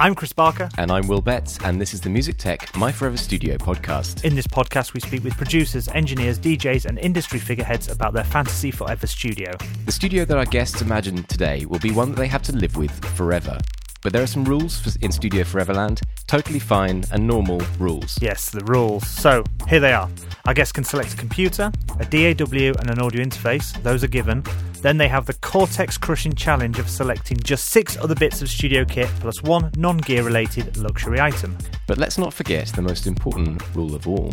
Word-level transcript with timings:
I'm 0.00 0.14
Chris 0.14 0.32
Barker. 0.32 0.68
And 0.78 0.92
I'm 0.92 1.08
Will 1.08 1.20
Betts, 1.20 1.58
and 1.64 1.80
this 1.80 1.92
is 1.92 2.00
the 2.00 2.08
Music 2.08 2.36
Tech 2.36 2.76
My 2.76 2.92
Forever 2.92 3.16
Studio 3.16 3.56
podcast. 3.56 4.22
In 4.22 4.36
this 4.36 4.46
podcast, 4.46 4.94
we 4.94 5.00
speak 5.00 5.24
with 5.24 5.36
producers, 5.36 5.88
engineers, 5.88 6.38
DJs, 6.38 6.86
and 6.86 7.00
industry 7.00 7.40
figureheads 7.40 7.88
about 7.88 8.12
their 8.12 8.22
fantasy 8.22 8.70
forever 8.70 9.08
studio. 9.08 9.50
The 9.86 9.92
studio 9.92 10.24
that 10.24 10.36
our 10.36 10.44
guests 10.44 10.82
imagine 10.82 11.24
today 11.24 11.64
will 11.64 11.80
be 11.80 11.90
one 11.90 12.10
that 12.10 12.16
they 12.16 12.28
have 12.28 12.44
to 12.44 12.52
live 12.52 12.76
with 12.76 12.92
forever. 13.16 13.58
But 14.02 14.12
there 14.12 14.22
are 14.22 14.28
some 14.28 14.44
rules 14.44 14.78
for, 14.78 14.90
in 15.00 15.10
Studio 15.12 15.42
Foreverland, 15.44 16.00
totally 16.26 16.58
fine 16.58 17.04
and 17.12 17.26
normal 17.26 17.60
rules. 17.78 18.18
Yes, 18.20 18.50
the 18.50 18.64
rules. 18.64 19.06
So, 19.08 19.44
here 19.68 19.80
they 19.80 19.92
are. 19.92 20.08
Our 20.46 20.54
guests 20.54 20.72
can 20.72 20.84
select 20.84 21.14
a 21.14 21.16
computer, 21.16 21.72
a 21.98 22.04
DAW, 22.04 22.72
and 22.78 22.90
an 22.90 23.00
audio 23.00 23.22
interface. 23.22 23.80
Those 23.82 24.04
are 24.04 24.08
given. 24.08 24.44
Then 24.80 24.96
they 24.96 25.08
have 25.08 25.26
the 25.26 25.34
Cortex 25.34 25.98
crushing 25.98 26.34
challenge 26.34 26.78
of 26.78 26.88
selecting 26.88 27.38
just 27.38 27.66
six 27.66 27.96
other 27.96 28.14
bits 28.14 28.42
of 28.42 28.48
studio 28.48 28.84
kit 28.84 29.08
plus 29.20 29.42
one 29.42 29.72
non 29.76 29.98
gear 29.98 30.22
related 30.22 30.76
luxury 30.76 31.20
item. 31.20 31.58
But 31.86 31.98
let's 31.98 32.18
not 32.18 32.32
forget 32.32 32.68
the 32.68 32.82
most 32.82 33.06
important 33.06 33.62
rule 33.74 33.94
of 33.94 34.06
all. 34.06 34.32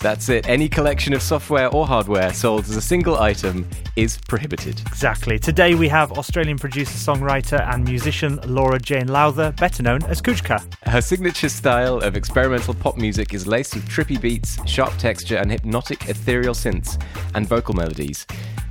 That's 0.00 0.28
it. 0.28 0.48
Any 0.48 0.68
collection 0.68 1.12
of 1.14 1.22
software 1.22 1.68
or 1.68 1.86
hardware 1.86 2.32
sold 2.32 2.64
as 2.64 2.76
a 2.76 2.80
single 2.80 3.18
item 3.18 3.66
is 3.96 4.18
prohibited. 4.28 4.80
Exactly. 4.86 5.38
Today 5.38 5.74
we 5.74 5.88
have 5.88 6.12
Australian 6.12 6.58
producer, 6.58 6.92
songwriter, 6.92 7.66
and 7.72 7.84
musician 7.84 8.38
Laura 8.46 8.78
Jane 8.78 9.08
Lowther, 9.08 9.52
better 9.52 9.82
known 9.82 10.02
as 10.04 10.20
Kuchka. 10.20 10.62
Her 10.84 11.00
signature 11.00 11.48
style 11.48 11.98
of 11.98 12.16
experimental 12.16 12.74
pop 12.74 12.96
music 12.96 13.34
is 13.34 13.46
laced 13.46 13.74
with 13.74 13.88
trippy 13.88 14.20
beats, 14.20 14.58
sharp 14.68 14.96
texture, 14.98 15.36
and 15.36 15.50
hypnotic 15.50 16.08
ethereal 16.08 16.54
synths 16.54 17.02
and 17.34 17.46
vocal 17.46 17.74
melodies. 17.74 18.26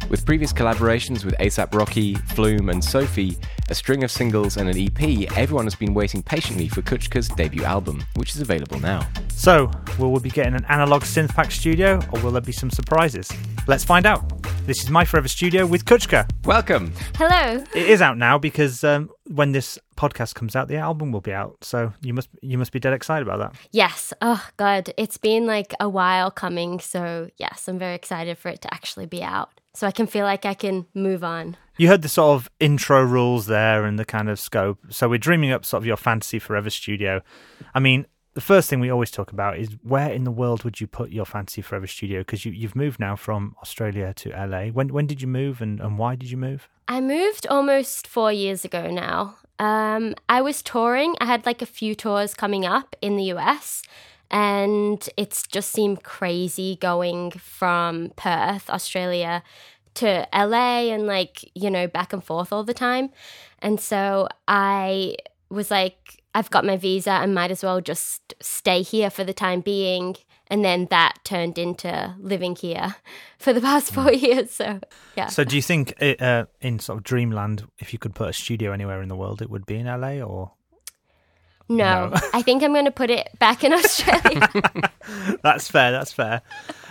With 0.08 0.24
previous 0.24 0.54
collaborations 0.54 1.26
with 1.26 1.36
ASAP 1.40 1.74
Rocky, 1.74 2.14
Flume, 2.14 2.70
and 2.70 2.84
Sophie, 2.84 3.38
a 3.70 3.76
string 3.76 4.04
of 4.04 4.12
singles, 4.12 4.56
and 4.56 4.70
an 4.70 4.78
EP, 4.78 5.32
everyone 5.36 5.66
has 5.66 5.74
been 5.74 5.96
waiting 5.96 6.22
patiently 6.22 6.68
for 6.68 6.84
Kuchka's 6.84 7.28
debut 7.30 7.64
album, 7.64 8.06
which 8.16 8.36
is 8.36 8.42
available 8.42 8.80
now. 8.80 9.08
So, 9.30 9.72
will 9.98 10.12
we 10.12 10.20
be 10.20 10.30
getting 10.30 10.54
an 10.54 10.64
analog 10.66 11.02
synth 11.02 11.34
pack 11.34 11.52
studio, 11.52 12.00
or 12.12 12.20
will 12.20 12.32
there 12.32 12.42
be 12.42 12.52
some 12.52 12.70
surprises? 12.70 13.32
Let's 13.66 13.84
find 13.84 14.06
out. 14.06 14.44
This 14.68 14.84
is 14.84 14.92
My 14.92 15.06
Forever 15.06 15.28
Studio 15.28 15.66
with 15.66 15.86
Kuchka. 15.86 16.30
Welcome. 16.46 16.94
Hello. 17.16 17.64
It 17.74 17.90
is 17.90 18.00
out 18.00 18.18
now 18.20 18.38
because 18.38 18.84
um, 18.84 19.10
when 19.26 19.54
this 19.54 19.80
podcast 19.98 20.36
comes 20.36 20.56
out, 20.56 20.68
the 20.68 20.78
album 20.78 21.12
will 21.12 21.22
be 21.22 21.34
out. 21.34 21.58
So 21.64 21.94
you 22.02 22.14
must 22.14 22.30
you 22.42 22.58
must 22.58 22.72
be 22.72 22.80
dead 22.80 22.94
excited 22.94 23.28
about 23.28 23.40
that. 23.40 23.60
Yes. 23.72 24.12
Oh 24.22 24.48
God, 24.58 24.92
it's 24.98 25.18
been 25.18 25.46
like 25.46 25.74
a 25.80 25.88
while 25.88 26.32
coming. 26.32 26.80
So 26.80 27.30
yes, 27.38 27.68
I'm 27.68 27.78
very 27.78 27.94
excited 27.96 28.38
for 28.40 28.50
it 28.50 28.62
to 28.64 28.74
actually 28.74 29.06
be 29.06 29.24
out 29.24 29.52
so 29.76 29.86
I 29.86 29.92
can 29.92 30.08
feel 30.08 30.26
like 30.26 30.46
I 30.46 30.54
can 30.54 30.86
move 30.94 31.24
on. 31.24 31.58
You 31.78 31.90
heard 31.90 32.02
the 32.02 32.10
sort 32.10 32.36
of 32.36 32.50
intro 32.60 33.04
rules 33.04 33.48
there 33.48 33.84
and 33.84 34.00
the 34.00 34.06
kind 34.06 34.30
of 34.30 34.40
scope. 34.40 34.80
So 34.90 35.10
we're 35.10 35.20
dreaming 35.20 35.52
up 35.52 35.66
sort 35.66 35.84
of 35.84 35.86
your 35.86 35.98
fantasy 35.98 36.40
forever 36.40 36.70
studio. 36.70 37.22
I 37.74 37.80
mean, 37.80 38.06
the 38.34 38.42
first 38.42 38.70
thing 38.70 38.80
we 38.80 38.90
always 38.90 39.12
talk 39.12 39.32
about 39.32 39.58
is 39.58 39.70
where 39.82 40.12
in 40.12 40.24
the 40.24 40.32
world 40.32 40.64
would 40.64 40.80
you 40.80 40.88
put 40.88 41.12
your 41.12 41.26
fantasy 41.26 41.62
forever 41.62 41.88
studio? 41.88 42.22
Because 42.22 42.46
you, 42.46 42.52
you've 42.52 42.76
moved 42.76 43.00
now 43.00 43.16
from 43.16 43.56
Australia 43.62 44.14
to 44.16 44.30
LA. 44.30 44.68
When 44.68 44.90
when 44.90 45.08
did 45.08 45.22
you 45.22 45.28
move 45.28 45.62
and, 45.62 45.80
and 45.80 45.98
why 45.98 46.16
did 46.16 46.32
you 46.32 46.38
move? 46.38 46.70
I 46.88 47.02
moved 47.02 47.48
almost 47.48 48.08
four 48.08 48.32
years 48.32 48.64
ago 48.64 48.92
now. 48.92 49.38
Um, 49.58 50.16
I 50.28 50.42
was 50.42 50.62
touring. 50.62 51.16
I 51.20 51.26
had 51.26 51.46
like 51.46 51.62
a 51.62 51.66
few 51.66 51.96
tours 51.96 52.34
coming 52.34 52.66
up 52.66 52.96
in 53.02 53.16
the 53.16 53.24
US 53.36 53.84
and 54.32 55.08
it's 55.18 55.44
just 55.44 55.72
seemed 55.72 56.04
crazy 56.04 56.78
going 56.82 57.32
from 57.32 58.12
Perth, 58.16 58.70
Australia, 58.70 59.44
to 59.96 60.28
LA 60.34 60.92
and 60.92 61.08
like, 61.08 61.50
you 61.56 61.72
know, 61.72 61.88
back 61.88 62.14
and 62.14 62.24
forth 62.24 62.52
all 62.52 62.64
the 62.64 62.74
time. 62.74 63.10
And 63.60 63.80
so 63.80 64.28
I 64.48 65.16
was 65.50 65.72
like, 65.72 66.22
I've 66.34 66.50
got 66.50 66.66
my 66.66 66.76
visa 66.76 67.12
and 67.12 67.34
might 67.34 67.52
as 67.52 67.64
well 67.64 67.80
just 67.82 68.34
stay 68.42 68.82
here 68.82 69.10
for 69.10 69.24
the 69.24 69.34
time 69.34 69.62
being. 69.62 70.18
And 70.48 70.64
then 70.64 70.88
that 70.92 71.14
turned 71.24 71.58
into 71.58 72.14
living 72.20 72.56
here 72.56 72.96
for 73.40 73.54
the 73.54 73.62
past 73.62 73.94
four 73.94 74.12
years. 74.12 74.52
So, 74.52 74.80
yeah. 75.16 75.28
So, 75.28 75.44
do 75.44 75.56
you 75.56 75.62
think 75.62 75.94
it, 76.00 76.22
uh, 76.22 76.46
in 76.62 76.80
sort 76.80 76.98
of 77.00 77.04
dreamland, 77.04 77.66
if 77.80 77.94
you 77.94 78.00
could 78.00 78.14
put 78.14 78.30
a 78.30 78.34
studio 78.34 78.72
anywhere 78.72 79.02
in 79.02 79.08
the 79.08 79.16
world, 79.16 79.42
it 79.42 79.50
would 79.50 79.66
be 79.66 79.78
in 79.78 79.88
LA 79.88 80.20
or 80.20 80.52
no, 81.68 82.10
no. 82.10 82.20
I 82.34 82.42
think 82.42 82.64
I'm 82.64 82.74
going 82.74 82.86
to 82.86 82.92
put 82.92 83.10
it 83.10 83.30
back 83.40 83.64
in 83.64 83.74
Australia. 83.74 84.50
that's 85.44 85.70
fair. 85.70 85.92
That's 85.92 86.14
fair. 86.14 86.42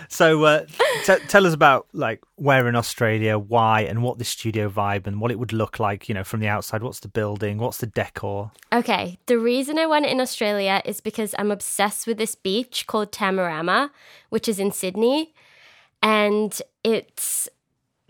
So, 0.09 0.43
uh, 0.43 0.65
t- 1.05 1.17
tell 1.27 1.47
us 1.47 1.53
about 1.53 1.87
like 1.93 2.21
where 2.35 2.67
in 2.67 2.75
Australia, 2.75 3.39
why, 3.39 3.81
and 3.81 4.03
what 4.03 4.17
the 4.17 4.25
studio 4.25 4.69
vibe 4.69 5.07
and 5.07 5.19
what 5.19 5.31
it 5.31 5.39
would 5.39 5.53
look 5.53 5.79
like. 5.79 6.09
You 6.09 6.15
know, 6.15 6.23
from 6.23 6.41
the 6.41 6.47
outside. 6.47 6.83
What's 6.83 6.99
the 6.99 7.07
building? 7.07 7.57
What's 7.57 7.77
the 7.77 7.87
decor? 7.87 8.51
Okay, 8.73 9.17
the 9.27 9.39
reason 9.39 9.79
I 9.79 9.85
want 9.85 10.05
it 10.05 10.11
in 10.11 10.21
Australia 10.21 10.81
is 10.85 11.01
because 11.01 11.33
I'm 11.39 11.51
obsessed 11.51 12.05
with 12.05 12.17
this 12.17 12.35
beach 12.35 12.85
called 12.87 13.11
Tamarama, 13.11 13.89
which 14.29 14.47
is 14.47 14.59
in 14.59 14.71
Sydney, 14.71 15.33
and 16.03 16.61
it's 16.83 17.49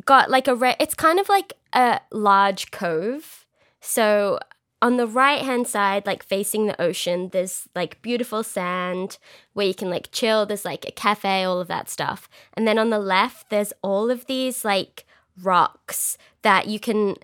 got 0.06 0.30
like 0.30 0.48
a 0.48 0.56
re- 0.56 0.76
it's 0.80 0.96
kind 0.96 1.20
of 1.20 1.30
like 1.30 1.54
a 1.74 2.00
large 2.12 2.72
cove. 2.72 3.46
So 3.82 4.40
on 4.86 4.98
the 4.98 5.08
right 5.08 5.42
hand 5.42 5.68
side, 5.68 6.06
like 6.06 6.22
facing 6.22 6.68
the 6.68 6.80
ocean, 6.80 7.30
there's 7.30 7.68
like 7.74 8.00
beautiful 8.04 8.44
sand 8.44 9.18
where 9.54 9.66
you 9.66 9.74
can 9.74 9.90
like 9.90 10.12
chill. 10.12 10.46
There's 10.46 10.64
like 10.64 10.86
a 10.88 10.92
cafe, 10.92 11.44
all 11.44 11.60
of 11.60 11.68
that 11.70 11.90
stuff. 11.90 12.30
And 12.54 12.68
then 12.68 12.78
on 12.78 12.92
the 12.92 13.00
left, 13.00 13.50
there's 13.50 13.74
all 13.82 14.12
of 14.12 14.28
these 14.28 14.64
like 14.64 15.08
rocks 15.42 16.20
that 16.44 16.68
you 16.68 16.80
can, 16.80 17.16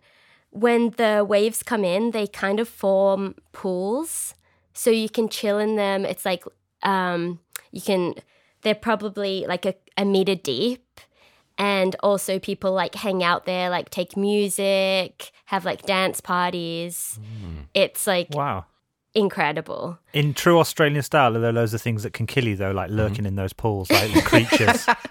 when 0.49 0.89
the 0.97 1.23
waves 1.23 1.61
come 1.61 1.85
in, 1.85 2.09
they 2.09 2.25
kind 2.25 2.59
of 2.59 2.67
form 2.67 3.35
pools. 3.51 4.33
So 4.73 4.89
you 4.89 5.07
can 5.07 5.29
chill 5.29 5.59
in 5.59 5.75
them. 5.75 6.03
It's 6.03 6.25
like, 6.25 6.43
um, 6.81 7.41
you 7.71 7.81
can, 7.81 8.15
they're 8.63 8.73
probably 8.73 9.45
like 9.47 9.67
a, 9.67 9.75
a 9.95 10.03
meter 10.03 10.33
deep 10.33 10.99
and 11.59 11.95
also 12.01 12.39
people 12.39 12.71
like 12.71 12.95
hang 12.95 13.23
out 13.23 13.45
there 13.45 13.69
like 13.69 13.89
take 13.89 14.17
music 14.17 15.31
have 15.45 15.63
like 15.65 15.83
dance 15.83 16.19
parties 16.19 17.19
mm. 17.21 17.50
It's 17.73 18.07
like 18.07 18.27
wow 18.31 18.65
incredible 19.13 19.99
in 20.13 20.33
true 20.33 20.59
australian 20.59 21.01
style 21.01 21.35
are 21.35 21.39
there 21.39 21.51
loads 21.51 21.73
of 21.73 21.81
things 21.81 22.03
that 22.03 22.13
can 22.13 22.25
kill 22.25 22.45
you 22.45 22.55
though 22.55 22.71
like 22.71 22.89
lurking 22.89 23.17
mm-hmm. 23.17 23.27
in 23.27 23.35
those 23.35 23.51
pools 23.51 23.91
like 23.91 24.23
creatures 24.23 24.87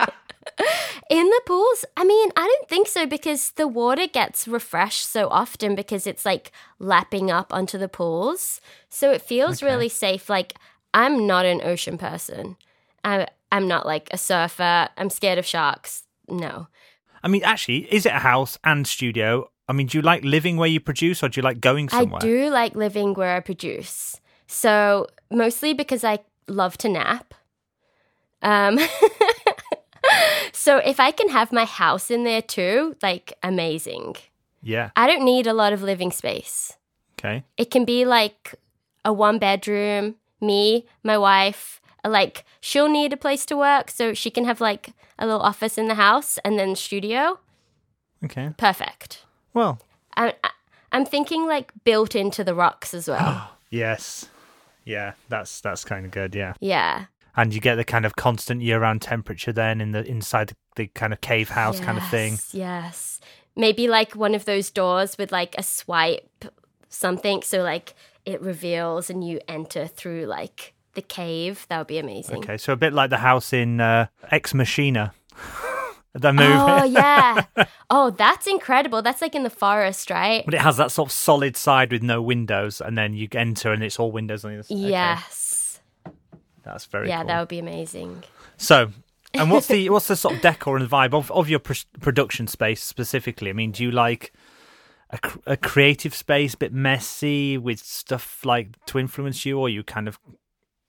in 1.11 1.27
the 1.27 1.41
pools 1.47 1.85
i 1.99 2.05
mean 2.05 2.31
i 2.35 2.47
don't 2.47 2.69
think 2.69 2.89
so 2.89 3.05
because 3.05 3.51
the 3.53 3.69
water 3.69 4.07
gets 4.07 4.49
refreshed 4.49 5.07
so 5.07 5.29
often 5.29 5.75
because 5.75 6.07
it's 6.07 6.25
like 6.25 6.51
lapping 6.79 7.31
up 7.31 7.53
onto 7.53 7.77
the 7.77 7.89
pools 7.89 8.61
so 8.89 9.11
it 9.11 9.21
feels 9.21 9.63
okay. 9.63 9.71
really 9.71 9.89
safe 9.89 10.31
like 10.31 10.55
i'm 10.95 11.27
not 11.27 11.45
an 11.45 11.61
ocean 11.63 11.99
person 11.99 12.57
I, 13.05 13.27
i'm 13.53 13.69
not 13.69 13.85
like 13.85 14.09
a 14.13 14.19
surfer 14.19 14.89
i'm 14.97 15.11
scared 15.11 15.39
of 15.39 15.45
sharks 15.45 16.05
no. 16.31 16.69
I 17.23 17.29
mean, 17.29 17.43
actually, 17.45 17.93
is 17.93 18.07
it 18.07 18.13
a 18.13 18.21
house 18.21 18.59
and 18.65 18.87
studio? 18.87 19.51
I 19.71 19.73
mean, 19.73 19.87
do 19.87 19.99
you 19.99 20.03
like 20.03 20.25
living 20.25 20.57
where 20.57 20.69
you 20.69 20.81
produce 20.81 21.23
or 21.23 21.29
do 21.29 21.39
you 21.39 21.45
like 21.45 21.61
going 21.61 21.89
somewhere? 21.89 22.19
I 22.21 22.27
do 22.27 22.51
like 22.51 22.75
living 22.75 23.15
where 23.15 23.37
I 23.37 23.41
produce. 23.41 24.21
So, 24.49 25.07
mostly 25.31 25.75
because 25.75 26.03
I 26.03 26.19
love 26.49 26.77
to 26.79 26.89
nap. 26.89 27.35
Um, 28.43 28.81
so, 30.53 30.79
if 30.79 30.99
I 30.99 31.13
can 31.13 31.29
have 31.29 31.53
my 31.53 31.65
house 31.65 32.11
in 32.11 32.25
there 32.25 32.43
too, 32.43 32.97
like 33.01 33.33
amazing. 33.45 34.17
Yeah. 34.61 34.91
I 34.97 35.07
don't 35.07 35.25
need 35.25 35.47
a 35.47 35.55
lot 35.55 35.73
of 35.73 35.85
living 35.85 36.11
space. 36.11 36.77
Okay. 37.17 37.45
It 37.57 37.71
can 37.71 37.85
be 37.85 38.05
like 38.05 38.57
a 39.05 39.13
one 39.13 39.39
bedroom, 39.39 40.17
me, 40.41 40.87
my 41.05 41.17
wife, 41.17 41.81
like 42.05 42.45
she'll 42.61 42.89
need 42.89 43.13
a 43.13 43.17
place 43.17 43.47
to 43.47 43.57
work 43.57 43.89
so 43.89 44.15
she 44.15 44.31
can 44.31 44.47
have 44.47 44.61
like 44.61 44.95
a 45.17 45.27
little 45.27 45.43
office 45.43 45.79
in 45.79 45.87
the 45.87 45.95
house 45.95 46.39
and 46.45 46.59
then 46.59 46.75
studio. 46.75 47.39
Okay. 48.25 48.51
Perfect. 48.57 49.27
Well, 49.55 49.81
I, 50.17 50.35
I'm 50.93 51.05
thinking 51.05 51.47
like 51.47 51.73
built 51.85 52.15
into 52.15 52.45
the 52.45 52.55
rocks 52.55 52.95
as 52.95 53.09
well. 53.09 53.51
yes. 53.71 54.29
Yeah, 54.85 55.13
that's 55.29 55.61
that's 55.61 55.85
kind 55.85 56.05
of 56.05 56.11
good, 56.11 56.35
yeah. 56.35 56.55
Yeah. 56.61 57.07
And 57.37 57.55
you 57.55 57.61
get 57.61 57.77
the 57.77 57.85
kind 57.85 58.05
of 58.05 58.17
constant 58.17 58.61
year-round 58.61 59.03
temperature 59.03 59.53
then 59.53 59.81
in 59.81 59.93
the 59.93 60.05
inside 60.05 60.49
the, 60.49 60.57
the 60.77 60.87
kind 60.89 61.13
of 61.13 61.21
cave 61.21 61.51
house 61.51 61.77
yes, 61.77 61.85
kind 61.85 61.99
of 61.99 62.09
thing. 62.09 62.39
Yes. 62.53 63.21
Maybe 63.57 63.89
like 63.89 64.17
one 64.17 64.35
of 64.35 64.47
those 64.47 64.71
doors 64.71 65.17
with 65.17 65.31
like 65.31 65.55
a 65.57 65.63
swipe 65.63 66.45
something 66.89 67.41
so 67.43 67.63
like 67.63 67.95
it 68.27 68.43
reveals 68.43 69.11
and 69.11 69.27
you 69.27 69.41
enter 69.47 69.87
through 69.87 70.27
like 70.27 70.75
the 70.95 71.03
cave. 71.03 71.67
That 71.69 71.79
would 71.79 71.87
be 71.87 71.99
amazing. 71.99 72.39
Okay, 72.39 72.59
so 72.59 72.73
a 72.73 72.77
bit 72.77 72.93
like 72.93 73.11
the 73.11 73.19
house 73.19 73.53
in 73.53 73.81
uh, 73.81 74.07
Ex 74.31 74.55
Machina. 74.55 75.13
the 76.15 76.33
movie. 76.33 76.53
Oh 76.53 76.85
yeah. 76.85 77.45
oh, 77.91 78.11
that's 78.11 78.47
incredible. 78.47 79.03
That's 79.03 79.23
like 79.23 79.35
in 79.35 79.43
the 79.43 79.51
forest, 79.51 80.11
right? 80.11 80.45
But 80.45 80.55
it 80.55 80.61
has 80.61 80.77
that 80.77 80.91
sort 80.91 81.09
of 81.09 81.13
solid 81.13 81.57
side 81.57 81.93
with 81.93 82.03
no 82.03 82.21
windows, 82.21 82.81
and 82.81 82.99
then 82.99 83.15
you 83.15 83.29
enter 83.33 83.73
and 83.73 83.83
it's 83.83 83.99
all 83.99 84.11
windows 84.11 84.45
on 84.45 84.51
the 84.51 84.59
other 84.59 84.63
side. 84.65 84.79
Yes. 84.79 85.81
Okay. 86.07 86.17
That's 86.65 86.85
very. 86.87 87.09
Yeah, 87.09 87.19
cool. 87.19 87.27
that 87.29 87.39
would 87.41 87.49
be 87.49 87.59
amazing. 87.59 88.25
So, 88.57 88.91
and 89.35 89.51
what's 89.51 89.69
the 89.69 89.89
what's 89.91 90.09
the 90.09 90.17
sort 90.17 90.35
of 90.35 90.41
decor 90.41 90.77
and 90.77 90.89
vibe 90.89 91.15
of 91.15 91.31
of 91.31 91.49
your 91.49 91.61
pr- 91.61 91.75
production 92.01 92.47
space 92.47 92.83
specifically? 92.83 93.51
I 93.51 93.53
mean, 93.53 93.71
do 93.71 93.85
you 93.85 93.91
like 93.91 94.33
a, 95.11 95.19
cr- 95.19 95.39
a 95.47 95.57
creative 95.57 96.15
space, 96.15 96.55
a 96.55 96.59
bit 96.59 96.73
messy 96.73 97.57
with 97.57 97.79
stuff 97.81 98.45
like 98.45 98.85
to 98.87 98.99
influence 98.99 99.47
you, 99.47 99.59
or 99.59 99.69
you 99.69 99.83
kind 99.85 100.09
of 100.09 100.19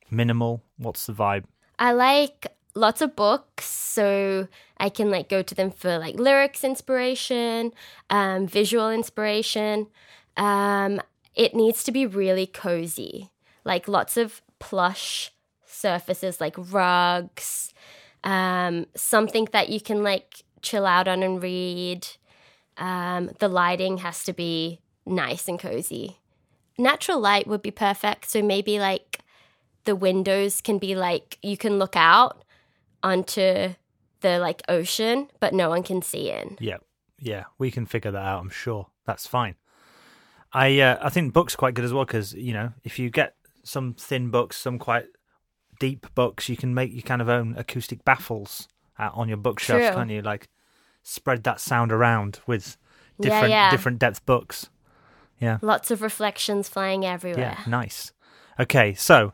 minimal? 0.10 0.64
What's 0.78 1.06
the 1.06 1.14
vibe? 1.14 1.44
I 1.80 1.94
like 1.94 2.48
lots 2.76 3.02
of 3.02 3.16
books, 3.16 3.66
so 3.66 4.48
I 4.78 4.90
can 4.90 5.12
like 5.12 5.30
go 5.30 5.42
to 5.42 5.56
them 5.56 5.72
for 5.72 5.98
like 5.98 6.16
lyrics 6.16 6.64
inspiration, 6.64 7.74
um, 8.10 8.48
visual 8.48 8.90
inspiration. 8.90 9.88
Um, 10.38 11.02
it 11.36 11.56
needs 11.56 11.84
to 11.84 11.92
be 11.92 12.06
really 12.06 12.48
cozy, 12.48 13.32
like 13.64 13.88
lots 13.88 14.18
of 14.18 14.42
plush 14.60 15.32
surfaces, 15.66 16.40
like 16.40 16.56
rugs, 16.58 17.74
um, 18.24 18.86
something 18.96 19.48
that 19.52 19.70
you 19.70 19.82
can 19.82 20.04
like 20.04 20.44
chill 20.62 20.86
out 20.86 21.08
on 21.08 21.24
and 21.24 21.42
read. 21.42 22.08
Um, 22.78 23.32
the 23.40 23.48
lighting 23.48 24.00
has 24.00 24.24
to 24.24 24.34
be 24.34 24.80
nice 25.06 25.48
and 25.48 25.60
cozy. 25.60 26.18
Natural 26.78 27.20
light 27.20 27.48
would 27.48 27.62
be 27.62 27.72
perfect. 27.72 28.30
So 28.30 28.42
maybe 28.42 28.80
like 28.80 29.20
the 29.84 29.96
windows 29.96 30.62
can 30.62 30.78
be 30.78 30.96
like 30.96 31.38
you 31.42 31.58
can 31.58 31.78
look 31.78 31.96
out 31.96 32.44
onto 33.04 33.74
the 34.22 34.40
like 34.40 34.62
ocean, 34.70 35.28
but 35.40 35.54
no 35.54 35.70
one 35.70 35.84
can 35.84 36.02
see 36.02 36.30
in. 36.30 36.58
Yeah, 36.60 36.78
yeah, 37.20 37.46
we 37.58 37.72
can 37.72 37.86
figure 37.86 38.12
that 38.12 38.24
out. 38.24 38.40
I'm 38.42 38.50
sure 38.50 38.88
that's 39.06 39.26
fine. 39.28 39.56
I 40.54 40.80
uh, 40.80 41.00
I 41.02 41.10
think 41.10 41.34
books 41.34 41.54
are 41.56 41.58
quite 41.58 41.74
good 41.74 41.86
as 41.86 41.94
well 41.94 42.06
because 42.06 42.34
you 42.34 42.54
know 42.54 42.74
if 42.84 43.00
you 43.00 43.10
get 43.10 43.36
some 43.64 43.94
thin 43.94 44.30
books, 44.30 44.58
some 44.58 44.78
quite 44.80 45.06
deep 45.80 46.08
books, 46.16 46.50
you 46.50 46.58
can 46.58 46.74
make 46.74 46.92
your 46.94 47.02
kind 47.04 47.22
of 47.22 47.30
own 47.30 47.56
acoustic 47.58 48.04
baffles 48.06 48.68
out 49.00 49.14
on 49.16 49.28
your 49.28 49.38
bookshelf, 49.38 49.82
True. 49.82 49.92
can't 49.94 50.10
you? 50.12 50.22
Like 50.22 50.50
spread 51.04 51.44
that 51.44 51.60
sound 51.60 51.92
around 51.92 52.40
with 52.46 52.78
Yeah, 53.18 53.30
different 53.30 53.50
yeah. 53.52 53.72
different 53.72 54.00
depth 54.00 54.26
books. 54.26 54.70
Yeah, 55.40 55.58
Lots 55.64 55.90
of 55.90 56.04
reflections 56.04 56.70
flying 56.70 57.04
everywhere. 57.04 57.58
yeah, 57.58 57.64
nice. 57.66 58.12
Okay, 58.60 58.94
so 58.94 59.34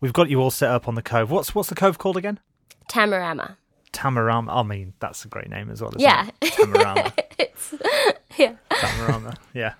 we've 0.00 0.12
got 0.12 0.28
you 0.28 0.40
all 0.40 0.50
set 0.50 0.70
up 0.72 0.88
on 0.88 0.96
the 0.96 1.02
cove. 1.02 1.30
What's 1.30 1.54
what's 1.54 1.68
the 1.68 1.76
cove 1.76 1.98
called 1.98 2.16
again? 2.16 2.40
Tamarama. 2.90 3.56
Tamarama. 3.92 4.48
I 4.50 4.62
mean, 4.62 4.92
that's 5.00 5.24
a 5.24 5.28
great 5.28 5.48
name 5.48 5.70
as 5.70 5.80
well. 5.80 5.92
Yeah. 5.96 6.28
it? 6.40 6.52
Tamarama. 6.52 7.12
it's 7.38 7.74
yeah. 8.38 8.54
Bananarama. 8.70 9.36
yeah. 9.54 9.74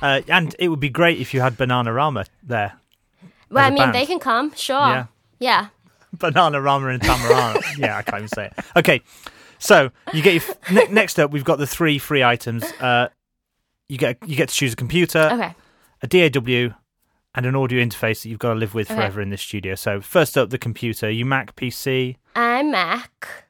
Uh, 0.00 0.20
and 0.28 0.56
it 0.58 0.68
would 0.68 0.80
be 0.80 0.88
great 0.88 1.20
if 1.20 1.32
you 1.34 1.40
had 1.40 1.56
Bananarama 1.56 2.26
there. 2.42 2.72
Well, 3.50 3.64
I 3.64 3.68
mean, 3.70 3.78
band. 3.78 3.94
they 3.94 4.06
can 4.06 4.18
come, 4.18 4.54
sure. 4.54 4.76
Yeah. 4.78 5.06
Yeah. 5.38 5.66
Bananarama 6.16 6.94
and 6.94 7.02
Tamarama. 7.02 7.62
yeah, 7.78 7.98
I 7.98 8.02
can't 8.02 8.18
even 8.18 8.28
say 8.28 8.46
it. 8.46 8.64
Okay, 8.76 9.02
so 9.58 9.90
you 10.12 10.22
get 10.22 10.34
your 10.34 10.42
f- 10.42 10.70
ne- 10.72 10.92
next 10.92 11.18
up. 11.18 11.30
We've 11.30 11.44
got 11.44 11.58
the 11.58 11.66
three 11.66 11.98
free 11.98 12.24
items. 12.24 12.64
Uh, 12.80 13.08
you 13.88 13.98
get 13.98 14.16
you 14.26 14.36
get 14.36 14.48
to 14.48 14.54
choose 14.54 14.72
a 14.72 14.76
computer, 14.76 15.28
Okay. 15.32 15.54
a 16.02 16.06
DAW, 16.30 16.74
and 17.34 17.46
an 17.46 17.54
audio 17.56 17.82
interface 17.84 18.22
that 18.22 18.28
you've 18.28 18.38
got 18.38 18.50
to 18.54 18.58
live 18.58 18.74
with 18.74 18.90
Okay. 18.90 18.96
forever 19.00 19.20
in 19.22 19.30
this 19.30 19.40
studio. 19.42 19.74
So 19.74 20.00
first 20.00 20.36
up, 20.36 20.50
the 20.50 20.58
computer. 20.58 21.10
You 21.10 21.24
Mac, 21.24 21.56
PC. 21.56 22.16
I'm 22.36 22.70
Mac. 22.70 23.46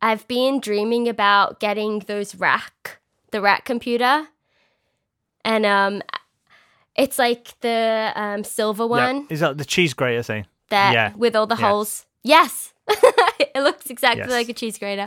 I've 0.00 0.26
been 0.26 0.58
dreaming 0.60 1.08
about 1.08 1.60
getting 1.60 2.00
those 2.00 2.34
rack, 2.34 2.98
the 3.30 3.40
rack 3.40 3.64
computer, 3.64 4.26
and 5.44 5.64
um, 5.64 6.02
it's 6.96 7.18
like 7.18 7.58
the 7.60 8.12
um 8.16 8.44
silver 8.44 8.86
one 8.86 9.16
Yeah. 9.16 9.26
Is 9.30 9.40
that 9.40 9.58
the 9.58 9.64
cheese 9.64 9.94
grater 9.94 10.22
thing? 10.22 10.46
that 10.70 10.94
yeah. 10.94 11.12
with 11.16 11.36
all 11.36 11.46
the 11.46 11.54
Yeah. 11.56 11.68
holes. 11.68 12.06
Yes. 12.24 12.72
it 12.88 13.52
looks 13.62 13.90
exactly 13.90 14.22
Yes. 14.22 14.30
like 14.30 14.48
a 14.48 14.54
cheese 14.54 14.78
grater. 14.78 15.06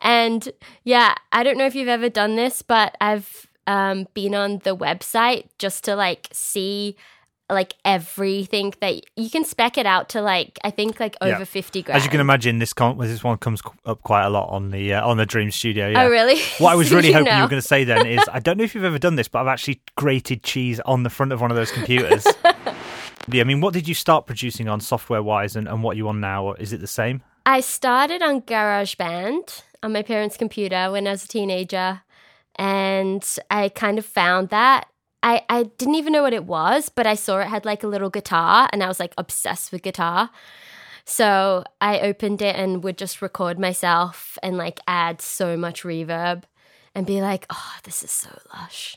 And 0.00 0.48
yeah, 0.84 1.14
I 1.32 1.42
don't 1.42 1.56
know 1.56 1.64
if 1.66 1.74
you've 1.74 1.88
ever 1.88 2.08
done 2.10 2.36
this, 2.36 2.60
but 2.62 2.96
I've 3.00 3.46
um, 3.66 4.06
been 4.14 4.34
on 4.34 4.58
the 4.64 4.76
website 4.76 5.46
just 5.58 5.84
to 5.84 5.96
like 5.96 6.28
see 6.32 6.96
like 7.48 7.74
everything 7.84 8.74
that 8.80 9.00
you 9.16 9.30
can 9.30 9.44
spec 9.44 9.78
it 9.78 9.86
out 9.86 10.08
to 10.10 10.20
like 10.20 10.58
I 10.64 10.70
think 10.70 10.98
like 10.98 11.16
Yeah. 11.22 11.36
over 11.36 11.44
50 11.44 11.82
grand. 11.82 11.96
As 11.96 12.04
you 12.04 12.10
can 12.10 12.20
imagine, 12.20 12.58
this 12.58 12.72
con- 12.72 12.98
this 12.98 13.22
one 13.22 13.38
comes 13.38 13.62
up 13.84 14.02
quite 14.02 14.24
a 14.24 14.30
lot 14.30 14.48
on 14.50 14.70
the 14.70 14.94
uh, 14.94 15.06
on 15.06 15.16
the 15.16 15.26
Dream 15.26 15.50
Studio. 15.50 15.88
Yeah. 15.88 16.02
Oh 16.02 16.10
really? 16.10 16.40
What 16.58 16.72
I 16.72 16.74
was 16.74 16.90
really 16.92 17.08
you 17.08 17.14
hoping 17.14 17.28
you 17.32 17.38
know. 17.38 17.44
were 17.44 17.48
going 17.48 17.62
to 17.62 17.66
say 17.68 17.84
then 17.84 18.04
is 18.06 18.22
I 18.32 18.40
don't 18.40 18.58
know 18.58 18.64
if 18.64 18.74
you've 18.74 18.84
ever 18.84 18.98
done 18.98 19.14
this, 19.14 19.28
but 19.28 19.40
I've 19.40 19.46
actually 19.48 19.80
grated 19.96 20.42
cheese 20.42 20.80
on 20.80 21.04
the 21.04 21.10
front 21.10 21.32
of 21.32 21.40
one 21.40 21.50
of 21.52 21.56
those 21.56 21.70
computers. 21.70 22.26
yeah, 23.28 23.40
I 23.42 23.44
mean, 23.44 23.60
what 23.60 23.74
did 23.74 23.86
you 23.86 23.94
start 23.94 24.26
producing 24.26 24.68
on 24.68 24.80
software 24.80 25.22
wise 25.22 25.54
and, 25.56 25.68
and 25.68 25.82
what 25.82 25.94
are 25.94 25.98
you 25.98 26.08
on 26.08 26.20
now? 26.20 26.52
Is 26.54 26.72
it 26.72 26.80
the 26.80 26.86
same? 26.88 27.22
I 27.44 27.60
started 27.60 28.22
on 28.22 28.40
GarageBand 28.42 29.62
on 29.84 29.92
my 29.92 30.02
parents' 30.02 30.36
computer 30.36 30.90
when 30.90 31.06
I 31.06 31.12
was 31.12 31.24
a 31.24 31.28
teenager, 31.28 32.00
and 32.56 33.24
I 33.50 33.68
kind 33.68 33.98
of 33.98 34.04
found 34.06 34.48
that. 34.48 34.88
I, 35.26 35.42
I 35.48 35.64
didn't 35.64 35.96
even 35.96 36.12
know 36.12 36.22
what 36.22 36.32
it 36.32 36.44
was, 36.44 36.88
but 36.88 37.04
I 37.04 37.16
saw 37.16 37.40
it 37.40 37.48
had 37.48 37.64
like 37.64 37.82
a 37.82 37.88
little 37.88 38.10
guitar, 38.10 38.68
and 38.72 38.80
I 38.80 38.86
was 38.86 39.00
like 39.00 39.12
obsessed 39.18 39.72
with 39.72 39.82
guitar. 39.82 40.30
So 41.04 41.64
I 41.80 41.98
opened 42.00 42.42
it 42.42 42.54
and 42.54 42.84
would 42.84 42.96
just 42.96 43.20
record 43.20 43.58
myself 43.58 44.38
and 44.42 44.56
like 44.56 44.78
add 44.86 45.20
so 45.20 45.56
much 45.56 45.82
reverb 45.82 46.44
and 46.94 47.06
be 47.06 47.20
like, 47.20 47.44
oh, 47.50 47.74
this 47.82 48.04
is 48.04 48.10
so 48.12 48.30
lush. 48.54 48.96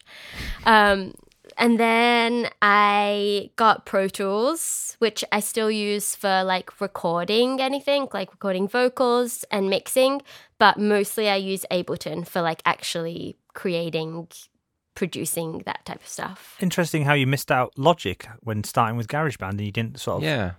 Um, 0.65 1.15
and 1.57 1.79
then 1.79 2.49
I 2.61 3.49
got 3.55 3.85
Pro 3.85 4.07
Tools, 4.07 4.97
which 4.99 5.25
I 5.31 5.39
still 5.39 5.71
use 5.71 6.15
for 6.15 6.43
like 6.43 6.79
recording 6.79 7.59
anything, 7.59 8.07
like 8.13 8.31
recording 8.31 8.67
vocals 8.67 9.45
and 9.49 9.67
mixing. 9.69 10.21
But 10.59 10.77
mostly 10.77 11.27
I 11.27 11.37
use 11.37 11.65
Ableton 11.71 12.27
for 12.27 12.41
like 12.41 12.61
actually 12.65 13.35
creating, 13.53 14.27
producing 14.99 15.59
that 15.59 15.79
type 15.85 16.01
of 16.01 16.07
stuff. 16.07 16.57
Interesting 16.59 17.05
how 17.05 17.13
you 17.13 17.25
missed 17.25 17.53
out 17.53 17.71
Logic 17.77 18.27
when 18.41 18.65
starting 18.65 18.97
with 18.97 19.07
GarageBand 19.07 19.51
and 19.51 19.61
you 19.61 19.71
didn't 19.71 19.97
sort 19.97 20.17
of. 20.17 20.23
Yeah. 20.23 20.51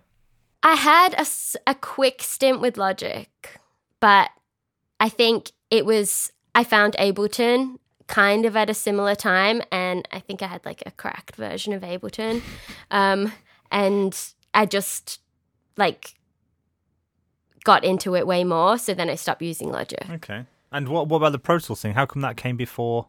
I 0.62 0.76
had 0.76 1.12
a, 1.12 1.26
a 1.66 1.74
quick 1.74 2.22
stint 2.22 2.62
with 2.62 2.78
Logic, 2.78 3.28
but 4.00 4.30
I 4.98 5.10
think 5.10 5.52
it 5.70 5.84
was, 5.84 6.32
I 6.54 6.64
found 6.64 6.96
Ableton 6.98 7.76
kind 8.06 8.46
of 8.46 8.56
at 8.56 8.70
a 8.70 8.74
similar 8.74 9.14
time, 9.14 9.60
and 9.70 10.08
I 10.10 10.20
think 10.20 10.40
I 10.42 10.46
had 10.46 10.64
like 10.64 10.82
a 10.86 10.90
cracked 10.90 11.36
version 11.36 11.74
of 11.74 11.82
Ableton. 11.82 12.40
Um, 12.90 13.34
and 13.70 14.18
I 14.54 14.64
just 14.64 15.20
like 15.76 16.14
got 17.64 17.84
into 17.84 18.16
it 18.16 18.26
way 18.26 18.42
more, 18.42 18.78
so 18.78 18.94
then 18.94 19.10
I 19.10 19.16
stopped 19.16 19.42
using 19.42 19.70
Logic. 19.70 20.06
Okay. 20.10 20.46
And 20.72 20.88
what 20.88 21.08
what 21.08 21.18
about 21.18 21.32
the 21.32 21.38
Pro 21.38 21.58
Tools 21.58 21.82
thing? 21.82 21.92
How 21.92 22.06
come 22.06 22.22
that 22.22 22.38
came 22.38 22.56
before 22.56 23.08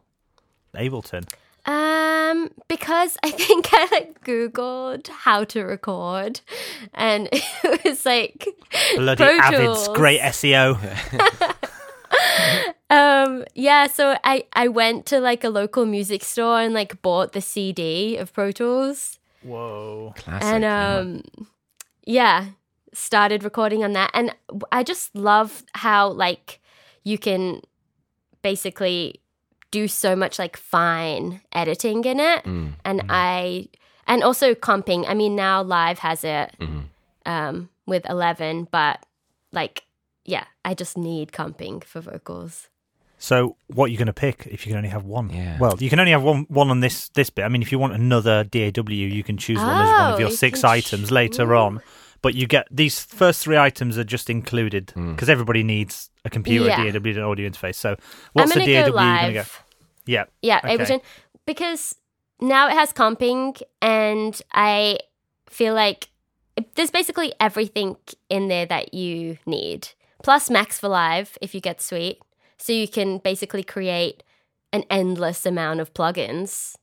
Ableton? 0.74 1.28
Um, 1.64 2.50
because 2.68 3.16
I 3.22 3.30
think 3.30 3.68
I 3.72 3.88
like 3.92 4.24
Googled 4.24 5.08
how 5.08 5.44
to 5.44 5.62
record, 5.62 6.40
and 6.94 7.28
it 7.32 7.84
was 7.84 8.04
like 8.04 8.46
Bloody 8.96 9.22
Pro 9.24 9.38
Avid's 9.38 9.88
great 9.88 10.20
SEO. 10.20 10.78
Um 12.90 13.44
yeah, 13.54 13.86
so 13.86 14.18
I 14.22 14.44
I 14.52 14.68
went 14.68 15.06
to 15.06 15.18
like 15.18 15.44
a 15.44 15.48
local 15.48 15.86
music 15.86 16.22
store 16.22 16.60
and 16.60 16.74
like 16.74 17.00
bought 17.00 17.32
the 17.32 17.40
CD 17.40 18.18
of 18.18 18.34
Pro 18.34 18.52
Tools 18.52 19.18
Whoa. 19.42 20.12
Classic. 20.18 20.44
and 20.44 20.62
yeah. 20.62 20.96
um 20.98 21.22
yeah, 22.04 22.46
started 22.92 23.44
recording 23.44 23.82
on 23.82 23.94
that 23.94 24.10
and 24.12 24.36
I 24.70 24.82
just 24.82 25.16
love 25.16 25.64
how 25.72 26.10
like 26.10 26.60
you 27.02 27.16
can 27.16 27.62
basically 28.42 29.21
do 29.72 29.88
so 29.88 30.14
much 30.14 30.38
like 30.38 30.56
fine 30.56 31.40
editing 31.52 32.04
in 32.04 32.20
it 32.20 32.44
Mm. 32.44 32.74
and 32.84 33.02
I 33.08 33.66
and 34.06 34.22
also 34.22 34.54
comping. 34.54 35.04
I 35.08 35.14
mean 35.14 35.34
now 35.34 35.62
live 35.62 35.98
has 35.98 36.22
it 36.22 36.54
Mhm. 36.60 36.84
um 37.26 37.68
with 37.86 38.08
11 38.08 38.68
but 38.70 39.04
like 39.52 39.82
yeah, 40.24 40.44
I 40.64 40.74
just 40.74 40.96
need 40.96 41.32
comping 41.32 41.82
for 41.82 42.00
vocals. 42.00 42.68
So 43.18 43.56
what 43.68 43.84
are 43.86 43.88
you 43.88 43.98
going 43.98 44.06
to 44.06 44.12
pick 44.12 44.46
if 44.50 44.66
you 44.66 44.70
can 44.70 44.76
only 44.78 44.88
have 44.90 45.04
one? 45.04 45.30
Yeah. 45.30 45.56
Well, 45.58 45.76
you 45.78 45.88
can 45.90 45.98
only 46.00 46.12
have 46.12 46.22
one 46.24 46.46
one 46.48 46.70
on 46.70 46.80
this 46.80 47.08
this 47.10 47.30
bit. 47.30 47.44
I 47.44 47.48
mean, 47.48 47.62
if 47.62 47.70
you 47.72 47.78
want 47.78 47.92
another 47.94 48.44
DAW, 48.44 48.90
you 48.92 49.22
can 49.24 49.36
choose 49.36 49.58
one 49.58 49.68
as 49.82 49.88
one 49.90 50.10
Oh, 50.10 50.14
of 50.14 50.20
your 50.20 50.30
you 50.30 50.36
six 50.36 50.64
items 50.64 51.08
ch- 51.08 51.12
later 51.12 51.54
on. 51.54 51.80
But 52.20 52.34
you 52.34 52.46
get 52.46 52.66
these 52.70 53.00
first 53.04 53.42
three 53.42 53.58
items 53.58 53.98
are 53.98 54.04
just 54.04 54.28
included 54.30 54.92
Mm. 54.96 55.14
because 55.14 55.28
everybody 55.28 55.62
needs 55.64 56.10
a 56.24 56.30
computer, 56.30 56.66
Yeah. 56.66 56.82
a 56.82 56.92
DAW, 56.92 57.10
and 57.10 57.18
an 57.18 57.24
audio 57.24 57.48
interface. 57.50 57.74
So 57.76 57.96
what's 58.32 58.52
I'm 58.52 58.58
the 58.60 58.66
gonna 58.66 58.84
DAW 58.86 58.92
go 58.92 59.02
you're 59.02 59.16
going 59.18 59.34
to 59.34 59.40
go? 59.42 59.46
Yeah. 60.06 60.24
Yeah, 60.42 60.60
Okay. 60.64 60.76
Ableton. 60.76 61.00
Because 61.46 61.94
now 62.40 62.68
it 62.68 62.74
has 62.74 62.92
comping, 62.92 63.60
and 63.80 64.40
I 64.52 64.98
feel 65.48 65.74
like 65.74 66.08
there's 66.74 66.90
basically 66.90 67.32
everything 67.40 67.96
in 68.28 68.48
there 68.48 68.66
that 68.66 68.94
you 68.94 69.38
need. 69.46 69.88
Plus 70.22 70.50
Max 70.50 70.78
for 70.78 70.88
Live 70.88 71.36
if 71.40 71.54
you 71.54 71.60
get 71.60 71.80
Suite. 71.80 72.18
So 72.58 72.72
you 72.72 72.86
can 72.86 73.18
basically 73.18 73.64
create 73.64 74.22
an 74.72 74.84
endless 74.88 75.44
amount 75.46 75.80
of 75.80 75.92
plugins. 75.94 76.76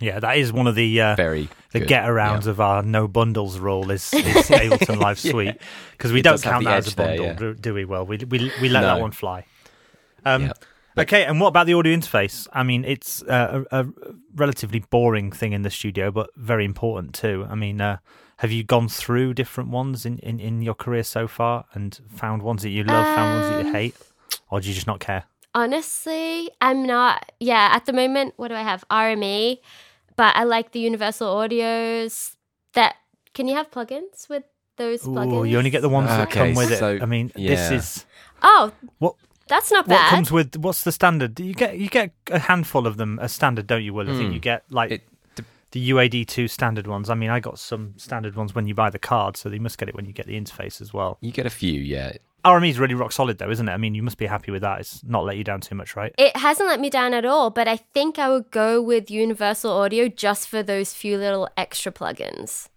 Yeah, 0.00 0.18
that 0.20 0.36
is 0.38 0.52
one 0.52 0.66
of 0.66 0.74
the 0.74 1.00
uh, 1.00 1.14
Very 1.16 1.48
the 1.72 1.80
good. 1.80 1.88
get 1.88 2.04
arounds 2.04 2.46
of 2.46 2.60
our 2.60 2.82
no 2.82 3.06
bundles 3.06 3.58
rule 3.58 3.90
is, 3.90 4.12
is 4.14 4.48
Ableton 4.48 4.98
Live 4.98 5.18
Suite 5.20 5.56
because 5.92 6.12
we 6.12 6.20
It 6.20 6.22
don't 6.22 6.40
count 6.42 6.64
that 6.64 6.78
as 6.78 6.86
a 6.86 6.90
edge 6.90 6.96
there, 6.96 7.06
bundle, 7.06 7.26
yeah. 7.26 7.32
do, 7.34 7.54
do 7.54 7.74
we? 7.74 7.84
Well, 7.84 8.06
we 8.06 8.16
we 8.18 8.50
we 8.60 8.68
let 8.68 8.80
No. 8.80 8.86
that 8.94 9.00
one 9.00 9.10
fly. 9.12 9.44
Um, 10.24 10.44
Yeah. 10.44 10.52
Okay, 11.02 11.24
and 11.24 11.40
what 11.40 11.48
about 11.48 11.66
the 11.66 11.74
audio 11.74 11.94
interface? 11.96 12.46
I 12.52 12.62
mean, 12.62 12.84
it's 12.84 13.22
uh, 13.22 13.64
a, 13.70 13.80
a 13.82 13.86
relatively 14.34 14.80
boring 14.90 15.32
thing 15.32 15.52
in 15.52 15.62
the 15.62 15.70
studio, 15.70 16.10
but 16.10 16.30
very 16.36 16.64
important 16.64 17.14
too. 17.14 17.46
I 17.48 17.54
mean, 17.54 17.80
uh, 17.80 17.98
have 18.38 18.50
you 18.52 18.64
gone 18.64 18.88
through 18.88 19.34
different 19.34 19.70
ones 19.70 20.04
in, 20.06 20.18
in, 20.18 20.40
in 20.40 20.62
your 20.62 20.74
career 20.74 21.02
so 21.02 21.28
far 21.28 21.64
and 21.74 21.98
found 22.08 22.42
ones 22.42 22.62
that 22.62 22.70
you 22.70 22.84
love, 22.84 23.06
found 23.14 23.32
ones 23.32 23.48
that 23.48 23.54
you 23.54 23.60
Um, 23.66 23.72
hate? 23.72 23.94
Or 24.50 24.60
do 24.60 24.68
you 24.68 24.74
just 24.74 24.86
not 24.86 25.00
care? 25.00 25.24
Honestly, 25.54 26.50
I'm 26.60 26.84
not. 26.86 27.32
Yeah, 27.40 27.70
at 27.72 27.86
the 27.86 27.92
moment, 27.92 28.34
what 28.36 28.48
do 28.48 28.54
I 28.54 28.62
have? 28.62 28.84
RME, 28.90 29.58
but 30.16 30.34
I 30.36 30.44
like 30.44 30.72
the 30.72 30.80
Universal 30.80 31.28
Audios. 31.34 32.34
That 32.74 32.96
can 33.34 33.46
you 33.48 33.54
have 33.54 33.70
plugins 33.70 34.28
with 34.28 34.44
those 34.76 35.06
Ooh, 35.06 35.10
plugins? 35.10 35.48
you 35.48 35.58
only 35.58 35.70
get 35.70 35.82
the 35.82 35.88
ones 35.88 36.08
that 36.08 36.28
Okay, 36.28 36.40
come 36.48 36.54
with 36.54 36.76
so- 36.76 36.94
it. 36.96 37.02
I 37.02 37.06
mean, 37.06 37.30
this 37.36 37.70
is 37.70 38.04
Oh, 38.42 38.72
what 38.98 39.14
that's 39.50 39.70
not 39.70 39.86
bad. 39.86 39.94
what 40.04 40.08
comes 40.10 40.32
with 40.32 40.56
what's 40.56 40.82
the 40.84 40.92
standard? 40.92 41.38
You 41.38 41.52
get 41.52 41.76
you 41.78 41.88
get 41.88 42.12
a 42.30 42.38
handful 42.38 42.86
of 42.86 42.96
them 42.96 43.18
as 43.18 43.32
standard, 43.32 43.66
don't 43.66 43.84
you? 43.84 43.92
Will 43.92 44.08
I 44.08 44.14
think 44.14 44.28
Hmm. 44.28 44.32
you 44.34 44.40
get 44.40 44.64
like 44.70 44.90
It 44.92 45.02
de- 45.36 45.44
the 45.72 45.80
UAD 45.90 46.24
two 46.26 46.48
standard 46.48 46.86
ones. 46.86 47.10
I 47.10 47.14
mean, 47.14 47.28
I 47.30 47.38
got 47.40 47.58
some 47.58 47.92
standard 47.98 48.34
ones 48.36 48.54
when 48.54 48.66
you 48.66 48.74
buy 48.74 48.88
the 48.90 48.98
card, 48.98 49.36
so 49.36 49.50
you 49.50 49.60
must 49.60 49.76
get 49.76 49.88
it 49.90 49.94
when 49.94 50.06
you 50.06 50.12
get 50.14 50.26
the 50.26 50.40
interface 50.40 50.80
as 50.80 50.94
well. 50.94 51.18
You 51.20 51.32
get 51.32 51.44
a 51.46 51.50
few, 51.50 51.78
yeah. 51.80 52.12
RME 52.42 52.70
is 52.70 52.78
really 52.78 52.94
rock 52.94 53.12
solid 53.12 53.36
though, 53.36 53.50
isn't 53.50 53.68
it? 53.68 53.72
I 53.72 53.76
mean, 53.76 53.94
you 53.94 54.02
must 54.02 54.16
be 54.16 54.24
happy 54.24 54.50
with 54.50 54.62
that. 54.62 54.80
It's 54.80 55.04
not 55.04 55.24
let 55.26 55.36
you 55.36 55.44
down 55.44 55.60
too 55.60 55.74
much, 55.74 55.94
right? 55.94 56.14
It 56.16 56.34
hasn't 56.38 56.66
let 56.70 56.80
me 56.80 56.88
down 56.88 57.12
at 57.12 57.26
all, 57.26 57.50
but 57.50 57.68
I 57.68 57.76
think 57.76 58.18
I 58.18 58.30
would 58.30 58.50
go 58.50 58.80
with 58.80 59.10
Universal 59.10 59.70
Audio 59.70 60.08
just 60.08 60.48
for 60.48 60.62
those 60.62 60.94
few 60.94 61.18
little 61.18 61.48
extra 61.58 61.92
plugins. 61.92 62.68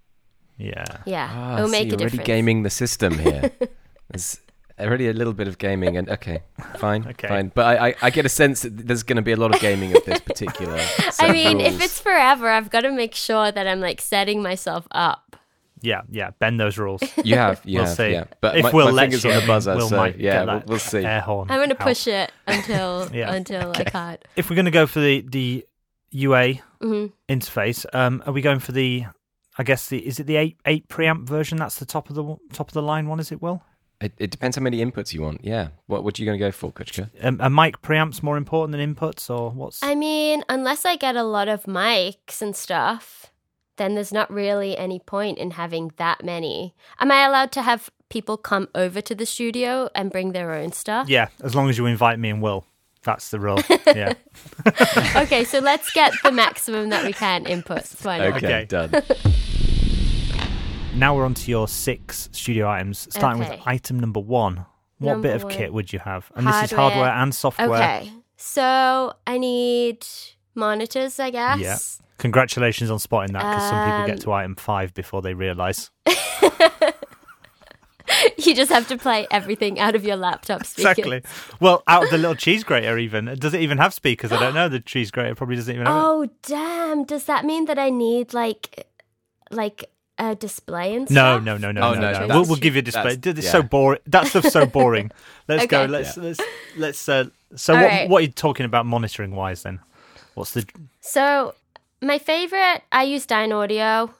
Yeah. 0.58 0.84
Yeah, 1.06 1.30
Ah, 1.32 1.56
it'll 1.56 1.68
so 1.68 1.72
make 1.72 1.88
you're 1.88 1.94
a 1.96 2.01
already 2.01 2.12
difference. 2.18 2.27
gaming 2.27 2.63
the 2.63 2.70
system 2.70 3.18
here. 3.18 3.51
There's 4.12 4.39
already 4.80 5.08
a 5.08 5.13
little 5.13 5.34
bit 5.34 5.48
of 5.48 5.58
gaming, 5.58 5.98
and 5.98 6.10
okay, 6.10 6.44
fine, 6.77 7.06
Okay. 7.08 7.27
fine. 7.27 7.51
But 7.53 7.65
I, 7.65 7.88
I, 7.89 7.96
I 8.03 8.10
get 8.10 8.25
a 8.25 8.30
sense 8.30 8.62
that 8.62 8.88
there's 8.88 9.03
going 9.03 9.18
to 9.18 9.22
be 9.22 9.32
a 9.32 9.38
lot 9.38 9.53
of 9.53 9.62
gaming 9.62 9.96
of 9.96 10.03
this 10.06 10.20
particular. 10.22 10.77
I 11.20 11.27
of 11.27 11.32
mean, 11.32 11.60
if 11.62 11.82
it's 11.82 12.00
forever, 12.00 12.50
I've 12.50 12.70
got 12.70 12.82
to 12.82 12.92
make 12.92 13.15
sure 13.15 13.51
that 13.51 13.68
I'm 13.68 13.80
like 13.80 14.01
setting 14.01 14.42
myself 14.42 14.88
up. 14.92 15.36
Yeah, 15.82 16.01
yeah. 16.10 16.32
Bend 16.39 16.60
those 16.60 16.77
rules. 16.77 17.03
you 17.25 17.36
have, 17.36 17.62
you 17.65 17.80
we'll 17.80 17.88
have, 17.88 17.98
see. 17.98 18.12
yeah. 18.12 18.24
But 18.39 18.56
if 18.58 18.63
my, 18.63 18.72
Will 18.72 18.86
my 18.86 18.92
lets 18.92 19.06
fingers 19.06 19.24
you, 19.25 19.32
on 19.32 19.36
I 19.36 19.39
the 19.39 19.42
mean, 19.42 19.48
buzzer, 19.48 19.75
Will 19.75 19.89
so 19.89 19.98
might 19.98 20.18
yeah, 20.18 20.34
get 20.38 20.46
we'll, 20.46 20.56
that 20.60 20.68
we'll 20.68 20.80
see. 20.80 21.03
Air 21.03 21.22
horn. 21.22 21.51
I'm 21.51 21.58
going 21.60 21.70
to 21.70 21.75
push 21.75 22.08
it 22.08 22.32
until 22.48 23.10
Yeah. 23.13 23.34
until 23.34 23.74
I 23.75 23.84
can't. 23.84 24.25
If 24.38 24.50
we're 24.50 24.56
going 24.56 24.65
to 24.65 24.72
go 24.72 24.88
for 24.88 25.01
the 25.01 25.22
the 25.27 25.65
UA 26.12 26.53
hmm 26.82 27.08
interface, 27.27 27.86
um, 27.94 28.24
are 28.25 28.32
we 28.34 28.42
going 28.42 28.60
for 28.60 28.72
the? 28.72 29.06
I 29.58 29.63
guess 29.63 29.89
the 29.89 30.00
is 30.08 30.20
it 30.20 30.24
the 30.25 30.38
eight 30.38 30.58
eight 30.65 30.88
preamp 30.88 31.27
version? 31.27 31.58
That's 31.58 31.75
the 31.75 31.86
top 31.86 32.10
of 32.10 32.15
the 32.15 32.38
top 32.53 32.70
of 32.70 32.74
the 32.74 32.82
line 32.82 33.08
one, 33.08 33.20
is 33.20 33.32
it? 33.32 33.42
Will 33.42 33.62
It, 34.03 34.13
it 34.17 34.31
depends 34.31 34.57
how 34.57 34.62
many 34.63 34.83
inputs 34.83 35.13
you 35.13 35.22
want. 35.22 35.41
Yeah. 35.43 35.69
What 35.88 36.03
what 36.03 36.17
are 36.17 36.22
you 36.22 36.25
going 36.25 36.38
to 36.38 36.45
go 36.45 36.51
for, 36.51 36.72
Kuchka? 36.72 37.10
um, 37.22 37.39
a 37.41 37.50
mic 37.50 37.81
preamp's 37.81 38.22
more 38.22 38.38
important 38.38 38.77
than 38.77 38.95
inputs, 38.95 39.29
or 39.29 39.51
what's? 39.51 39.81
I 39.81 39.95
mean, 39.95 40.43
unless 40.50 40.86
I 40.86 40.95
get 40.95 41.15
a 41.15 41.24
lot 41.24 41.48
of 41.48 41.63
mics 41.63 42.41
and 42.41 42.55
stuff, 42.55 43.31
then 43.77 43.95
there's 43.95 44.12
not 44.13 44.29
really 44.31 44.77
any 44.77 45.00
point 45.00 45.38
in 45.38 45.51
having 45.51 45.91
that 45.98 46.24
many. 46.24 46.75
Am 47.00 47.12
I 47.12 47.25
allowed 47.25 47.51
to 47.53 47.62
have 47.62 47.89
people 48.10 48.38
come 48.38 48.67
over 48.75 49.01
to 49.01 49.15
the 49.15 49.25
studio 49.25 49.89
and 49.95 50.12
bring 50.12 50.33
their 50.33 50.51
own 50.53 50.72
stuff? 50.74 51.07
yeah, 51.10 51.29
as 51.43 51.55
long 51.55 51.69
as 51.69 51.77
you 51.77 51.86
invite 51.86 52.19
me 52.19 52.29
and 52.29 52.41
Will, 52.41 52.65
that's 53.03 53.29
the 53.31 53.39
rule. 53.39 53.60
yeah. 53.88 54.13
okay, 55.15 55.43
so 55.43 55.60
let's 55.60 55.91
get 55.93 56.13
the 56.24 56.31
maximum 56.31 56.89
that 56.89 57.05
we 57.05 57.13
can 57.13 57.45
inputs. 57.45 58.03
Why 58.05 58.17
not? 58.19 58.38
Okay, 58.38 58.45
Okay. 58.48 58.65
done. 58.65 58.91
Now 61.03 61.13
we're 61.17 61.25
on 61.25 61.33
to 61.33 61.51
your 61.51 61.67
six 61.67 62.29
studio 62.31 62.69
items, 62.69 63.10
starting 63.13 63.41
Okay. 63.43 63.57
with 63.57 63.67
item 63.67 64.00
number 64.00 64.22
one. 64.22 64.65
What 65.00 65.12
Number 65.15 65.27
bit 65.27 65.36
of 65.36 65.43
one. 65.43 65.51
kit 65.51 65.74
would 65.74 65.91
you 65.91 66.00
have? 66.00 66.31
And 66.33 66.48
this 66.48 66.55
is 66.63 66.72
Hardware. 66.72 66.79
hardware 67.03 67.12
and 67.22 67.36
software. 67.36 67.67
Okay, 67.74 68.10
so 68.38 69.12
I 69.27 69.38
need 69.38 70.07
monitors, 70.55 71.19
I 71.19 71.29
guess. 71.29 71.60
Yeah. 71.60 71.75
Congratulations 72.19 72.89
on 72.89 73.00
spotting 73.00 73.33
that 73.33 73.39
because 73.43 73.67
some 73.69 73.83
people 73.83 74.00
Um, 74.00 74.07
get 74.07 74.22
to 74.22 74.31
item 74.31 74.55
five 74.55 74.93
before 74.93 75.22
they 75.22 75.33
realise. 75.33 75.91
you 78.38 78.55
just 78.55 78.72
have 78.72 78.88
to 78.88 78.98
play 78.98 79.27
everything 79.29 79.81
out 79.81 79.95
of 79.95 80.05
your 80.05 80.15
laptop 80.15 80.65
speakers. 80.65 81.00
Exactly. 81.00 81.22
Well, 81.60 81.83
out 81.86 82.05
of 82.05 82.12
the 82.12 82.17
little 82.17 82.36
cheese 82.36 82.63
grater, 82.63 82.98
even 82.98 83.25
does 83.39 83.53
it 83.53 83.60
even 83.60 83.77
have 83.77 83.93
speakers? 83.93 84.31
I 84.31 84.39
don't 84.39 84.53
know. 84.53 84.69
The 84.69 84.79
cheese 84.79 85.12
grater 85.12 85.36
probably 85.36 85.57
doesn't 85.57 85.75
even 85.75 85.86
have. 85.86 85.95
it. 85.98 86.00
Oh 86.05 86.29
damn! 86.43 87.03
Does 87.03 87.25
that 87.25 87.43
mean 87.43 87.65
that 87.65 87.77
I 87.77 87.89
need 87.89 88.33
like, 88.33 88.88
like 89.51 89.83
a 90.17 90.36
display 90.36 90.96
and 90.96 91.10
No, 91.10 91.36
stuff? 91.38 91.43
no, 91.43 91.58
no, 91.58 91.72
no, 91.72 91.82
Oh, 91.82 91.93
no, 91.96 92.12
no, 92.12 92.25
no. 92.27 92.36
We'll, 92.36 92.46
we'll 92.46 92.55
give 92.58 92.75
you 92.75 92.79
a 92.79 92.84
display. 92.84 93.15
that's- 93.15 93.38
It's 93.38 93.46
yeah. 93.46 93.51
so 93.51 93.63
boring. 93.63 94.00
That 94.08 94.27
stuff's 94.27 94.51
so 94.53 94.65
boring. 94.65 95.12
Let's 95.48 95.65
go. 95.67 95.86
Let's 95.86 96.15
let's 96.17 96.39
let's. 96.77 97.10
Uh, 97.10 97.25
so 97.55 97.74
All 97.75 97.82
what 97.82 97.88
right. 97.88 98.10
what 98.10 98.17
are 98.20 98.25
you 98.25 98.32
talking 98.32 98.65
about 98.65 98.86
monitoring 98.86 99.36
wise 99.36 99.63
then? 99.63 99.79
What's 100.36 100.53
the 100.53 100.65
So 101.01 101.55
my 102.01 102.17
favorite, 102.20 102.82
I 102.91 103.03
use 103.03 103.25
Dynaudio. 103.27 104.12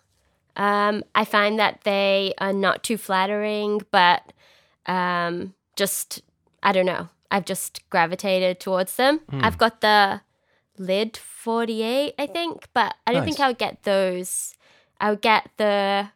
Um, 0.56 1.04
I 1.16 1.26
find 1.26 1.58
that 1.60 1.80
they 1.84 2.34
are 2.38 2.54
not 2.54 2.84
too 2.84 2.98
flattering, 2.98 3.82
but 3.92 4.22
um, 4.86 5.54
just 5.76 6.22
I 6.62 6.72
don't 6.72 6.86
know. 6.86 7.10
I've 7.32 7.46
just 7.46 7.82
gravitated 7.90 8.60
towards 8.60 8.96
them. 8.96 9.20
Hmm. 9.30 9.42
I've 9.44 9.58
got 9.58 9.82
the 9.82 10.22
LYD 10.80 11.18
48, 11.18 12.14
I 12.20 12.28
think, 12.28 12.68
but 12.74 12.94
I 13.08 13.12
don't 13.14 13.22
Nice. 13.26 13.36
think 13.36 13.40
I 13.40 13.48
would 13.48 13.58
get 13.58 13.84
those. 13.84 14.54
I 15.04 15.10
would 15.10 15.22
get 15.22 15.50
the 15.58 16.08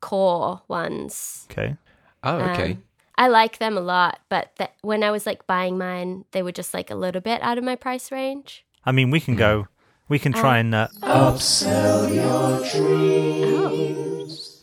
core 0.00 0.62
ones. 0.68 1.48
okay? 1.50 1.76
Oh, 2.22 2.36
okay. 2.36 2.72
Um, 2.72 2.82
I 3.18 3.26
like 3.26 3.58
them 3.58 3.76
a 3.76 3.80
lot, 3.80 4.20
but 4.28 4.54
th- 4.54 4.70
when 4.82 5.02
I 5.02 5.10
was 5.10 5.26
like 5.26 5.44
buying 5.48 5.76
mine, 5.76 6.24
they 6.30 6.40
were 6.40 6.52
just 6.52 6.72
like 6.72 6.88
a 6.88 6.94
little 6.94 7.20
bit 7.20 7.42
out 7.42 7.58
of 7.58 7.64
my 7.64 7.74
price 7.74 8.12
range. 8.12 8.64
I 8.86 8.92
mean, 8.92 9.10
we 9.10 9.18
can 9.18 9.34
go. 9.34 9.66
We 10.08 10.20
can 10.20 10.32
try 10.32 10.58
and. 10.58 10.72
Uh, 10.72 10.86
upsell 11.02 12.14
your 12.14 12.60
dreams. 12.70 14.62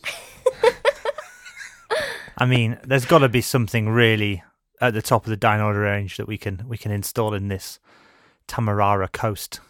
Oh. 0.62 0.72
I 2.38 2.46
mean, 2.46 2.78
there's 2.82 3.04
got 3.04 3.18
to 3.18 3.28
be 3.28 3.42
something 3.42 3.90
really 3.90 4.42
at 4.80 4.94
the 4.94 5.02
top 5.02 5.26
of 5.26 5.30
the 5.30 5.36
Dino 5.36 5.70
range 5.70 6.16
that 6.16 6.26
we 6.26 6.38
can 6.38 6.64
we 6.66 6.78
can 6.78 6.92
install 6.92 7.34
in 7.34 7.48
this 7.48 7.78
Tamarama 8.48 9.12
Coast 9.12 9.60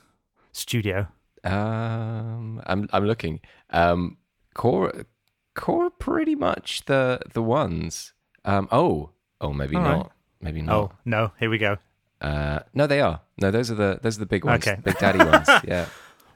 studio. 0.52 1.08
Um, 1.44 2.62
I'm 2.66 2.88
I'm 2.92 3.06
looking. 3.06 3.40
Um, 3.70 4.18
core 4.54 5.06
core 5.54 5.90
pretty 5.90 6.34
much 6.34 6.84
the 6.86 7.20
the 7.32 7.42
ones. 7.42 8.12
Um, 8.44 8.68
oh 8.70 9.10
oh 9.40 9.52
maybe 9.52 9.76
All 9.76 9.82
right. 9.82 9.96
not. 9.96 10.12
Maybe 10.40 10.62
not. 10.62 10.74
Oh 10.74 10.92
no, 11.04 11.32
here 11.38 11.50
we 11.50 11.58
go. 11.58 11.76
Uh, 12.20 12.60
no, 12.74 12.86
they 12.86 13.00
are. 13.00 13.20
No, 13.40 13.50
those 13.50 13.70
are 13.70 13.74
the 13.74 13.98
those 14.02 14.16
are 14.16 14.20
the 14.20 14.26
big 14.26 14.44
ones. 14.44 14.66
Okay. 14.66 14.80
Big 14.82 14.98
daddy 14.98 15.18
ones. 15.18 15.48
Yeah. 15.66 15.86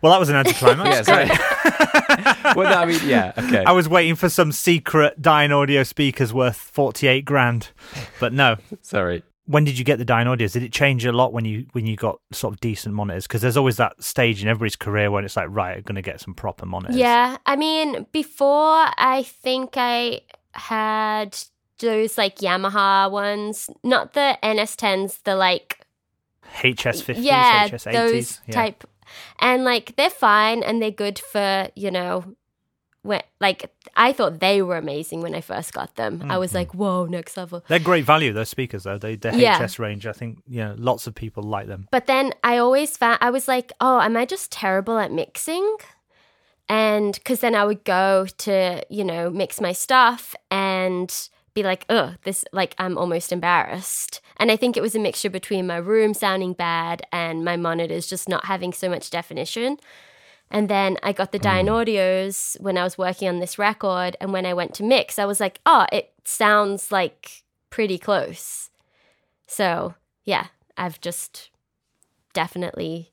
Well, 0.03 0.13
that 0.13 0.21
was 0.21 0.29
an 0.29 0.37
anticlimax. 0.37 1.09
yeah. 1.09 1.27
Sorry. 2.45 2.55
well, 2.55 2.69
no, 2.69 2.77
I 2.77 2.85
mean, 2.85 3.01
yeah. 3.07 3.33
Okay. 3.39 3.65
I 3.65 3.73
was 3.73 3.89
waiting 3.89 4.17
for 4.17 4.29
some 4.29 4.53
secret 4.53 5.23
Dynaudio 5.23 5.87
speakers 5.87 6.31
worth 6.31 6.57
forty-eight 6.57 7.25
grand, 7.25 7.71
but 8.21 8.35
no. 8.35 8.57
Sorry. 8.83 9.23
When 9.47 9.65
did 9.65 9.79
you 9.79 9.85
get 9.85 9.99
the 9.99 10.05
Audios? 10.05 10.53
Did 10.53 10.63
it 10.63 10.73
change 10.73 11.05
a 11.05 11.13
lot 11.13 11.33
when 11.33 11.45
you 11.45 11.67
when 11.73 11.87
you 11.87 11.97
got 11.97 12.21
sort 12.33 12.55
of 12.55 12.61
decent 12.61 12.95
monitors? 12.95 13.27
Because 13.27 13.43
there's 13.43 13.57
always 13.57 13.77
that 13.77 14.03
stage 14.03 14.43
in 14.43 14.49
everybody's 14.49 14.77
career 14.77 15.11
when 15.11 15.25
it's 15.25 15.37
like, 15.37 15.49
right, 15.51 15.77
I'm 15.77 15.83
going 15.83 15.97
to 15.97 16.03
get 16.03 16.21
some 16.21 16.35
proper 16.35 16.65
monitors. 16.65 16.97
Yeah, 16.97 17.37
I 17.45 17.57
mean, 17.57 18.07
before 18.13 18.87
I 18.97 19.25
think 19.27 19.75
I 19.77 20.23
had 20.53 21.37
those 21.79 22.17
like 22.17 22.39
Yamaha 22.39 23.11
ones, 23.11 23.69
not 23.83 24.15
the 24.15 24.39
NS10s, 24.43 25.23
the 25.25 25.37
like 25.37 25.87
HS50s, 26.57 27.17
yeah, 27.19 27.69
HS80s. 27.69 27.93
those 27.93 28.41
yeah. 28.47 28.55
type, 28.55 28.85
and 29.41 29.65
like 29.65 29.97
they're 29.97 30.11
fine 30.11 30.63
and 30.63 30.81
they're 30.81 30.91
good 30.91 31.19
for 31.19 31.69
you 31.75 31.91
know, 31.91 32.35
when 33.05 33.23
like 33.41 33.71
I 33.97 34.13
thought 34.13 34.41
they 34.41 34.61
were 34.63 34.77
amazing 34.77 35.21
when 35.23 35.35
I 35.37 35.41
first 35.41 35.73
got 35.73 35.95
them. 35.95 36.21
I 36.23 36.25
Mm-hmm. 36.25 36.39
was 36.41 36.53
like, 36.55 36.75
whoa, 36.75 37.05
next 37.07 37.37
level. 37.37 37.63
They're 37.69 37.79
great 37.79 38.05
value, 38.05 38.33
those 38.33 38.49
speakers, 38.49 38.83
though. 38.83 38.99
They, 38.99 39.15
the 39.17 39.31
Yeah. 39.39 39.65
HS 39.65 39.79
range, 39.79 40.07
I 40.07 40.13
think, 40.13 40.43
you 40.49 40.61
know, 40.65 40.75
lots 40.77 41.07
of 41.07 41.15
people 41.15 41.43
like 41.45 41.69
them. 41.69 41.87
But 41.93 42.07
then 42.07 42.33
I 42.43 42.59
always 42.59 42.97
found 42.97 43.19
I 43.21 43.31
was 43.31 43.47
like, 43.47 43.73
oh, 43.81 44.01
am 44.01 44.17
I 44.17 44.25
just 44.27 44.51
terrible 44.51 44.99
at 44.99 45.13
mixing? 45.13 45.77
And 46.69 47.15
because 47.15 47.41
then 47.41 47.55
I 47.55 47.65
would 47.65 47.85
go 47.85 48.27
to, 48.39 48.83
you 48.89 49.05
know, 49.05 49.31
mix 49.31 49.61
my 49.61 49.73
stuff 49.73 50.35
and 50.51 51.13
be 51.53 51.63
like, 51.63 51.85
ugh, 51.89 52.15
this, 52.25 52.45
like, 52.53 52.75
I'm 52.79 52.97
almost 52.99 53.31
embarrassed. 53.33 54.21
And 54.39 54.51
I 54.51 54.57
think 54.57 54.77
it 54.77 54.83
was 54.83 54.95
a 54.97 54.99
mixture 54.99 55.31
between 55.31 55.67
my 55.67 55.77
room 55.77 56.15
sounding 56.15 56.53
bad 56.55 57.03
and 57.13 57.45
my 57.45 57.57
monitors 57.57 58.07
just 58.09 58.29
not 58.29 58.47
having 58.47 58.73
so 58.73 58.89
much 58.89 59.11
definition. 59.11 59.77
And 60.51 60.69
then 60.69 60.99
I 61.03 61.13
got 61.13 61.33
the 61.33 61.41
mm. 61.41 61.65
Audios 61.65 62.61
when 62.61 62.79
I 62.79 62.85
was 62.85 62.97
working 62.97 63.29
on 63.29 63.41
this 63.41 63.59
record. 63.59 64.17
And 64.21 64.33
when 64.33 64.47
I 64.47 64.55
went 64.55 64.75
to 64.75 64.85
mix, 64.85 65.19
I 65.19 65.25
was 65.25 65.41
like, 65.41 65.61
oh, 65.67 65.87
it 65.91 66.13
sounds 66.25 66.93
like 66.93 67.43
pretty 67.71 67.99
close. 67.99 68.71
So, 69.47 69.95
yeah, 70.25 70.47
I've 70.77 71.01
just 71.01 71.51
definitely 72.33 73.11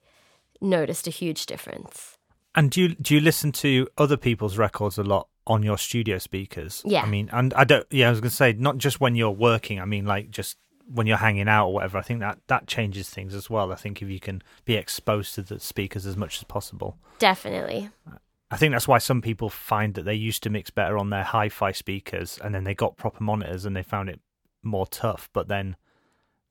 noticed 0.60 1.08
a 1.08 1.12
huge 1.12 1.46
difference. 1.46 2.18
And 2.54 2.70
do 2.70 2.82
you 2.82 2.90
do 2.96 3.16
you 3.16 3.22
listen 3.22 3.52
to 3.54 3.88
other 3.98 4.18
people's 4.18 4.58
records 4.58 4.98
a 4.98 5.04
lot 5.04 5.28
on 5.48 5.64
your 5.64 5.78
studio 5.78 6.18
speakers? 6.18 6.82
Yeah. 6.86 7.02
I 7.02 7.06
mean, 7.08 7.30
and 7.32 7.54
I 7.54 7.64
don't. 7.64 7.88
Yeah, 7.90 8.08
I 8.08 8.10
was 8.12 8.20
going 8.20 8.30
to 8.30 8.36
say 8.36 8.54
not 8.54 8.78
just 8.78 9.00
when 9.00 9.16
you're 9.16 9.32
working. 9.32 9.80
I 9.80 9.86
mean, 9.86 10.06
like 10.06 10.32
just 10.32 10.58
when 10.94 11.08
you're 11.08 11.18
hanging 11.18 11.48
out 11.48 11.68
or 11.68 11.74
whatever, 11.74 11.98
I 11.98 12.02
think 12.02 12.20
that 12.20 12.40
that 12.48 12.68
changes 12.68 13.10
things 13.10 13.34
as 13.34 13.50
well. 13.50 13.72
I 13.72 13.76
think 13.76 14.02
if 14.02 14.10
you 14.10 14.20
can 14.20 14.42
be 14.66 14.76
exposed 14.76 15.36
to 15.36 15.42
the 15.42 15.60
speakers 15.60 16.06
as 16.06 16.18
much 16.18 16.38
as 16.38 16.44
possible. 16.44 16.98
Definitely. 17.20 17.90
I 18.50 18.58
think 18.58 18.74
that's 18.74 18.88
why 18.88 18.98
some 18.98 19.22
people 19.22 19.50
find 19.50 19.94
that 19.94 20.04
they 20.04 20.14
used 20.14 20.44
to 20.44 20.50
mix 20.50 20.70
better 20.70 20.98
on 20.98 21.10
their 21.10 21.24
hi-fi 21.24 21.72
speakers, 21.72 22.38
and 22.44 22.54
then 22.54 22.66
they 22.66 22.76
got 22.76 22.98
proper 22.98 23.24
monitors 23.24 23.66
and 23.66 23.76
they 23.76 23.84
found 23.84 24.10
it 24.10 24.20
more 24.62 24.86
tough. 24.86 25.30
But 25.32 25.48
then 25.48 25.78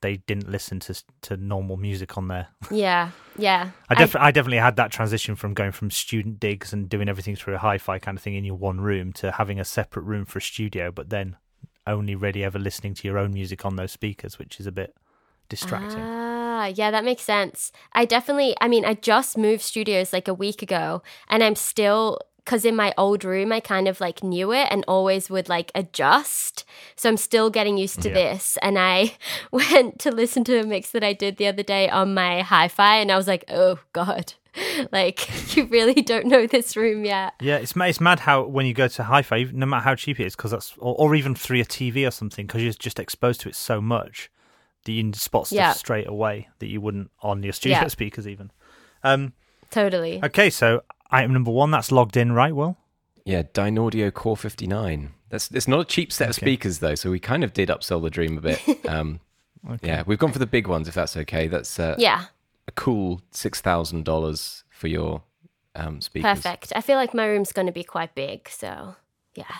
they 0.01 0.17
didn't 0.17 0.51
listen 0.51 0.81
to 0.81 1.03
to 1.23 1.37
normal 1.37 1.77
music 1.77 2.17
on 2.17 2.29
there. 2.29 2.49
Yeah, 2.71 3.11
yeah. 3.37 3.71
I, 3.89 3.95
def- 3.95 4.17
I, 4.17 4.27
I 4.27 4.31
definitely 4.31 4.59
had 4.59 4.77
that 4.77 4.91
transition 4.93 5.37
from 5.37 5.55
going 5.55 5.73
from 5.73 5.91
student 5.91 6.41
digs 6.41 6.73
and 6.73 6.89
doing 6.89 7.09
everything 7.09 7.37
through 7.37 7.57
a 7.57 7.59
hi-fi 7.59 7.99
kind 7.99 8.17
of 8.17 8.23
thing 8.23 8.35
in 8.35 8.45
your 8.45 8.57
one 8.57 8.81
room 8.81 9.13
to 9.15 9.33
having 9.33 9.61
a 9.61 9.65
separate 9.65 10.05
room 10.05 10.25
for 10.25 10.39
a 10.39 10.43
studio, 10.43 10.91
but 10.91 11.11
then 11.11 11.37
only 11.87 12.15
really 12.15 12.45
ever 12.45 12.59
listening 12.59 12.95
to 12.95 13.09
your 13.09 13.19
own 13.19 13.33
music 13.33 13.65
on 13.65 13.77
those 13.77 13.93
speakers, 13.93 14.39
which 14.39 14.61
is 14.61 14.67
a 14.67 14.73
bit 14.73 14.95
distracting. 15.49 16.05
Ah, 16.05 16.67
yeah, 16.67 16.91
that 16.91 17.05
makes 17.05 17.23
sense. 17.23 17.73
I 17.93 18.05
definitely, 18.05 18.55
I 18.61 18.69
mean, 18.69 18.85
I 18.85 18.95
just 18.95 19.37
moved 19.39 19.63
studios 19.63 20.13
like 20.13 20.29
a 20.29 20.35
week 20.35 20.63
ago, 20.63 21.03
and 21.29 21.43
I'm 21.43 21.57
still 21.57 22.19
because 22.45 22.65
in 22.65 22.75
my 22.75 22.93
old 22.97 23.23
room 23.23 23.53
I 23.53 23.61
kind 23.61 23.87
of 23.87 24.01
like 24.01 24.25
knew 24.25 24.51
it 24.51 24.67
and 24.71 24.83
always 24.89 25.29
would 25.29 25.49
like 25.49 25.71
adjust. 25.75 26.65
So 26.97 27.09
I'm 27.09 27.19
still 27.19 27.51
getting 27.51 27.77
used 27.77 28.01
to 28.03 28.09
Yeah. 28.09 28.15
this. 28.15 28.59
And 28.63 28.79
I 28.79 29.15
went 29.53 29.99
to 30.01 30.11
listen 30.11 30.43
to 30.45 30.59
a 30.59 30.65
mix 30.65 30.91
that 30.93 31.05
I 31.05 31.13
did 31.13 31.37
the 31.37 31.47
other 31.47 31.63
day 31.63 31.89
on 31.91 32.15
my 32.15 32.41
hi-fi, 32.41 32.97
and 32.97 33.13
I 33.13 33.17
was 33.17 33.29
like, 33.29 33.45
oh 33.49 33.79
god, 33.93 34.35
like 34.93 35.57
you 35.57 35.65
really 35.67 35.95
don't 36.03 36.27
know 36.27 36.47
this 36.47 36.77
room 36.77 37.05
yet. 37.05 37.35
Yeah, 37.41 37.57
it's 37.57 37.75
ma- 37.77 37.85
it's 37.87 38.01
mad 38.01 38.21
how 38.21 38.45
when 38.45 38.67
you 38.67 38.75
go 38.75 38.89
to 38.89 39.03
hi-fi, 39.05 39.45
no 39.53 39.67
matter 39.67 39.85
how 39.85 39.95
cheap 39.95 40.19
it 40.21 40.27
is, 40.27 40.37
because 40.37 40.51
that's 40.51 40.75
or, 40.79 40.95
or 40.97 41.15
even 41.15 41.35
through 41.35 41.61
a 41.61 41.65
TV 41.65 42.07
or 42.07 42.11
something, 42.11 42.47
because 42.47 42.63
you're 42.63 42.73
just 42.73 42.99
exposed 42.99 43.41
to 43.43 43.49
it 43.49 43.55
so 43.55 43.81
much 43.81 44.31
that 44.85 44.93
you 44.93 45.03
can 45.03 45.13
spot 45.13 45.47
stuff 45.47 45.57
Yeah. 45.57 45.73
straight 45.73 46.09
away 46.09 46.49
that 46.59 46.67
you 46.69 46.81
wouldn't 46.81 47.11
on 47.23 47.43
your 47.43 47.53
studio 47.53 47.81
Yeah. 47.83 47.89
speakers 47.89 48.27
even. 48.27 48.51
Um, 49.05 49.35
Totally. 49.71 50.21
okay, 50.25 50.51
so 50.51 50.83
item 51.11 51.33
number 51.33 51.51
one 51.51 51.71
that's 51.71 51.93
logged 51.93 52.17
in, 52.17 52.33
right? 52.33 52.55
Will 52.55 52.77
Yeah, 53.25 53.43
Dynaudio 53.43 54.13
Core 54.13 54.37
59. 54.37 55.13
That's 55.29 55.51
it's 55.53 55.69
not 55.69 55.81
a 55.81 55.85
cheap 55.85 56.13
set 56.13 56.29
of 56.31 56.35
speakers 56.35 56.79
though, 56.81 56.95
so 56.97 57.11
we 57.11 57.21
kind 57.21 57.45
of 57.45 57.53
did 57.53 57.69
upsell 57.69 58.03
the 58.03 58.11
dream 58.11 58.37
a 58.39 58.41
bit. 58.41 58.61
Um, 58.89 59.21
Yeah, 59.83 60.03
we've 60.07 60.19
gone 60.19 60.33
for 60.33 60.39
the 60.39 60.47
big 60.47 60.67
ones 60.67 60.89
if 60.89 60.95
that's 60.95 61.17
okay. 61.19 61.47
That's 61.47 61.79
uh, 61.79 61.95
Yeah, 61.99 62.25
a 62.71 62.73
cool 62.73 63.21
six 63.33 63.61
thousand 63.61 64.05
dollars 64.05 64.65
for 64.71 64.87
your 64.89 65.23
um, 65.75 66.01
speakers. 66.01 66.31
perfect. 66.43 66.73
I 66.77 66.81
feel 66.81 66.97
like 66.97 67.13
my 67.15 67.27
room's 67.27 67.53
going 67.53 67.67
to 67.67 67.73
be 67.73 67.85
quite 67.85 68.15
big, 68.15 68.49
so 68.49 68.95
yeah. 69.35 69.57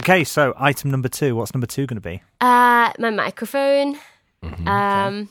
okay, 0.00 0.24
so 0.24 0.52
item 0.58 0.90
number 0.90 1.08
two. 1.08 1.36
What's 1.36 1.54
number 1.54 1.66
two 1.66 1.86
going 1.86 2.00
to 2.02 2.08
be? 2.08 2.22
Uh, 2.40 2.92
my 2.98 3.10
microphone. 3.10 3.98
Mm-hmm. 4.42 4.68
Um, 4.68 5.28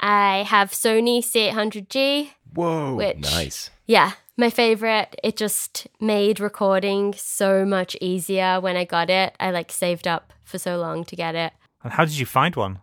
I 0.00 0.42
have 0.42 0.70
Sony 0.72 1.18
C800G. 1.20 2.30
Whoa, 2.54 2.94
Which- 2.96 3.18
nice. 3.18 3.70
Yeah, 3.86 4.12
my 4.36 4.48
favorite. 4.50 5.14
It 5.22 5.36
just 5.36 5.86
made 6.00 6.40
recording 6.40 7.14
so 7.16 7.64
much 7.66 7.96
easier 8.00 8.58
when 8.60 8.76
I 8.76 8.84
got 8.84 9.10
it. 9.10 9.34
I 9.40 9.50
like 9.50 9.70
saved 9.72 10.06
up 10.08 10.32
for 10.44 10.58
so 10.58 10.78
long 10.78 11.04
to 11.04 11.16
get 11.16 11.34
it. 11.34 11.52
And 11.84 11.92
how 11.92 12.04
did 12.04 12.18
you 12.18 12.26
find 12.26 12.54
one? 12.56 12.78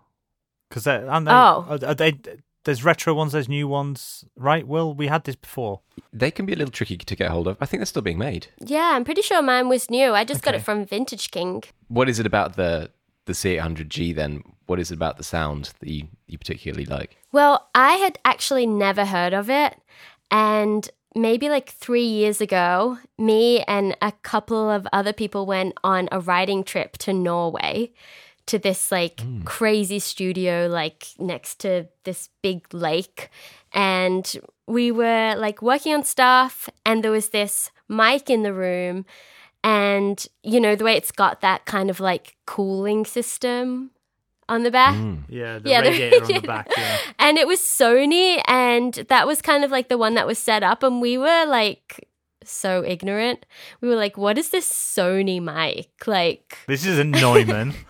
Because 0.69 0.85
aren't 0.87 1.25
they, 1.25 1.31
Oh. 1.31 1.65
are, 1.69 1.79
are 1.89 1.95
they? 1.95 2.13
There's 2.65 2.83
retro 2.83 3.13
ones, 3.13 3.31
there's 3.31 3.47
new 3.49 3.67
ones, 3.67 4.25
right? 4.35 4.67
Will 4.67 4.93
we 4.93 5.07
had 5.07 5.23
this 5.23 5.35
before? 5.35 5.81
They 6.11 6.29
can 6.29 6.45
be 6.45 6.53
a 6.53 6.55
little 6.55 6.71
tricky 6.71 6.97
to 6.97 7.15
get 7.15 7.31
hold 7.31 7.47
of. 7.47 7.57
I 7.61 7.65
think 7.65 7.79
they're 7.79 7.85
still 7.85 8.01
being 8.01 8.17
made. 8.17 8.47
Yeah, 8.59 8.91
I'm 8.93 9.05
pretty 9.05 9.21
sure 9.21 9.41
mine 9.41 9.69
was 9.69 9.89
new. 9.89 10.13
I 10.13 10.23
just 10.23 10.41
got 10.41 10.55
it 10.55 10.61
from 10.61 10.85
Vintage 10.85 11.31
King. 11.31 11.63
What 11.87 12.09
is 12.09 12.19
it 12.19 12.25
about 12.25 12.55
the 12.55 12.91
the 13.25 13.33
C800G 13.33 14.15
then? 14.15 14.43
What 14.65 14.79
is 14.79 14.91
it 14.91 14.95
about 14.95 15.17
the 15.17 15.23
sound 15.23 15.71
that 15.79 15.89
you, 15.89 16.07
you 16.27 16.37
particularly 16.39 16.85
like? 16.85 17.15
Well, 17.31 17.69
I 17.75 17.93
had 17.93 18.17
actually 18.25 18.65
never 18.65 19.05
heard 19.05 19.33
of 19.33 19.51
it. 19.51 19.75
And 20.31 20.89
maybe 21.15 21.47
like 21.47 21.69
three 21.69 22.05
years 22.05 22.41
ago, 22.41 22.97
me 23.17 23.61
and 23.63 23.95
a 24.01 24.12
couple 24.23 24.69
of 24.69 24.88
other 24.91 25.13
people 25.13 25.45
went 25.45 25.75
on 25.84 26.10
a 26.12 26.19
riding 26.19 26.63
trip 26.63 26.97
to 26.99 27.13
Norway 27.13 27.91
to 28.49 28.59
this 28.59 28.91
like 28.91 29.17
mm. 29.17 29.45
crazy 29.45 29.99
studio, 29.99 30.67
like 30.67 31.07
next 31.17 31.59
to 31.59 31.88
this 32.03 32.29
big 32.41 32.71
lake. 32.73 33.29
And 33.73 34.31
we 34.67 34.91
were 34.91 35.35
like 35.38 35.62
working 35.62 35.93
on 35.93 36.03
stuff, 36.03 36.69
and 36.85 37.03
there 37.03 37.12
was 37.12 37.29
this 37.29 37.71
mic 37.88 38.29
in 38.29 38.43
the 38.43 38.53
room. 38.53 39.05
And 39.63 40.25
you 40.43 40.59
know, 40.59 40.75
the 40.75 40.83
way 40.83 40.95
it's 40.95 41.12
got 41.12 41.41
that 41.41 41.65
kind 41.65 41.89
of 41.89 41.99
like 41.99 42.35
cooling 42.45 43.05
system 43.05 43.91
on 44.47 44.63
the 44.63 44.71
back. 44.71 44.95
Mm. 44.95 45.23
Yeah, 45.29 45.59
the 45.59 45.69
Yeah, 45.69 45.81
the 45.81 46.21
on 46.21 46.41
the 46.41 46.47
back. 46.47 46.67
Yeah. 46.75 46.97
And 47.19 47.38
it 47.38 47.47
was 47.47 47.59
Sony, 47.59 48.41
and 48.47 48.93
that 49.09 49.27
was 49.27 49.41
kind 49.41 49.63
of 49.63 49.71
like 49.71 49.89
the 49.89 49.97
one 49.97 50.15
that 50.15 50.25
was 50.25 50.39
set 50.39 50.63
up. 50.63 50.81
And 50.81 51.01
we 51.01 51.17
were 51.17 51.45
like 51.45 52.07
so 52.43 52.83
ignorant. 52.83 53.45
We 53.81 53.89
were 53.89 53.95
like, 53.95 54.17
what 54.17 54.38
is 54.38 54.49
this 54.49 54.71
Sony 54.71 55.41
mic? 55.41 56.07
Like, 56.07 56.57
This 56.67 56.85
isn't 56.85 57.12
Neumann. 57.12 57.75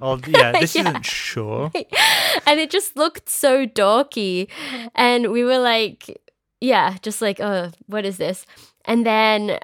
oh, 0.00 0.20
yeah, 0.26 0.52
this 0.60 0.74
Yeah. 0.74 0.88
isn't 0.88 1.06
Sure. 1.06 1.70
and 2.46 2.60
it 2.60 2.70
just 2.70 2.96
looked 2.96 3.28
so 3.28 3.66
dorky. 3.66 4.48
And 4.94 5.32
we 5.32 5.44
were 5.44 5.58
like, 5.58 6.20
yeah, 6.60 6.96
just 7.02 7.20
like, 7.22 7.40
oh, 7.40 7.70
what 7.86 8.04
is 8.04 8.16
this? 8.16 8.46
And 8.84 9.04
then 9.04 9.58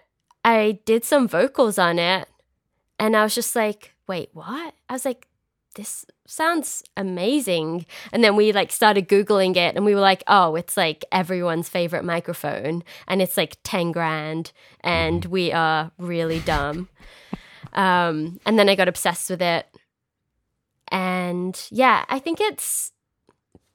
I 0.45 0.81
did 0.85 1.05
some 1.05 1.29
vocals 1.29 1.79
on 1.79 1.99
it, 1.99 2.29
and 2.99 3.17
I 3.17 3.23
was 3.23 3.35
just 3.35 3.55
like, 3.57 3.95
wait, 4.07 4.31
what? 4.33 4.75
I 4.89 4.93
was 4.93 5.05
like, 5.05 5.27
this 5.75 6.05
sounds 6.27 6.83
amazing. 6.97 7.87
And 8.13 8.23
then 8.23 8.37
we 8.37 8.53
like 8.53 8.73
started 8.73 9.09
Googling 9.09 9.57
it 9.57 9.75
and 9.75 9.85
we 9.85 9.95
were 9.95 10.01
like, 10.01 10.23
oh, 10.27 10.55
it's 10.55 10.77
like 10.77 11.05
everyone's 11.13 11.69
favorite 11.69 12.05
microphone 12.05 12.83
and 13.09 13.23
it's 13.23 13.37
like 13.37 13.57
10 13.65 13.93
grand 13.93 14.53
and 14.81 15.25
we 15.27 15.53
are 15.53 15.91
really 15.99 16.41
dumb. 16.41 16.89
um, 17.73 18.39
and 18.45 18.59
then 18.59 18.69
I 18.69 18.75
got 18.75 18.89
obsessed 18.89 19.31
with 19.31 19.43
it. 19.43 19.67
And 20.89 21.61
yeah, 21.71 22.05
I 22.09 22.19
think 22.19 22.41
it's 22.41 22.93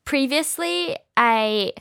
previously 0.06 0.98
I 1.16 1.74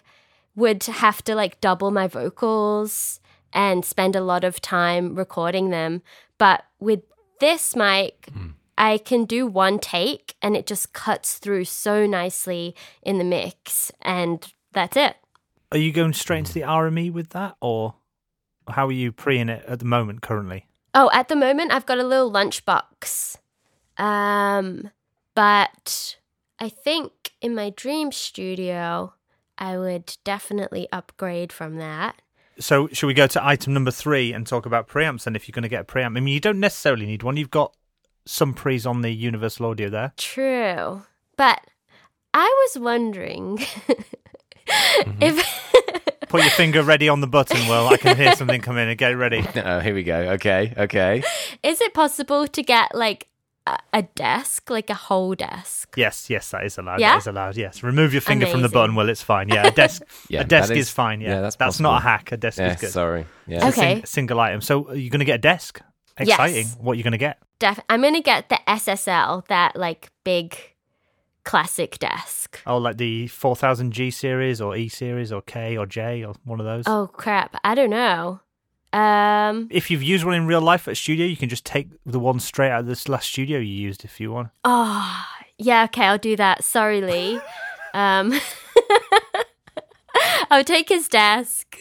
would 0.55 0.83
have 0.85 1.23
to 1.25 1.35
like 1.35 1.61
double 1.61 1.91
my 1.91 2.09
vocals 2.09 3.21
and 3.53 3.85
spend 3.85 4.17
a 4.17 4.21
lot 4.21 4.45
of 4.45 4.61
time 4.61 5.15
recording 5.15 5.71
them. 5.71 6.03
But 6.39 6.65
with 6.81 7.03
this 7.41 7.77
mic, 7.77 8.29
I 8.79 8.99
can 8.99 9.25
do 9.25 9.47
one 9.47 9.79
take 9.79 10.35
and 10.43 10.57
it 10.57 10.67
just 10.67 10.93
cuts 10.93 11.39
through 11.39 11.65
so 11.67 12.07
nicely 12.07 12.75
in 13.03 13.19
the 13.19 13.25
mix. 13.25 13.93
And 14.03 14.47
that's 14.73 14.97
it. 14.97 15.17
Are 15.73 15.79
you 15.79 15.93
going 15.93 16.13
straight 16.13 16.39
into 16.39 16.53
the 16.53 16.61
RME 16.61 17.13
with 17.13 17.31
that, 17.31 17.57
or 17.61 17.95
how 18.69 18.87
are 18.87 18.93
you 18.93 19.11
preing 19.11 19.49
it 19.49 19.65
at 19.67 19.81
the 19.81 19.85
moment 19.85 20.23
currently? 20.23 20.67
Oh, 20.95 21.11
at 21.13 21.29
the 21.29 21.37
moment, 21.37 21.73
I've 21.73 21.87
got 21.87 21.99
a 21.99 22.05
little 22.05 22.31
lunchbox. 22.31 23.37
Um, 23.99 24.91
but 25.37 26.17
I 26.59 26.69
think 26.69 27.13
in 27.41 27.55
my 27.55 27.71
dream 27.71 28.11
studio, 28.11 29.13
I 29.59 29.79
would 29.79 30.17
definitely 30.25 30.89
upgrade 30.91 31.53
from 31.53 31.77
that. 31.77 32.21
So, 32.59 32.89
should 32.89 33.07
we 33.07 33.15
go 33.15 33.27
to 33.27 33.47
item 33.47 33.75
number 33.75 33.91
three 33.91 34.33
and 34.33 34.47
talk 34.47 34.65
about 34.65 34.89
preamps? 34.89 35.27
And 35.27 35.37
if 35.37 35.47
you're 35.47 35.53
going 35.53 35.63
to 35.63 35.69
get 35.69 35.83
a 35.83 35.85
preamp, 35.85 36.07
I 36.17 36.21
mean, 36.21 36.29
you 36.29 36.41
don't 36.41 36.59
necessarily 36.59 37.05
need 37.05 37.23
one. 37.23 37.37
You've 37.37 37.51
got 37.51 37.77
some 38.25 38.55
pre's 38.55 38.87
on 38.87 39.03
the 39.03 39.11
Universal 39.11 39.67
Audio 39.67 39.91
there. 39.91 40.15
True. 40.17 41.03
But 41.37 41.61
I 42.33 42.67
was 42.75 42.83
wondering 42.83 43.59
mm-hmm. 44.69 45.23
if 45.23 46.07
Put 46.29 46.43
your 46.43 46.51
finger 46.51 46.83
ready 46.83 47.09
on 47.09 47.21
the 47.21 47.27
button, 47.27 47.69
Will. 47.69 47.87
I 47.87 47.97
can 47.99 48.17
hear 48.17 48.35
something 48.35 48.61
come 48.61 48.79
in. 48.79 48.89
and 48.89 48.99
Get 48.99 49.11
ready. 49.11 49.47
Oh, 49.57 49.81
here 49.81 49.95
we 49.95 50.03
go. 50.03 50.33
Okay, 50.33 50.75
okay. 50.77 51.23
is 51.63 51.81
it 51.81 51.95
possible 51.95 52.47
to 52.49 52.63
get 52.63 52.95
like 52.95 53.29
a, 53.67 53.79
a 53.93 54.03
desk, 54.03 54.71
like 54.71 54.89
a 54.91 54.95
whole 54.95 55.35
desk? 55.35 55.95
Yes, 55.97 56.31
yes, 56.31 56.51
that 56.51 56.65
is 56.65 56.79
allowed. 56.79 57.01
Yeah? 57.01 57.13
That 57.13 57.19
is 57.19 57.27
allowed. 57.27 57.57
Yes, 57.57 57.83
remove 57.83 58.13
your 58.13 58.23
finger 58.23 58.47
from 58.47 58.63
the 58.63 58.69
button. 58.69 58.95
Well, 58.95 59.09
it's 59.09 59.23
fine. 59.23 59.49
Yeah, 59.49 59.67
a 59.67 59.71
desk. 59.71 60.03
Yeah, 60.29 60.41
a 60.41 60.45
desk 60.45 60.69
that 60.69 60.77
is, 60.77 60.87
is- 60.89 60.93
fine. 60.93 61.21
Yeah, 61.21 61.29
yeah, 61.37 61.41
that's 61.41 61.57
that's 61.57 61.81
not 61.81 61.99
a 61.99 62.01
hack. 62.03 62.33
A 62.33 62.37
desk 62.37 62.59
Yeah, 62.59 62.73
is 62.75 62.81
good. 62.81 62.91
sorry. 62.91 63.27
Yeah. 63.47 63.67
It's 63.69 63.77
a 63.77 63.81
Okay. 63.81 63.95
sing- 63.97 64.07
single 64.07 64.41
item. 64.41 64.61
So, 64.61 64.87
you're 64.89 64.97
you 64.97 65.11
going 65.11 65.19
to 65.21 65.25
get 65.25 65.37
a 65.37 65.39
desk? 65.39 65.81
Exciting. 66.19 66.67
What 66.81 66.93
are 66.93 66.95
you 66.97 67.03
going 67.03 67.13
to 67.13 67.19
get? 67.19 67.39
Def- 67.59 67.81
I'm 67.89 68.03
gonna 68.03 68.21
get 68.23 68.49
the 68.51 68.59
SSL, 68.69 69.47
that 69.49 69.77
like 69.77 70.11
big 70.25 70.57
classic 71.45 71.99
desk. 71.99 72.61
Oh, 72.67 72.79
like 72.79 72.97
the 72.99 73.29
4000G 73.29 74.13
series 74.13 74.61
or 74.61 74.77
E 74.77 74.89
series 74.89 75.33
or 75.33 75.41
K 75.43 75.77
or 75.77 75.87
J 75.87 76.25
or 76.25 76.35
one 76.45 76.61
of 76.61 76.67
those. 76.67 76.85
Oh 76.87 77.09
crap, 77.13 77.57
I 77.65 77.75
don't 77.75 77.91
know. 77.91 78.41
Um, 78.97 79.69
If 79.71 79.91
you've 79.91 80.03
used 80.03 80.25
one 80.25 80.35
in 80.35 80.47
real 80.47 80.61
life 80.61 80.89
at 80.89 80.93
a 80.93 80.95
studio, 80.95 81.27
you 81.27 81.37
can 81.37 81.49
just 81.49 81.65
take 81.67 81.89
the 82.07 82.19
one 82.19 82.41
straight 82.41 82.71
out 82.71 82.81
of 82.81 82.87
this 82.87 83.09
last 83.09 83.29
studio 83.29 83.59
you 83.59 83.75
used 83.75 84.05
if 84.05 84.21
you 84.21 84.33
want. 84.33 84.49
oh 84.65 85.25
yeah, 85.59 85.85
okay, 85.85 86.05
I'll 86.05 86.19
do 86.19 86.37
that. 86.37 86.65
Sorry, 86.65 87.01
Lee. 87.01 87.41
um, 87.95 88.33
I'll 90.51 90.65
take 90.65 90.89
his 90.89 91.09
desk 91.09 91.77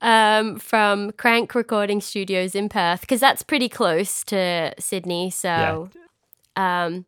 um, 0.00 0.58
from 0.58 1.12
Crank 1.12 1.54
Recording 1.54 2.00
Studios 2.00 2.54
in 2.54 2.68
Perth 2.68 3.00
because 3.00 3.20
that's 3.20 3.42
pretty 3.42 3.68
close 3.68 4.22
to 4.24 4.72
Sydney. 4.78 5.30
So, 5.30 5.90
um, 6.56 7.06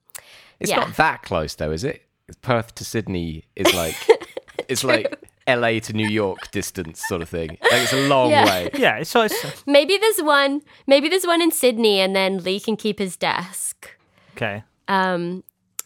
It's 0.61 0.71
Yeah. 0.71 0.77
not 0.77 0.97
that 0.97 1.23
close 1.23 1.55
though, 1.55 1.71
is 1.71 1.85
it? 1.85 2.03
Perth 2.43 2.75
to 2.77 2.85
Sydney 2.85 3.45
is 3.57 3.75
like 3.75 3.95
it's 4.69 4.85
like 4.85 5.17
LA 5.49 5.81
to 5.81 5.93
New 5.93 6.09
York 6.09 6.51
distance 6.51 7.03
sort 7.09 7.23
of 7.23 7.29
thing. 7.29 7.51
Like 7.63 7.83
it's 7.83 7.93
a 7.93 8.07
long 8.09 8.31
Yeah. 8.31 8.45
way. 8.45 8.71
Yeah, 8.75 9.03
so 9.03 9.23
it's 9.23 9.35
Maybe 9.67 9.97
there's 9.97 10.21
one. 10.23 10.63
Maybe 10.87 11.09
there's 11.09 11.27
one 11.27 11.41
in 11.43 11.51
Sydney, 11.51 12.01
and 12.01 12.15
then 12.15 12.43
Lee 12.45 12.61
can 12.61 12.77
keep 12.77 12.99
his 12.99 13.17
desk. 13.17 13.97
okay. 14.37 14.63
Um, 14.89 15.43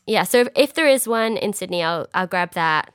yeah. 0.06 0.24
So 0.24 0.40
if, 0.40 0.48
if 0.56 0.74
there 0.74 0.88
is 0.88 1.06
one 1.08 1.36
in 1.36 1.52
Sydney, 1.52 1.82
I'll 1.82 2.06
I'll 2.14 2.26
grab 2.26 2.52
that. 2.54 2.92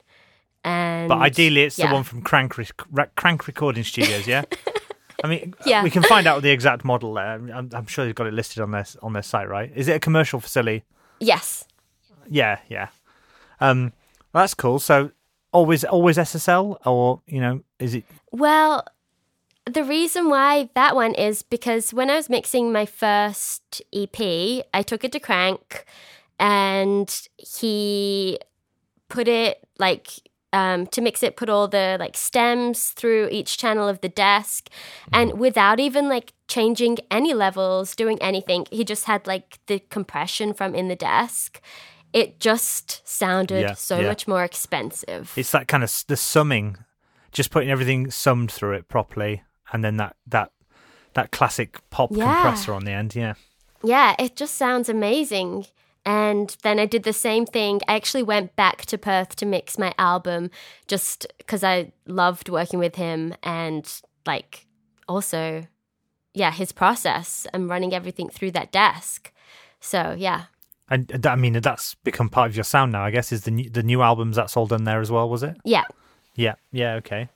And 0.63 1.07
But 1.07 1.19
ideally, 1.19 1.63
it's 1.63 1.79
yeah. 1.79 1.87
the 1.87 1.93
one 1.93 2.03
from 2.03 2.21
Crank, 2.21 2.57
Rec- 2.57 2.81
Rec- 2.91 3.15
Crank 3.15 3.47
Recording 3.47 3.83
Studios, 3.85 4.27
yeah? 4.27 4.43
I 5.23 5.27
mean, 5.27 5.53
Yeah. 5.65 5.81
we 5.81 5.89
can 5.89 6.03
find 6.03 6.27
out 6.27 6.41
the 6.41 6.49
exact 6.51 6.83
model 6.83 7.13
there. 7.13 7.33
I'm, 7.35 7.69
I'm 7.73 7.85
sure 7.87 8.03
they've 8.05 8.13
got 8.13 8.27
it 8.27 8.33
listed 8.33 8.61
on 8.61 8.71
their, 8.71 8.85
on 9.01 9.13
their 9.13 9.23
site, 9.23 9.47
right? 9.47 9.71
Is 9.75 9.87
it 9.87 9.93
a 9.93 9.99
commercial 9.99 10.39
facility? 10.41 10.83
Yes. 11.21 11.65
Yeah, 12.29 12.59
yeah. 12.67 12.89
Um, 13.61 13.93
well, 14.33 14.43
that's 14.43 14.53
cool. 14.55 14.79
So 14.79 15.11
always, 15.51 15.83
always 15.83 16.17
SSL, 16.17 16.77
or 16.85 17.21
you 17.25 17.41
know, 17.41 17.61
is 17.79 17.95
it? 17.95 18.05
Well, 18.31 18.85
the 19.65 19.83
reason 19.83 20.29
why 20.29 20.69
that 20.75 20.95
one 20.95 21.13
is 21.13 21.43
because 21.43 21.93
when 21.93 22.09
I 22.09 22.15
was 22.15 22.29
mixing 22.29 22.71
my 22.71 22.85
first 22.85 23.81
EP, 23.93 24.19
I 24.73 24.81
took 24.85 25.03
it 25.03 25.11
to 25.11 25.19
Crank 25.19 25.85
and 26.39 27.13
he 27.37 28.39
put 29.09 29.27
it 29.27 29.65
like 29.79 30.09
um, 30.53 30.87
to 30.87 31.01
mix 31.01 31.23
it, 31.23 31.35
put 31.35 31.49
all 31.49 31.67
the 31.67 31.97
like 31.99 32.15
stems 32.15 32.89
through 32.89 33.27
each 33.29 33.57
channel 33.57 33.87
of 33.87 34.01
the 34.01 34.09
desk 34.09 34.69
and 35.11 35.37
without 35.37 35.79
even 35.79 36.07
like 36.07 36.33
changing 36.47 36.97
any 37.11 37.33
levels, 37.33 37.95
doing 37.95 38.21
anything, 38.21 38.65
he 38.71 38.85
just 38.85 39.05
had 39.05 39.27
like 39.27 39.59
the 39.67 39.79
compression 39.89 40.53
from 40.53 40.73
in 40.73 40.87
the 40.87 40.95
desk. 40.95 41.61
It 42.13 42.39
just 42.39 43.07
sounded 43.07 43.61
Yeah, 43.61 43.73
so 43.73 43.99
yeah. 43.99 44.07
much 44.07 44.27
more 44.27 44.43
expensive. 44.43 45.33
It's 45.35 45.51
that 45.51 45.67
kind 45.67 45.83
of 45.83 46.03
the 46.07 46.17
summing, 46.17 46.77
just 47.31 47.51
putting 47.51 47.69
everything 47.69 48.09
summed 48.11 48.51
through 48.51 48.73
it 48.73 48.87
properly, 48.87 49.43
and 49.71 49.83
then 49.83 49.97
that 49.97 50.15
that 50.25 50.51
that 51.13 51.31
classic 51.31 51.77
pop 51.89 52.09
Yeah. 52.11 52.25
compressor 52.25 52.73
on 52.73 52.85
the 52.85 52.91
end. 52.91 53.15
Yeah. 53.15 53.33
Yeah, 53.83 54.15
it 54.19 54.35
just 54.35 54.55
sounds 54.55 54.89
amazing. 54.89 55.65
And 56.05 56.55
then 56.63 56.79
I 56.79 56.85
did 56.85 57.03
the 57.03 57.11
same 57.13 57.45
thing. 57.45 57.81
I 57.87 57.95
actually 57.95 58.23
went 58.23 58.55
back 58.55 58.85
to 58.85 58.97
Perth 58.97 59.35
to 59.37 59.45
mix 59.45 59.77
my 59.77 59.93
album 59.97 60.51
just 60.87 61.27
because 61.37 61.63
I 61.65 61.91
loved 62.05 62.47
working 62.49 62.79
with 62.79 62.95
him 62.95 63.35
and, 63.43 63.85
like, 64.25 64.67
also, 65.07 65.67
yeah, 66.33 66.51
his 66.51 66.71
process 66.71 67.45
and 67.53 67.67
running 67.69 67.93
everything 67.93 68.29
through 68.29 68.51
that 68.51 68.71
desk. 68.71 69.33
So, 69.81 70.15
yeah. 70.17 70.45
And 70.89 71.25
I 71.25 71.35
mean, 71.35 71.53
that's 71.53 71.95
become 71.95 72.29
part 72.29 72.49
of 72.49 72.55
your 72.55 72.63
sound 72.63 72.91
now. 72.93 73.03
I 73.03 73.11
guess 73.11 73.31
is 73.31 73.41
the 73.41 73.51
new, 73.51 73.69
the 73.69 73.83
new 73.83 74.01
albums 74.01 74.35
that's 74.37 74.55
all 74.55 74.67
done 74.67 74.85
there 74.85 75.01
as 75.01 75.11
well. 75.11 75.29
Was 75.29 75.43
it? 75.43 75.57
Yeah. 75.65 75.83
Yeah. 76.35 76.55
Yeah. 76.71 76.93
Okay. 76.95 77.29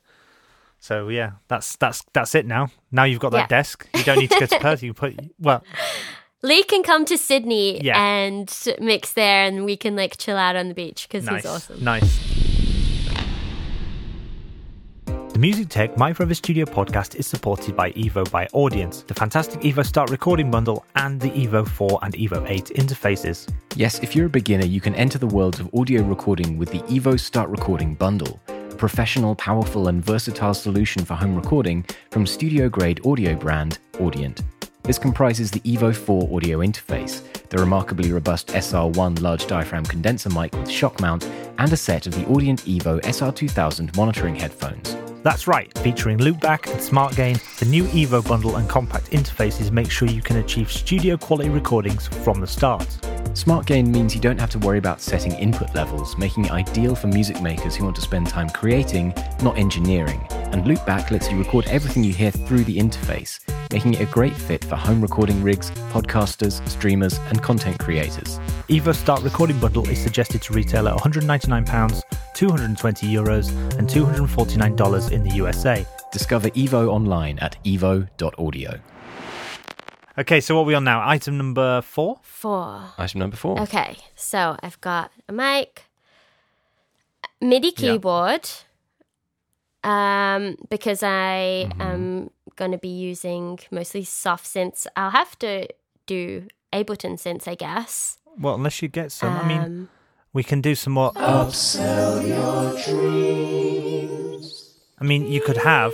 So 0.79 1.09
yeah, 1.09 1.31
that's 1.47 1.75
that's 1.75 2.03
that's 2.13 2.33
it 2.33 2.45
now. 2.45 2.69
Now 2.91 3.03
you've 3.03 3.19
got 3.19 3.31
that 3.33 3.51
Yeah. 3.51 3.57
desk. 3.57 3.87
You 3.93 4.03
don't 4.03 4.19
need 4.19 4.31
to 4.31 4.39
go 4.39 4.45
to 4.45 4.59
Perth. 4.59 4.81
You 4.83 4.93
can 4.93 5.15
put 5.15 5.31
well, 5.39 5.63
Lee 6.43 6.63
can 6.63 6.81
come 6.81 7.05
to 7.05 7.17
Sydney 7.17 7.83
Yeah. 7.83 8.01
and 8.03 8.51
mix 8.79 9.13
there 9.13 9.43
and 9.45 9.63
we 9.63 9.77
can, 9.77 9.95
like, 9.95 10.17
chill 10.17 10.37
out 10.37 10.55
on 10.55 10.69
the 10.69 10.73
beach 10.73 11.07
because 11.07 11.25
nice, 11.25 11.43
he's 11.43 11.51
awesome. 11.51 11.83
nice. 11.83 12.30
The 15.31 15.39
Music 15.39 15.69
Tech 15.69 15.95
My 15.95 16.11
Forever 16.11 16.33
Studio 16.33 16.65
podcast 16.65 17.15
is 17.15 17.25
supported 17.25 17.73
by 17.73 17.93
Evo 17.93 18.29
by 18.29 18.47
Audient, 18.47 19.07
the 19.07 19.13
fantastic 19.13 19.61
Evo 19.61 19.85
Start 19.85 20.09
recording 20.09 20.51
bundle, 20.51 20.83
and 20.95 21.21
the 21.21 21.29
Evo 21.29 21.65
4 21.65 21.99
and 22.01 22.13
Evo 22.15 22.45
8 22.49 22.65
interfaces. 22.75 23.49
Yes, 23.77 23.99
if 23.99 24.13
you're 24.13 24.25
a 24.25 24.29
beginner, 24.29 24.65
you 24.65 24.81
can 24.81 24.93
enter 24.95 25.17
the 25.17 25.27
world 25.27 25.61
of 25.61 25.73
audio 25.73 26.03
recording 26.03 26.57
with 26.57 26.69
the 26.69 26.79
Evo 26.79 27.17
Start 27.17 27.49
Recording 27.49 27.95
Bundle, 27.95 28.41
a 28.49 28.75
professional, 28.75 29.33
powerful, 29.35 29.87
and 29.87 30.03
versatile 30.03 30.53
solution 30.53 31.05
for 31.05 31.13
home 31.13 31.37
recording 31.37 31.85
from 32.09 32.27
studio 32.27 32.67
grade 32.67 32.99
audio 33.05 33.33
brand 33.33 33.79
Audient. 33.93 34.43
This 34.83 34.99
comprises 34.99 35.49
the 35.49 35.61
Evo 35.61 35.95
4 35.95 36.35
audio 36.35 36.57
interface, 36.57 37.21
the 37.47 37.57
remarkably 37.57 38.11
robust 38.11 38.49
SR1 38.49 39.21
large 39.21 39.47
diaphragm 39.47 39.85
condenser 39.85 40.29
mic 40.29 40.51
with 40.51 40.69
shock 40.69 40.99
mount, 40.99 41.23
and 41.57 41.71
a 41.71 41.77
set 41.77 42.05
of 42.05 42.15
the 42.15 42.25
Audient 42.25 42.63
Evo 42.63 42.99
SR2000 43.03 43.95
monitoring 43.95 44.35
headphones. 44.35 44.97
That's 45.23 45.45
right, 45.45 45.71
featuring 45.79 46.17
loopback 46.17 46.71
and 46.71 46.81
smart 46.81 47.15
gain, 47.15 47.39
the 47.59 47.65
new 47.65 47.83
Evo 47.85 48.27
bundle 48.27 48.55
and 48.55 48.67
compact 48.67 49.11
interfaces 49.11 49.69
make 49.69 49.91
sure 49.91 50.07
you 50.07 50.21
can 50.21 50.37
achieve 50.37 50.71
studio 50.71 51.15
quality 51.15 51.49
recordings 51.49 52.07
from 52.07 52.41
the 52.41 52.47
start. 52.47 52.87
Smart 53.33 53.65
Gain 53.65 53.89
means 53.91 54.13
you 54.13 54.19
don't 54.19 54.39
have 54.39 54.49
to 54.49 54.59
worry 54.59 54.77
about 54.77 54.99
setting 54.99 55.31
input 55.33 55.73
levels, 55.73 56.17
making 56.17 56.45
it 56.45 56.51
ideal 56.51 56.95
for 56.95 57.07
music 57.07 57.41
makers 57.41 57.75
who 57.75 57.85
want 57.85 57.95
to 57.95 58.01
spend 58.01 58.27
time 58.27 58.49
creating, 58.49 59.13
not 59.41 59.57
engineering. 59.57 60.27
And 60.51 60.65
Loopback 60.65 61.11
lets 61.11 61.31
you 61.31 61.37
record 61.37 61.65
everything 61.67 62.03
you 62.03 62.13
hear 62.13 62.31
through 62.31 62.65
the 62.65 62.77
interface, 62.77 63.39
making 63.71 63.93
it 63.93 64.01
a 64.01 64.05
great 64.05 64.35
fit 64.35 64.65
for 64.65 64.75
home 64.75 65.01
recording 65.01 65.41
rigs, 65.41 65.71
podcasters, 65.91 66.67
streamers, 66.67 67.17
and 67.29 67.41
content 67.41 67.79
creators. 67.79 68.37
Evo 68.67 68.93
Start 68.93 69.21
recording 69.21 69.59
bundle 69.59 69.87
is 69.87 70.01
suggested 70.01 70.41
to 70.41 70.53
retail 70.53 70.89
at 70.89 70.97
£199, 70.97 72.03
220 72.33 73.07
euros, 73.07 73.49
and 73.77 73.87
$249 73.87 75.10
in 75.11 75.23
the 75.23 75.31
USA. 75.35 75.85
Discover 76.11 76.49
Evo 76.51 76.87
online 76.89 77.37
at 77.39 77.61
evo.audio. 77.63 78.79
Okay, 80.17 80.41
so 80.41 80.55
what 80.55 80.61
are 80.61 80.65
we 80.65 80.73
on 80.73 80.83
now? 80.83 81.07
Item 81.07 81.37
number 81.37 81.81
four? 81.81 82.19
Four. 82.21 82.83
Item 82.97 83.19
number 83.19 83.37
four. 83.37 83.59
Okay, 83.61 83.97
so 84.15 84.57
I've 84.61 84.79
got 84.81 85.11
a 85.29 85.31
mic, 85.33 85.85
MIDI 87.39 87.71
keyboard, 87.71 88.49
um, 89.83 90.57
because 90.69 91.01
I 91.01 91.69
am 91.79 92.29
going 92.57 92.71
to 92.71 92.77
be 92.77 92.89
using 92.89 93.59
mostly 93.71 94.03
soft 94.03 94.45
synths. 94.45 94.85
I'll 94.95 95.11
have 95.11 95.39
to 95.39 95.67
do 96.05 96.47
Ableton 96.73 97.13
synths, 97.13 97.47
I 97.47 97.55
guess. 97.55 98.17
Well, 98.37 98.55
unless 98.55 98.81
you 98.81 98.89
get 98.89 99.11
some. 99.11 99.33
I 99.33 99.47
mean, 99.47 99.59
Um, 99.61 99.89
we 100.33 100.43
can 100.43 100.61
do 100.61 100.75
some 100.75 100.93
more. 100.93 101.11
I 105.01 105.03
mean, 105.03 105.25
you 105.25 105.41
could 105.41 105.57
have 105.57 105.93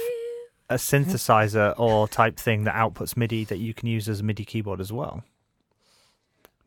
a 0.70 0.76
synthesizer 0.76 1.74
or 1.80 2.10
type 2.10 2.38
thing 2.38 2.66
that 2.66 2.76
outputs 2.76 3.16
MIDI 3.16 3.46
that 3.46 3.58
you 3.58 3.74
can 3.74 3.88
use 3.88 4.10
as 4.10 4.20
a 4.20 4.24
MIDI 4.24 4.44
keyboard 4.44 4.82
as 4.82 4.92
well. 4.92 5.24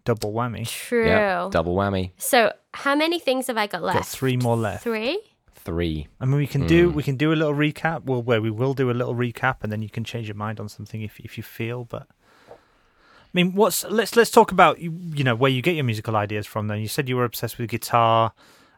Double 0.07 0.33
whammy. 0.33 0.67
true. 0.67 1.05
Yep, 1.05 1.51
double 1.51 1.77
whammy. 1.77 2.13
so, 2.17 2.53
how 2.73 2.95
many 2.95 3.19
things 3.19 3.49
have 3.49 3.59
I 3.59 3.67
got 3.67 3.83
left? 3.83 3.99
Got 3.99 4.07
three 4.07 4.39
more 4.39 4.57
left. 4.57 4.83
Three. 4.83 5.21
Three. 5.55 6.09
I 6.19 6.25
mean, 6.25 6.37
we 6.37 6.47
can 6.47 6.67
do 6.67 6.91
mm. 6.91 6.95
we 6.95 7.03
can 7.03 7.17
do 7.17 7.35
a 7.35 7.37
little 7.37 7.53
recap. 7.53 8.05
Well, 8.05 8.23
where 8.23 8.41
we 8.41 8.51
will 8.51 8.73
do 8.73 8.91
a 8.91 8.93
little 8.93 9.15
recap, 9.15 9.57
and 9.63 9.71
then 9.71 9.83
you 9.83 9.91
can 9.91 10.05
change 10.05 10.27
your 10.27 10.37
mind 10.37 10.59
on 10.59 10.71
something 10.71 11.03
if 11.03 11.21
if 11.21 11.37
you 11.37 11.43
feel. 11.43 11.85
But 11.85 12.07
I 12.49 12.55
mean, 13.35 13.55
what's 13.55 13.85
let's 13.85 14.17
let's 14.17 14.31
talk 14.31 14.51
about 14.51 14.81
you, 14.81 14.99
you 15.15 15.23
know 15.23 15.35
where 15.35 15.51
you 15.51 15.61
get 15.61 15.75
your 15.75 15.85
musical 15.85 16.17
ideas 16.17 16.47
from. 16.47 16.69
Then 16.69 16.81
you 16.81 16.89
said 16.89 17.11
you 17.11 17.17
were 17.17 17.25
obsessed 17.25 17.59
with 17.59 17.69
guitar. 17.69 18.33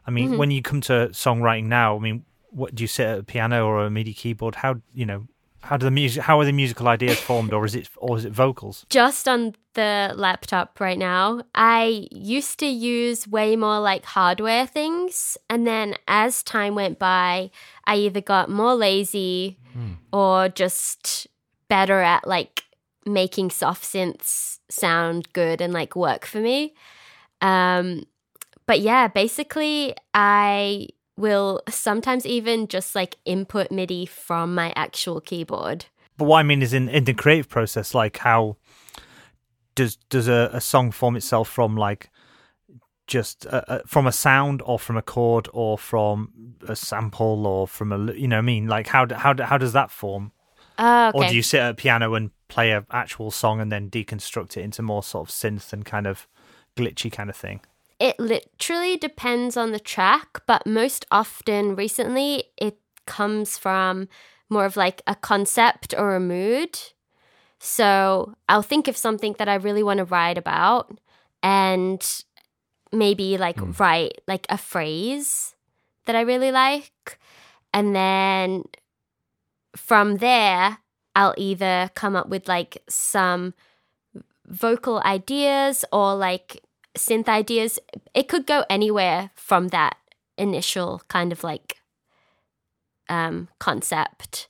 I 0.05 0.11
mean, 0.11 0.31
mm-hmm. 0.31 0.37
when 0.37 0.51
you 0.51 0.61
come 0.61 0.81
to 0.81 1.07
songwriting 1.13 1.67
now, 1.67 1.95
I 1.95 1.99
mean, 1.99 2.25
what 2.53 2.75
do 2.75 2.83
you 2.83 2.87
sit 2.87 3.05
at 3.07 3.19
a 3.19 3.23
piano 3.23 3.65
or 3.65 3.85
a 3.85 3.89
MIDI 3.89 4.13
keyboard? 4.13 4.55
How 4.55 4.81
you 4.93 5.05
know 5.05 5.27
how 5.61 5.77
do 5.77 5.85
the 5.85 5.91
music 5.91 6.23
how 6.23 6.39
are 6.39 6.45
the 6.45 6.53
musical 6.53 6.87
ideas 6.87 7.19
formed, 7.19 7.53
or 7.53 7.65
is 7.65 7.75
it 7.75 7.89
or 7.97 8.17
is 8.17 8.25
it 8.25 8.31
vocals? 8.31 8.85
just 8.89 9.27
on 9.27 9.55
the 9.73 10.13
laptop 10.15 10.79
right 10.79 10.97
now. 10.99 11.41
I 11.55 12.07
used 12.11 12.59
to 12.59 12.67
use 12.67 13.27
way 13.27 13.55
more 13.55 13.79
like 13.79 14.05
hardware 14.05 14.67
things. 14.67 15.37
And 15.49 15.65
then 15.65 15.95
as 16.07 16.43
time 16.43 16.75
went 16.75 16.99
by, 16.99 17.49
I 17.85 17.95
either 17.95 18.21
got 18.21 18.49
more 18.49 18.75
lazy 18.75 19.57
or 20.11 20.49
just 20.49 21.27
better 21.69 22.01
at 22.01 22.27
like 22.27 22.65
making 23.05 23.49
soft 23.49 23.83
synths 23.83 24.59
sound 24.69 25.33
good 25.33 25.59
and 25.59 25.73
like 25.73 25.95
work 25.95 26.25
for 26.25 26.39
me. 26.39 26.75
Um, 27.41 28.05
but 28.67 28.79
yeah, 28.79 29.07
basically, 29.07 29.95
I 30.13 30.89
will 31.17 31.61
sometimes 31.69 32.25
even 32.25 32.67
just 32.67 32.95
like 32.95 33.17
input 33.25 33.71
MIDI 33.71 34.05
from 34.05 34.55
my 34.55 34.73
actual 34.75 35.21
keyboard. 35.21 35.85
But 36.17 36.25
what 36.25 36.39
I 36.39 36.43
mean 36.43 36.61
is 36.61 36.73
in, 36.73 36.89
in 36.89 37.05
the 37.05 37.13
creative 37.13 37.49
process, 37.49 37.93
like 37.93 38.17
how 38.17 38.57
does 39.75 39.95
does 40.09 40.27
a, 40.27 40.49
a 40.53 40.61
song 40.61 40.91
form 40.91 41.15
itself 41.15 41.49
from 41.49 41.75
like 41.75 42.09
just 43.07 43.45
a, 43.45 43.75
a, 43.75 43.87
from 43.87 44.07
a 44.07 44.11
sound 44.11 44.61
or 44.65 44.79
from 44.79 44.97
a 44.97 45.01
chord 45.01 45.49
or 45.53 45.77
from 45.77 46.55
a 46.67 46.75
sample 46.75 47.45
or 47.45 47.67
from 47.67 47.91
a 47.91 48.13
you 48.13 48.27
know 48.27 48.37
what 48.37 48.43
I 48.43 48.45
mean 48.45 48.67
like 48.67 48.87
how 48.87 49.07
how 49.13 49.35
how 49.43 49.57
does 49.57 49.73
that 49.73 49.91
form 49.91 50.31
okay. 50.79 51.11
or 51.13 51.27
do 51.27 51.35
you 51.35 51.43
sit 51.43 51.59
at 51.59 51.71
a 51.71 51.73
piano 51.73 52.13
and 52.13 52.31
play 52.47 52.71
an 52.71 52.85
actual 52.91 53.29
song 53.31 53.59
and 53.59 53.71
then 53.71 53.89
deconstruct 53.89 54.57
it 54.57 54.61
into 54.61 54.81
more 54.81 55.03
sort 55.03 55.27
of 55.27 55.35
synth 55.35 55.73
and 55.73 55.83
kind 55.83 56.07
of 56.07 56.27
glitchy 56.77 57.11
kind 57.11 57.29
of 57.29 57.35
thing 57.35 57.59
It 57.99 58.19
literally 58.19 58.97
depends 58.97 59.55
on 59.55 59.71
the 59.71 59.79
track, 59.79 60.41
but 60.45 60.65
most 60.65 61.05
often 61.11 61.75
recently 61.75 62.45
it 62.57 62.77
comes 63.05 63.57
from 63.57 64.07
more 64.49 64.65
of 64.65 64.77
like 64.77 65.01
a 65.07 65.15
concept 65.15 65.93
or 65.97 66.15
a 66.15 66.19
mood. 66.19 66.79
So 67.59 68.35
I'll 68.49 68.61
think 68.61 68.87
of 68.87 68.97
something 68.97 69.35
that 69.37 69.47
I 69.47 69.55
really 69.55 69.83
want 69.83 69.99
to 69.99 70.05
write 70.05 70.37
about 70.37 70.99
and 71.41 72.03
maybe 72.91 73.37
like 73.37 73.59
hmm. 73.59 73.71
write 73.77 74.21
like 74.27 74.45
a 74.49 74.57
phrase 74.57 75.55
that 76.05 76.15
I 76.15 76.21
really 76.21 76.51
like. 76.51 77.19
And 77.73 77.95
then 77.95 78.65
from 79.75 80.17
there, 80.17 80.79
I'll 81.15 81.33
either 81.37 81.89
come 81.95 82.15
up 82.15 82.29
with 82.29 82.47
like 82.47 82.83
some 82.87 83.53
vocal 84.45 85.01
ideas 85.05 85.85
or 85.91 86.15
like 86.15 86.61
synth 86.97 87.27
ideas. 87.27 87.79
It 88.13 88.27
could 88.27 88.45
go 88.45 88.65
anywhere 88.69 89.31
from 89.35 89.69
that 89.69 89.97
initial 90.37 91.01
kind 91.07 91.31
of 91.31 91.43
like 91.43 91.77
um, 93.09 93.49
concept. 93.59 94.47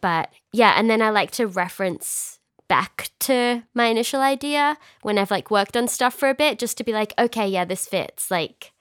But 0.00 0.30
yeah, 0.52 0.74
and 0.76 0.88
then 0.88 1.02
I 1.02 1.10
like 1.10 1.30
to 1.32 1.46
reference 1.46 2.38
back 2.68 3.10
to 3.20 3.62
my 3.74 3.86
initial 3.86 4.20
idea 4.20 4.76
when 5.02 5.18
I've 5.18 5.30
like 5.30 5.50
worked 5.50 5.76
on 5.76 5.88
stuff 5.88 6.14
for 6.14 6.28
a 6.28 6.34
bit 6.34 6.58
just 6.58 6.76
to 6.78 6.84
be 6.84 6.92
like, 6.92 7.14
okay, 7.18 7.48
yeah, 7.48 7.64
this 7.64 7.86
fits. 7.86 8.30
Like, 8.30 8.72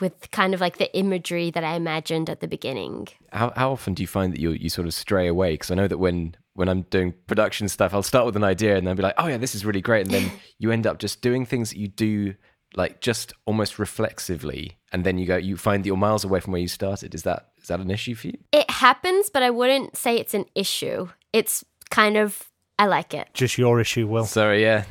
with 0.00 0.30
kind 0.30 0.54
of 0.54 0.60
like 0.60 0.78
the 0.78 0.94
imagery 0.96 1.50
that 1.50 1.64
I 1.64 1.74
imagined 1.74 2.28
at 2.28 2.40
the 2.40 2.48
beginning. 2.48 3.08
How, 3.32 3.52
how 3.56 3.72
often 3.72 3.94
do 3.94 4.02
you 4.02 4.06
find 4.06 4.32
that 4.32 4.40
you 4.40 4.50
you 4.50 4.68
sort 4.68 4.86
of 4.86 4.94
stray 4.94 5.26
away? 5.26 5.52
Because 5.52 5.70
I 5.70 5.74
know 5.74 5.88
that 5.88 5.98
when 5.98 6.36
when 6.54 6.68
I'm 6.68 6.82
doing 6.82 7.14
production 7.26 7.68
stuff, 7.68 7.94
I'll 7.94 8.02
start 8.02 8.26
with 8.26 8.36
an 8.36 8.44
idea 8.44 8.76
and 8.76 8.86
then 8.86 8.96
be 8.96 9.02
like, 9.02 9.14
oh 9.18 9.26
yeah, 9.26 9.36
this 9.36 9.54
is 9.54 9.64
really 9.64 9.80
great, 9.80 10.06
and 10.06 10.14
then 10.14 10.30
you 10.58 10.70
end 10.70 10.86
up 10.86 10.98
just 10.98 11.20
doing 11.20 11.44
things 11.46 11.70
that 11.70 11.78
you 11.78 11.88
do 11.88 12.34
like 12.76 13.00
just 13.00 13.32
almost 13.44 13.78
reflexively, 13.78 14.78
and 14.92 15.04
then 15.04 15.18
you 15.18 15.26
go, 15.26 15.36
you 15.36 15.56
find 15.56 15.84
that 15.84 15.86
you're 15.86 15.96
miles 15.96 16.24
away 16.24 16.40
from 16.40 16.52
where 16.52 16.62
you 16.62 16.68
started. 16.68 17.14
Is 17.14 17.22
that 17.22 17.50
is 17.60 17.68
that 17.68 17.80
an 17.80 17.90
issue 17.90 18.14
for 18.14 18.28
you? 18.28 18.38
It 18.52 18.70
happens, 18.70 19.30
but 19.30 19.42
I 19.42 19.50
wouldn't 19.50 19.96
say 19.96 20.16
it's 20.16 20.34
an 20.34 20.46
issue. 20.54 21.08
It's 21.32 21.64
kind 21.90 22.16
of 22.16 22.50
I 22.78 22.86
like 22.86 23.14
it. 23.14 23.28
Just 23.34 23.58
your 23.58 23.80
issue, 23.80 24.06
Will. 24.06 24.24
Sorry, 24.24 24.62
yeah, 24.62 24.84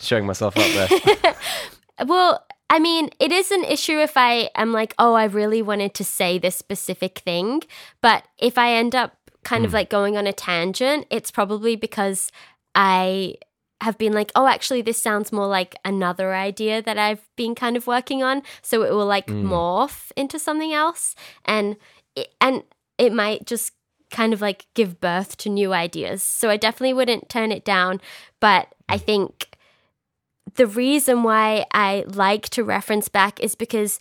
showing 0.00 0.26
myself 0.26 0.56
up 0.56 0.88
there. 0.88 1.34
Well, 2.06 2.44
I 2.68 2.78
mean, 2.78 3.10
it 3.18 3.32
is 3.32 3.50
an 3.50 3.64
issue 3.64 3.98
if 3.98 4.16
I 4.16 4.50
am 4.54 4.72
like, 4.72 4.94
oh, 4.98 5.14
I 5.14 5.24
really 5.24 5.60
wanted 5.60 5.92
to 5.94 6.04
say 6.04 6.38
this 6.38 6.56
specific 6.56 7.18
thing. 7.18 7.62
But 8.00 8.24
if 8.38 8.56
I 8.56 8.72
end 8.72 8.94
up 8.94 9.16
kind 9.44 9.64
of 9.64 9.70
mm. 9.70 9.74
like 9.74 9.90
going 9.90 10.16
on 10.16 10.26
a 10.26 10.32
tangent, 10.32 11.06
it's 11.10 11.30
probably 11.30 11.76
because 11.76 12.30
I 12.74 13.36
have 13.80 13.96
been 13.96 14.12
like, 14.12 14.30
oh, 14.34 14.46
actually, 14.46 14.82
this 14.82 15.00
sounds 15.00 15.32
more 15.32 15.46
like 15.46 15.74
another 15.84 16.34
idea 16.34 16.82
that 16.82 16.98
I've 16.98 17.26
been 17.36 17.54
kind 17.54 17.76
of 17.76 17.86
working 17.86 18.22
on. 18.22 18.42
So 18.62 18.82
it 18.82 18.92
will 18.92 19.06
like 19.06 19.26
mm. 19.26 19.44
morph 19.44 20.12
into 20.16 20.38
something 20.38 20.72
else. 20.72 21.14
And 21.44 21.76
it, 22.14 22.34
and 22.40 22.62
it 22.98 23.12
might 23.12 23.46
just 23.46 23.72
kind 24.10 24.32
of 24.32 24.40
like 24.40 24.66
give 24.74 25.00
birth 25.00 25.36
to 25.38 25.48
new 25.48 25.72
ideas. 25.72 26.22
So 26.22 26.50
I 26.50 26.56
definitely 26.56 26.94
wouldn't 26.94 27.28
turn 27.28 27.52
it 27.52 27.64
down. 27.64 28.00
But 28.40 28.68
I 28.88 28.98
mm. 28.98 29.02
think 29.02 29.56
the 30.56 30.66
reason 30.66 31.22
why 31.22 31.64
I 31.72 32.04
like 32.06 32.48
to 32.50 32.64
reference 32.64 33.08
back 33.08 33.40
is 33.40 33.54
because 33.54 33.98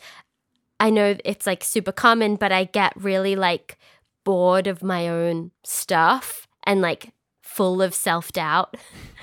I 0.80 0.90
know 0.90 1.16
it's 1.24 1.46
like 1.46 1.64
super 1.64 1.92
common, 1.92 2.36
but 2.36 2.52
I 2.52 2.66
get 2.66 2.94
really 2.96 3.36
like 3.36 3.78
bored 4.30 4.68
of 4.68 4.84
my 4.84 5.10
own 5.10 5.50
stuff 5.64 6.48
and 6.64 6.82
like 6.82 7.14
full 7.42 7.82
of 7.82 7.96
self 7.96 8.32
doubt. 8.32 8.78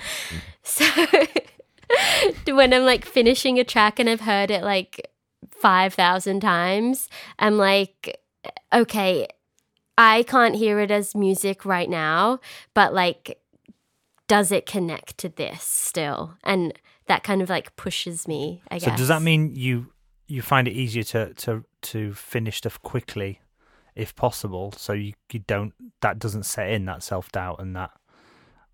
so 0.63 0.85
when 2.47 2.73
I'm 2.73 2.83
like 2.83 3.05
finishing 3.05 3.57
a 3.57 3.63
track 3.63 3.99
and 3.99 4.09
I've 4.09 4.19
heard 4.19 4.51
it 4.51 4.63
like 4.63 5.09
5,000 5.51 6.41
times, 6.41 7.07
I'm 7.39 7.57
like, 7.57 8.19
okay, 8.73 9.29
I 9.97 10.23
can't 10.23 10.55
hear 10.55 10.81
it 10.81 10.91
as 10.91 11.15
music 11.15 11.63
right 11.63 11.89
now, 11.89 12.41
but 12.73 12.93
like, 12.93 13.39
does 14.27 14.51
it 14.51 14.65
connect 14.65 15.17
to 15.19 15.29
this 15.29 15.63
still? 15.63 16.33
And 16.43 16.73
that 17.05 17.23
kind 17.23 17.41
of 17.41 17.49
like 17.49 17.77
pushes 17.77 18.27
me, 18.27 18.61
I 18.69 18.79
guess. 18.79 18.91
So 18.91 18.97
does 18.97 19.07
that 19.07 19.21
mean 19.21 19.55
you 19.55 19.93
you 20.27 20.41
find 20.41 20.67
it 20.67 20.73
easier 20.73 21.03
to 21.03 21.33
to 21.35 21.63
to 21.93 22.13
finish 22.13 22.57
stuff 22.57 22.81
quickly, 22.81 23.39
if 23.97 24.15
possible, 24.15 24.71
so 24.77 24.93
you 24.93 25.13
you 25.31 25.39
don't 25.39 25.73
that 26.01 26.19
doesn't 26.19 26.43
set 26.43 26.69
in 26.69 26.85
that 26.85 27.03
self 27.03 27.31
doubt 27.31 27.59
and 27.59 27.75
that, 27.75 27.91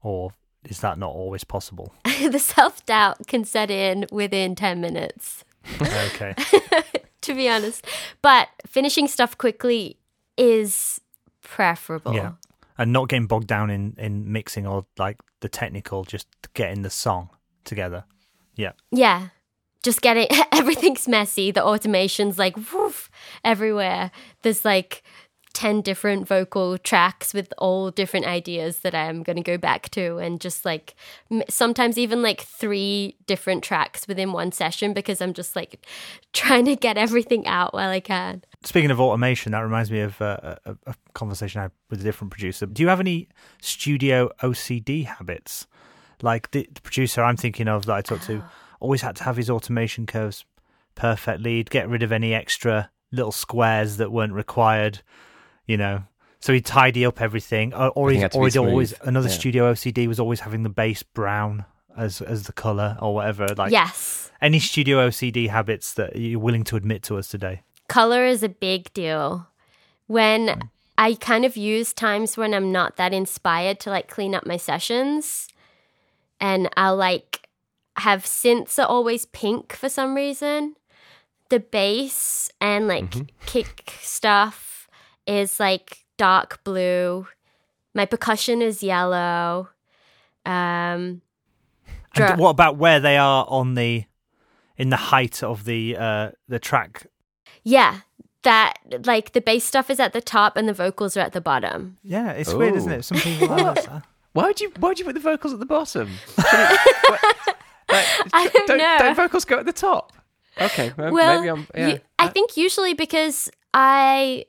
or 0.01 0.33
is 0.65 0.81
that 0.81 0.97
not 0.97 1.11
always 1.11 1.43
possible? 1.43 1.93
the 2.03 2.39
self 2.39 2.85
doubt 2.85 3.25
can 3.27 3.45
set 3.45 3.71
in 3.71 4.05
within 4.11 4.55
10 4.55 4.81
minutes, 4.81 5.43
okay, 5.81 6.35
to 7.21 7.33
be 7.33 7.49
honest. 7.49 7.85
But 8.21 8.49
finishing 8.67 9.07
stuff 9.07 9.37
quickly 9.37 9.97
is 10.37 10.99
preferable. 11.41 12.13
yeah, 12.13 12.33
and 12.77 12.91
not 12.91 13.07
getting 13.09 13.27
bogged 13.27 13.47
down 13.47 13.69
in 13.69 13.95
in 13.97 14.31
mixing 14.31 14.67
or 14.67 14.85
like 14.97 15.17
the 15.39 15.49
technical, 15.49 16.03
just 16.03 16.27
getting 16.53 16.81
the 16.81 16.89
song 16.89 17.29
together. 17.63 18.03
Yeah, 18.55 18.73
Yeah. 18.91 19.29
Just 19.83 20.01
getting 20.01 20.27
everything's 20.51 21.07
messy. 21.07 21.51
The 21.51 21.63
automation's 21.63 22.39
like 22.39 22.55
woof 22.73 23.11
everywhere. 23.43 24.11
There's 24.41 24.65
like 24.65 25.03
10 25.53 25.81
different 25.81 26.27
vocal 26.27 26.77
tracks 26.79 27.33
with 27.33 27.53
all 27.59 27.91
different 27.91 28.25
ideas 28.25 28.79
that 28.79 28.95
I'm 28.95 29.21
going 29.21 29.35
to 29.35 29.43
go 29.43 29.57
back 29.57 29.89
to 29.91 30.17
and 30.17 30.41
just 30.41 30.65
like 30.65 30.95
sometimes 31.47 31.97
even 31.97 32.23
like 32.23 32.41
three 32.41 33.15
different 33.27 33.63
tracks 33.63 34.07
within 34.07 34.33
one 34.33 34.51
session 34.51 34.93
because 34.93 35.21
I'm 35.21 35.33
just 35.33 35.55
like 35.55 35.85
trying 36.33 36.65
to 36.65 36.75
get 36.75 36.97
everything 36.97 37.45
out 37.45 37.73
while 37.73 37.89
I 37.89 37.99
can. 37.99 38.43
Speaking 38.63 38.89
of 38.89 38.99
automation, 38.99 39.51
that 39.51 39.59
reminds 39.59 39.91
me 39.91 39.99
of 39.99 40.19
uh, 40.21 40.55
a, 40.65 40.75
a 40.87 40.95
conversation 41.13 41.59
I 41.59 41.63
had 41.63 41.71
with 41.89 42.01
a 42.01 42.03
different 42.03 42.31
producer. 42.31 42.65
Do 42.65 42.81
you 42.81 42.89
have 42.89 42.99
any 42.99 43.29
studio 43.61 44.31
OCD 44.41 45.05
habits? 45.05 45.67
Like 46.21 46.51
the, 46.51 46.67
the 46.73 46.81
producer 46.81 47.21
I'm 47.21 47.37
thinking 47.37 47.67
of 47.67 47.85
that 47.85 47.93
I 47.93 48.01
talked 48.01 48.23
to 48.23 48.43
always 48.83 49.01
had 49.01 49.15
to 49.15 49.23
have 49.23 49.37
his 49.37 49.49
automation 49.49 50.05
curves 50.05 50.45
perfectly. 50.95 51.55
He'd 51.57 51.69
get 51.71 51.89
rid 51.89 52.03
of 52.03 52.11
any 52.11 52.33
extra 52.33 52.91
little 53.11 53.31
squares 53.31 53.97
that 53.97 54.11
weren't 54.11 54.33
required, 54.33 55.01
you 55.65 55.77
know. 55.77 56.03
So 56.39 56.51
he'd 56.51 56.65
tidy 56.65 57.05
up 57.05 57.21
everything, 57.21 57.73
or, 57.73 57.89
or 57.95 58.11
he'd, 58.11 58.35
or 58.35 58.45
he'd 58.47 58.57
always 58.57 58.93
another 59.01 59.29
Yeah. 59.29 59.33
studio 59.35 59.71
OCD 59.71 60.07
was 60.07 60.19
always 60.19 60.41
having 60.41 60.63
the 60.63 60.69
base 60.69 61.01
brown 61.01 61.65
as 61.97 62.21
as 62.21 62.43
the 62.43 62.53
color 62.53 62.97
or 63.01 63.15
whatever. 63.15 63.47
Like 63.55 63.71
yes. 63.71 64.29
any 64.41 64.59
studio 64.59 65.07
OCD 65.07 65.47
habits 65.49 65.93
that 65.93 66.15
you're 66.17 66.39
willing 66.39 66.65
to 66.65 66.75
admit 66.75 67.01
to 67.03 67.17
us 67.17 67.29
today. 67.29 67.61
color 67.87 68.25
is 68.25 68.43
a 68.43 68.49
big 68.49 68.91
deal. 68.93 69.47
When 70.07 70.69
I 70.97 71.13
kind 71.15 71.45
of 71.45 71.55
use 71.55 71.93
times 71.93 72.35
when 72.35 72.53
I'm 72.53 72.71
not 72.71 72.97
that 72.97 73.13
inspired 73.13 73.79
to 73.81 73.89
like 73.89 74.09
clean 74.09 74.35
up 74.35 74.45
my 74.45 74.57
sessions, 74.57 75.47
and 76.41 76.69
I'll 76.75 76.97
like 76.97 77.42
have 77.97 78.23
synths 78.25 78.77
are 78.81 78.87
always 78.87 79.25
pink 79.25 79.73
for 79.73 79.89
some 79.89 80.15
reason. 80.15 80.75
The 81.49 81.59
bass 81.59 82.49
and 82.59 82.87
like 82.87 83.13
kick 83.45 83.93
stuff 84.01 84.87
is 85.27 85.59
like 85.59 86.05
dark 86.17 86.63
blue. 86.63 87.27
My 87.93 88.05
percussion 88.05 88.61
is 88.61 88.81
yellow. 88.81 89.69
Um, 90.45 91.21
And 92.15 92.39
what 92.39 92.49
about 92.49 92.77
where 92.77 92.99
they 92.99 93.17
are 93.17 93.45
on 93.47 93.75
the 93.75 94.05
in 94.77 94.89
the 94.89 94.97
height 94.97 95.43
of 95.43 95.65
the 95.65 95.95
uh 95.97 96.31
the 96.47 96.59
track? 96.59 97.07
yeah, 97.63 97.99
that 98.41 98.73
like 99.05 99.33
the 99.33 99.41
bass 99.41 99.63
stuff 99.63 99.89
is 99.89 99.99
at 99.99 100.13
the 100.13 100.21
top 100.21 100.57
and 100.57 100.67
the 100.67 100.73
vocals 100.73 101.15
are 101.15 101.21
at 101.21 101.33
the 101.33 101.41
bottom. 101.41 101.97
Yeah, 102.03 102.31
it's 102.31 102.53
weird, 102.53 102.75
isn't 102.75 102.91
it? 102.91 103.03
Some 103.05 103.19
people 103.19 103.47
like 103.55 103.85
that. 103.85 104.03
Why 104.33 104.45
would 104.47 104.59
you 104.59 104.71
Why 104.79 104.89
would 104.89 104.99
you 104.99 105.05
put 105.05 105.13
the 105.13 105.19
vocals 105.21 105.53
at 105.53 105.59
the 105.59 105.65
bottom? 105.67 106.09
Shouldn't- 106.35 106.79
what- 107.09 107.23
like, 107.47 107.55
I 108.33 108.49
don't 108.53 108.67
don't, 108.67 108.77
know. 108.77 108.97
don't 108.99 109.15
vocals 109.15 109.45
go 109.45 109.59
at 109.59 109.65
the 109.65 109.73
top? 109.73 110.13
Okay, 110.59 110.91
well, 110.97 111.11
Well, 111.13 111.39
maybe 111.41 111.49
I'm. 111.49 111.67
Yeah. 111.75 111.87
you- 111.87 111.99
I 112.19 112.27
think 112.27 112.55
usually 112.57 112.93
because 112.93 113.49
I 113.73 114.45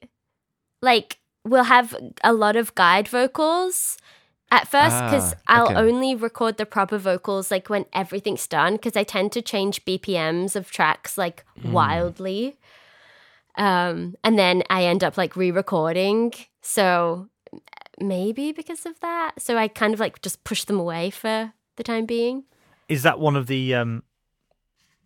like 0.82 1.18
will 1.44 1.64
have 1.64 1.96
a 2.22 2.32
lot 2.32 2.56
of 2.56 2.74
guide 2.74 3.08
vocals 3.08 3.96
at 4.50 4.68
first 4.68 4.96
because 5.04 5.32
Ah, 5.34 5.38
I'll 5.48 5.64
okay. 5.66 5.74
only 5.76 6.14
record 6.14 6.56
the 6.58 6.66
proper 6.66 6.98
vocals 6.98 7.50
like 7.50 7.68
when 7.68 7.86
everything's 7.92 8.46
done 8.46 8.74
because 8.74 8.96
I 8.96 9.02
tend 9.02 9.32
to 9.32 9.42
change 9.42 9.84
BPMs 9.84 10.54
of 10.56 10.70
tracks 10.70 11.16
like 11.18 11.44
Hmm. 11.62 11.72
wildly. 11.72 12.56
Um, 13.56 14.16
and 14.24 14.38
then 14.38 14.62
I 14.68 14.84
end 14.84 15.04
up 15.04 15.16
like 15.16 15.36
re-recording. 15.36 16.32
So 16.60 17.28
maybe 18.00 18.52
because 18.52 18.84
of 18.86 18.98
that. 19.00 19.40
So 19.40 19.56
I 19.56 19.68
kind 19.68 19.94
of 19.94 20.00
like 20.00 20.20
just 20.22 20.44
push 20.44 20.64
them 20.64 20.78
away 20.78 21.10
for 21.10 21.52
the 21.76 21.82
time 21.82 22.04
being. 22.06 22.44
Is 22.88 23.02
that 23.02 23.18
one 23.18 23.36
of 23.36 23.46
the 23.46 23.74
um 23.74 24.02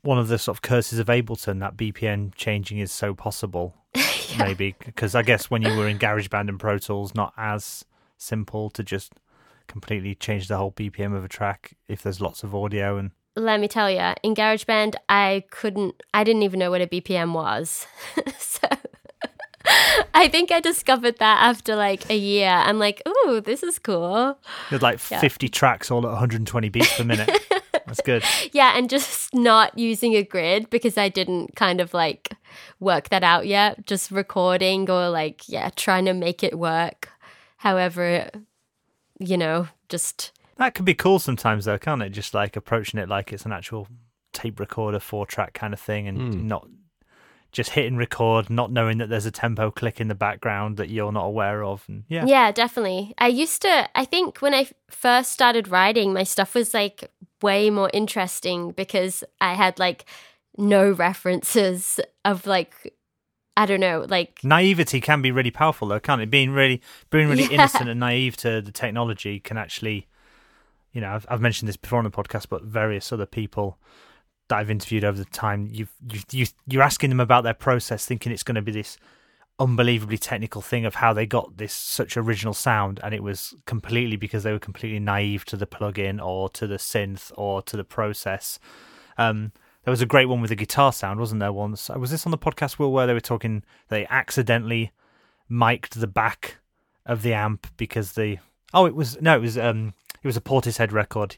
one 0.02 0.18
of 0.18 0.28
the 0.28 0.38
sort 0.38 0.56
of 0.56 0.62
curses 0.62 0.98
of 0.98 1.06
Ableton 1.08 1.60
that 1.60 1.76
BPM 1.76 2.34
changing 2.34 2.78
is 2.78 2.92
so 2.92 3.14
possible? 3.14 3.74
Maybe 4.38 4.74
because 4.84 5.14
I 5.14 5.22
guess 5.22 5.50
when 5.50 5.62
you 5.62 5.74
were 5.76 5.88
in 5.88 5.98
GarageBand 5.98 6.48
and 6.48 6.60
Pro 6.60 6.78
Tools, 6.78 7.14
not 7.14 7.32
as 7.36 7.84
simple 8.16 8.70
to 8.70 8.82
just 8.82 9.12
completely 9.66 10.14
change 10.14 10.48
the 10.48 10.56
whole 10.56 10.72
BPM 10.72 11.14
of 11.16 11.24
a 11.24 11.28
track 11.28 11.76
if 11.88 12.02
there's 12.02 12.20
lots 12.20 12.42
of 12.42 12.54
audio 12.54 12.96
and 12.96 13.10
let 13.36 13.60
me 13.60 13.68
tell 13.68 13.88
you, 13.88 14.14
in 14.24 14.34
GarageBand, 14.34 14.94
I 15.08 15.44
couldn't, 15.50 16.02
I 16.12 16.24
didn't 16.24 16.42
even 16.42 16.58
know 16.58 16.70
what 16.72 16.80
a 16.80 16.88
BPM 16.88 17.32
was. 17.34 17.86
so 18.38 18.66
I 20.14 20.28
think 20.28 20.50
I 20.50 20.58
discovered 20.60 21.18
that 21.18 21.42
after 21.42 21.76
like 21.76 22.10
a 22.10 22.16
year. 22.16 22.48
I'm 22.48 22.78
like, 22.80 23.00
ooh, 23.06 23.40
this 23.40 23.62
is 23.62 23.78
cool. 23.78 24.36
there's 24.70 24.82
like 24.82 24.98
Yeah. 25.10 25.20
50 25.20 25.48
tracks 25.48 25.90
all 25.90 26.00
at 26.04 26.10
120 26.10 26.68
beats 26.68 26.96
per 26.96 27.04
minute. 27.04 27.30
That's 27.88 28.01
good. 28.01 28.22
yeah, 28.53 28.77
and 28.77 28.88
just 28.88 29.35
not 29.35 29.77
using 29.79 30.14
a 30.14 30.22
grid 30.22 30.70
because 30.70 30.96
I 30.96 31.09
didn't 31.09 31.57
kind 31.57 31.81
of 31.81 31.92
like 31.92 32.31
work 32.81 33.09
that 33.09 33.24
out 33.24 33.46
yet. 33.46 33.87
Just 33.87 34.11
recording 34.11 34.88
or 34.88 35.09
like, 35.11 35.48
yeah, 35.48 35.70
trying 35.74 36.05
to 36.05 36.14
make 36.14 36.42
it 36.44 36.59
work. 36.59 37.09
However, 37.59 38.31
you 39.18 39.37
know, 39.37 39.68
just 39.88 40.33
That 40.57 40.74
could 40.74 40.85
be 40.85 40.94
cool 40.94 41.18
sometimes, 41.18 41.64
though, 41.64 41.79
can't 41.79 42.03
it? 42.03 42.11
Just 42.11 42.35
like 42.35 42.57
approaching 42.57 43.01
it 43.01 43.09
like 43.09 43.33
it's 43.33 43.44
an 43.44 43.53
actual 43.53 43.88
tape 44.33 44.61
recorder, 44.61 45.01
four 45.01 45.27
track 45.27 45.55
kind 45.55 45.72
of 45.74 45.81
thing, 45.81 46.07
and 46.07 46.35
Hmm. 46.35 46.46
not 46.46 46.68
just 47.52 47.70
hitting 47.70 47.96
record, 47.96 48.50
not 48.50 48.70
knowing 48.70 48.98
that 48.98 49.08
there's 49.08 49.26
a 49.26 49.30
tempo 49.30 49.70
click 49.70 50.00
in 50.00 50.08
the 50.08 50.14
background 50.14 50.76
that 50.76 50.90
you're 50.90 51.12
not 51.12 51.24
aware 51.24 51.64
of. 51.64 51.84
And 51.88 52.04
yeah, 52.08 52.24
Yeah, 52.26 52.52
definitely. 52.52 53.14
I 53.18 53.28
used 53.28 53.62
to, 53.62 53.88
I 53.94 54.04
think 54.04 54.42
when 54.42 54.54
I 54.54 54.68
first 54.90 55.32
started 55.32 55.68
writing, 55.68 56.12
my 56.12 56.24
stuff 56.24 56.54
was 56.54 56.74
like 56.74 57.11
way 57.40 57.70
more 57.70 57.90
interesting 57.94 58.72
because 58.72 59.24
I 59.40 59.54
had 59.54 59.78
like 59.78 60.04
no 60.56 60.90
references 60.90 61.98
of 62.24 62.46
like, 62.46 62.94
I 63.56 63.66
don't 63.66 63.80
know, 63.80 64.06
like, 64.08 64.38
naivety 64.44 65.00
can 65.00 65.20
be 65.20 65.32
really 65.32 65.50
powerful, 65.50 65.88
though, 65.88 65.98
can't 65.98 66.20
it? 66.22 66.30
Being 66.30 66.50
really, 66.50 66.80
being 67.11 67.28
really 67.28 67.42
Yeah. 67.44 67.54
innocent 67.54 67.88
and 67.88 67.98
naive 67.98 68.37
to 68.38 68.61
the 68.61 68.70
technology 68.70 69.40
can 69.40 69.56
actually, 69.56 70.06
you 70.92 71.00
know, 71.00 71.12
I've, 71.12 71.26
I've 71.28 71.40
mentioned 71.40 71.68
this 71.68 71.76
before 71.76 71.98
on 71.98 72.04
the 72.04 72.11
podcast, 72.11 72.48
but 72.48 72.62
various 72.62 73.11
other 73.12 73.26
people 73.26 73.78
that 74.48 74.56
I've 74.56 74.70
interviewed 74.70 75.04
over 75.04 75.18
the 75.18 75.24
time, 75.26 75.68
you've, 75.70 75.92
you 76.11 76.20
you 76.30 76.46
you're 76.66 76.82
asking 76.82 77.11
them 77.11 77.20
about 77.20 77.44
their 77.44 77.54
process, 77.54 78.06
thinking 78.06 78.32
it's 78.32 78.42
going 78.42 78.56
to 78.56 78.62
be 78.62 78.72
this 78.72 78.98
unbelievably 79.61 80.18
technical 80.18 80.62
thing 80.62 80.87
of 80.87 80.96
how 80.96 81.12
they 81.12 81.26
got 81.26 81.56
this 81.56 81.72
such 81.72 82.16
original 82.16 82.54
sound, 82.54 83.00
and 83.02 83.14
it 83.14 83.22
was 83.22 83.54
completely 83.66 84.16
because 84.16 84.42
they 84.42 84.52
were 84.52 84.58
completely 84.58 85.00
naive 85.00 85.44
to 85.46 85.56
the 85.56 85.66
plugin 85.66 86.24
or 86.24 86.48
to 86.50 86.66
the 86.66 86.76
synth 86.76 87.32
or 87.37 87.62
to 87.62 87.76
the 87.76 87.84
process. 87.84 88.58
Um, 89.16 89.52
there 89.84 89.92
was 89.92 90.02
a 90.02 90.06
great 90.06 90.26
one 90.26 90.40
with 90.40 90.50
the 90.50 90.56
guitar 90.56 90.92
sound, 90.92 91.18
wasn't 91.18 91.40
there? 91.40 91.52
Once 91.52 91.88
was 91.88 92.11
this 92.11 92.26
on 92.26 92.30
the 92.30 92.38
podcast, 92.38 92.78
Will, 92.78 92.92
where 92.92 93.06
they 93.06 93.14
were 93.14 93.20
talking 93.20 93.64
they 93.88 94.06
accidentally 94.06 94.92
mic'd 95.48 95.98
the 95.98 96.06
back 96.06 96.58
of 97.06 97.22
the 97.22 97.32
amp 97.32 97.66
because 97.76 98.12
the 98.12 98.38
oh, 98.74 98.87
it 98.87 98.94
was 98.94 99.20
no, 99.20 99.37
it 99.37 99.40
was 99.40 99.58
um, 99.58 99.94
it 100.22 100.26
was 100.26 100.37
a 100.37 100.42
Portishead 100.42 100.92
record. 100.92 101.37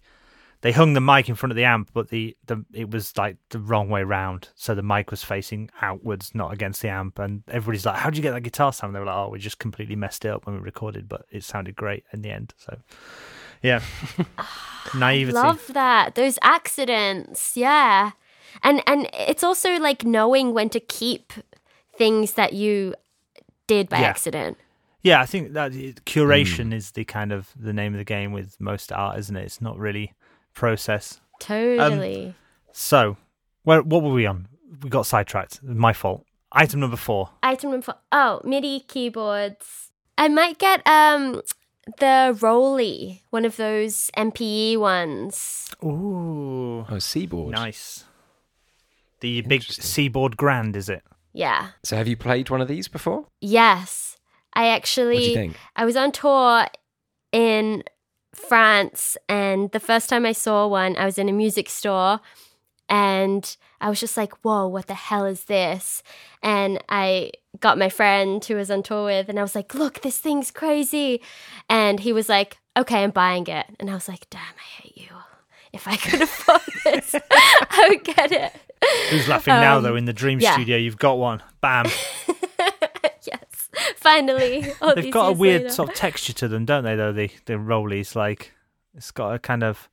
They 0.63 0.73
hung 0.73 0.93
the 0.93 1.01
mic 1.01 1.29
in 1.31 1.35
front 1.35 1.53
of 1.53 1.57
the 1.57 1.65
amp, 1.65 1.91
but 1.95 2.11
the, 2.11 2.37
the 2.47 2.65
it 2.75 2.91
was 2.91 3.17
like 3.17 3.39
the 3.49 3.59
wrong 3.59 3.89
way 3.89 4.03
round. 4.03 4.51
So 4.57 4.75
the 4.75 4.83
mic 4.83 5.11
was 5.11 5.23
facing 5.23 5.71
outwards, 5.81 6.35
not 6.35 6.53
against 6.53 6.83
the 6.83 6.91
amp. 6.91 7.19
And 7.19 7.43
everybody's 7.49 7.87
like, 7.87 7.97
"How'd 7.97 8.17
you 8.17 8.23
get 8.23 8.33
that 8.33 8.43
guitar 8.43 8.73
sound?" 8.73 8.95
They 8.95 8.99
were 8.99 9.07
like, 9.07 9.17
"Oh, 9.17 9.31
we 9.31 9.39
just 9.39 9.59
completely 9.59 9.97
messed 9.97 10.25
it 10.27 10.29
up 10.29 10.45
when 10.47 10.57
we 10.57 10.61
recorded, 10.61 11.09
but 11.09 11.25
it 11.31 11.45
sounded 11.45 11.77
great 11.77 12.05
in 12.13 12.21
the 12.21 12.31
end." 12.31 12.53
So, 12.59 12.77
yeah, 13.63 13.81
naivety. 14.95 15.33
love 15.33 15.67
that. 15.69 16.15
Those 16.15 16.39
accidents. 16.43 17.57
Yeah. 17.57 18.11
And, 18.63 18.83
and 18.87 19.09
it's 19.15 19.45
also 19.45 19.79
like 19.79 20.05
knowing 20.05 20.53
when 20.53 20.69
to 20.71 20.81
keep 20.81 21.33
things 21.97 22.35
that 22.35 22.53
you 22.53 22.95
did 23.67 23.89
by 23.89 24.01
Yeah. 24.01 24.09
accident. 24.09 24.59
Yeah, 25.03 25.21
I 25.21 25.27
think 25.27 25.55
that 25.55 25.73
curation 25.73 26.67
hmm. 26.67 26.73
is 26.75 26.91
the 26.91 27.05
kind 27.05 27.33
of 27.33 27.51
the 27.57 27.73
name 27.73 27.95
of 27.95 27.99
the 27.99 28.05
game 28.05 28.33
with 28.33 28.61
most 28.61 28.93
art, 28.93 29.19
isn't 29.19 29.37
it? 29.37 29.45
It's 29.45 29.61
not 29.63 29.79
really 29.79 30.13
process. 30.55 31.21
Totally. 31.39 32.35
So, 32.73 33.17
where 33.65 33.83
what 33.83 34.03
were 34.03 34.13
we 34.13 34.27
on? 34.27 34.49
We 34.83 34.91
got 34.91 35.07
sidetracked. 35.07 35.63
My 35.63 35.93
fault. 35.93 36.25
Item 36.53 36.81
number 36.81 36.97
four. 36.97 37.31
Item 37.43 37.71
number 37.71 37.85
four. 37.85 37.95
Oh, 38.13 38.41
MIDI 38.45 38.81
keyboards. 38.81 39.91
I 40.19 40.29
might 40.29 40.59
get 40.59 40.87
um 40.87 41.43
the 41.99 42.37
ROLI, 42.41 43.23
one 43.31 43.45
of 43.45 43.57
those 43.57 44.11
MPE 44.17 44.77
ones. 44.79 45.71
Ooh, 45.85 46.87
Oh, 46.89 46.99
Seaboard. 46.99 47.53
nice. 47.53 48.05
The 49.21 49.41
big 49.43 49.61
Interesting. 49.63 49.85
Seaboard 49.85 50.37
Grand, 50.37 50.77
is 50.77 50.89
it? 50.89 51.03
Yeah. 51.33 51.69
So 51.83 51.97
have 51.97 52.09
you 52.09 52.17
played 52.17 52.51
one 52.51 52.61
of 52.61 52.69
these 52.69 52.89
before? 52.89 53.27
Yes. 53.41 54.17
I 54.55 54.61
What 54.61 54.65
do 54.65 54.69
you 54.69 54.75
actually 54.77 55.35
think? 55.35 55.57
I 55.77 55.85
was 55.85 55.97
on 55.97 56.13
tour 56.13 56.67
in 57.33 57.83
France 58.49 59.17
and 59.29 59.71
the 59.73 59.81
first 59.81 60.09
time 60.09 60.25
I 60.27 60.33
saw 60.33 60.67
one, 60.67 60.97
I 60.97 61.05
was 61.05 61.19
in 61.19 61.29
a 61.29 61.33
music 61.33 61.69
store 61.69 62.21
and 62.89 63.57
I 63.81 63.89
was 63.89 64.01
just 64.01 64.17
like, 64.17 64.33
whoa, 64.45 64.67
what 64.67 64.87
the 64.89 64.95
hell 64.95 65.25
is 65.25 65.45
this? 65.45 66.03
And 66.43 66.83
I 66.89 67.33
got 67.61 67.79
my 67.79 67.89
friend 67.89 68.45
who 68.45 68.57
was 68.57 68.71
on 68.71 68.83
tour 68.83 69.05
with, 69.05 69.29
and 69.29 69.39
I 69.39 69.43
was 69.43 69.55
like, 69.55 69.75
look, 69.75 70.01
this 70.03 70.19
thing's 70.19 70.51
crazy. 70.51 71.23
And 71.69 72.01
he 72.01 72.13
was 72.13 72.29
like, 72.29 72.59
okay, 72.77 73.03
I'm 73.05 73.11
buying 73.11 73.47
it. 73.47 73.67
And 73.79 73.89
I 73.91 73.95
was 73.95 74.09
like, 74.09 74.29
damn, 74.29 74.41
I 74.41 74.83
hate 74.83 74.97
you. 74.97 75.09
If 75.73 75.87
I 75.87 75.97
could 75.97 76.21
afford 76.23 76.61
this, 76.85 77.15
I 77.31 77.87
would 77.91 78.03
get 78.05 78.33
it. 78.33 78.53
Who's 79.11 79.29
laughing 79.29 79.55
now, 79.55 79.77
Um, 79.79 79.85
though? 79.85 79.95
In 79.97 80.05
the 80.07 80.13
Dream 80.13 80.41
yeah. 80.41 80.55
Studio, 80.55 80.77
you've 80.77 80.99
got 80.99 81.17
one. 81.19 81.43
Bam. 81.61 81.87
yes, 83.81 83.93
finally. 83.97 84.73
They've 84.95 85.13
got 85.13 85.29
a 85.29 85.33
weird 85.33 85.63
later. 85.63 85.75
sort 85.75 85.89
of 85.91 85.95
texture 85.95 86.33
to 86.35 86.49
them, 86.49 86.65
don't 86.65 86.85
they? 86.85 86.97
Though 86.97 87.13
the 87.13 87.31
the 87.47 87.55
ROLIs, 87.55 88.15
like 88.15 88.53
it's 88.95 89.11
got 89.11 89.35
a 89.35 89.39
kind 89.39 89.63
of 89.63 89.89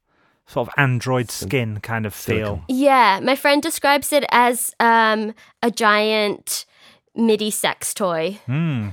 sort 0.47 0.67
of 0.67 0.73
android 0.77 1.29
skin 1.29 1.79
kind 1.81 2.05
of 2.05 2.13
feel. 2.13 2.63
Yeah, 2.67 3.19
my 3.21 3.35
friend 3.35 3.61
describes 3.61 4.13
it 4.13 4.25
as 4.31 4.73
um, 4.79 5.33
a 5.61 5.69
giant 5.69 6.65
MIDI 7.15 7.51
sex 7.51 7.93
toy. 7.93 8.39
Hmm. 8.45 8.89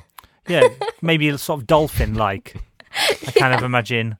Yeah, 0.49 0.67
maybe 1.03 1.29
a 1.29 1.39
sort 1.39 1.61
of 1.61 1.67
dolphin 1.67 2.15
like. 2.15 2.57
I 2.93 3.33
kind 3.37 3.55
of 3.55 3.63
imagine, 3.65 4.19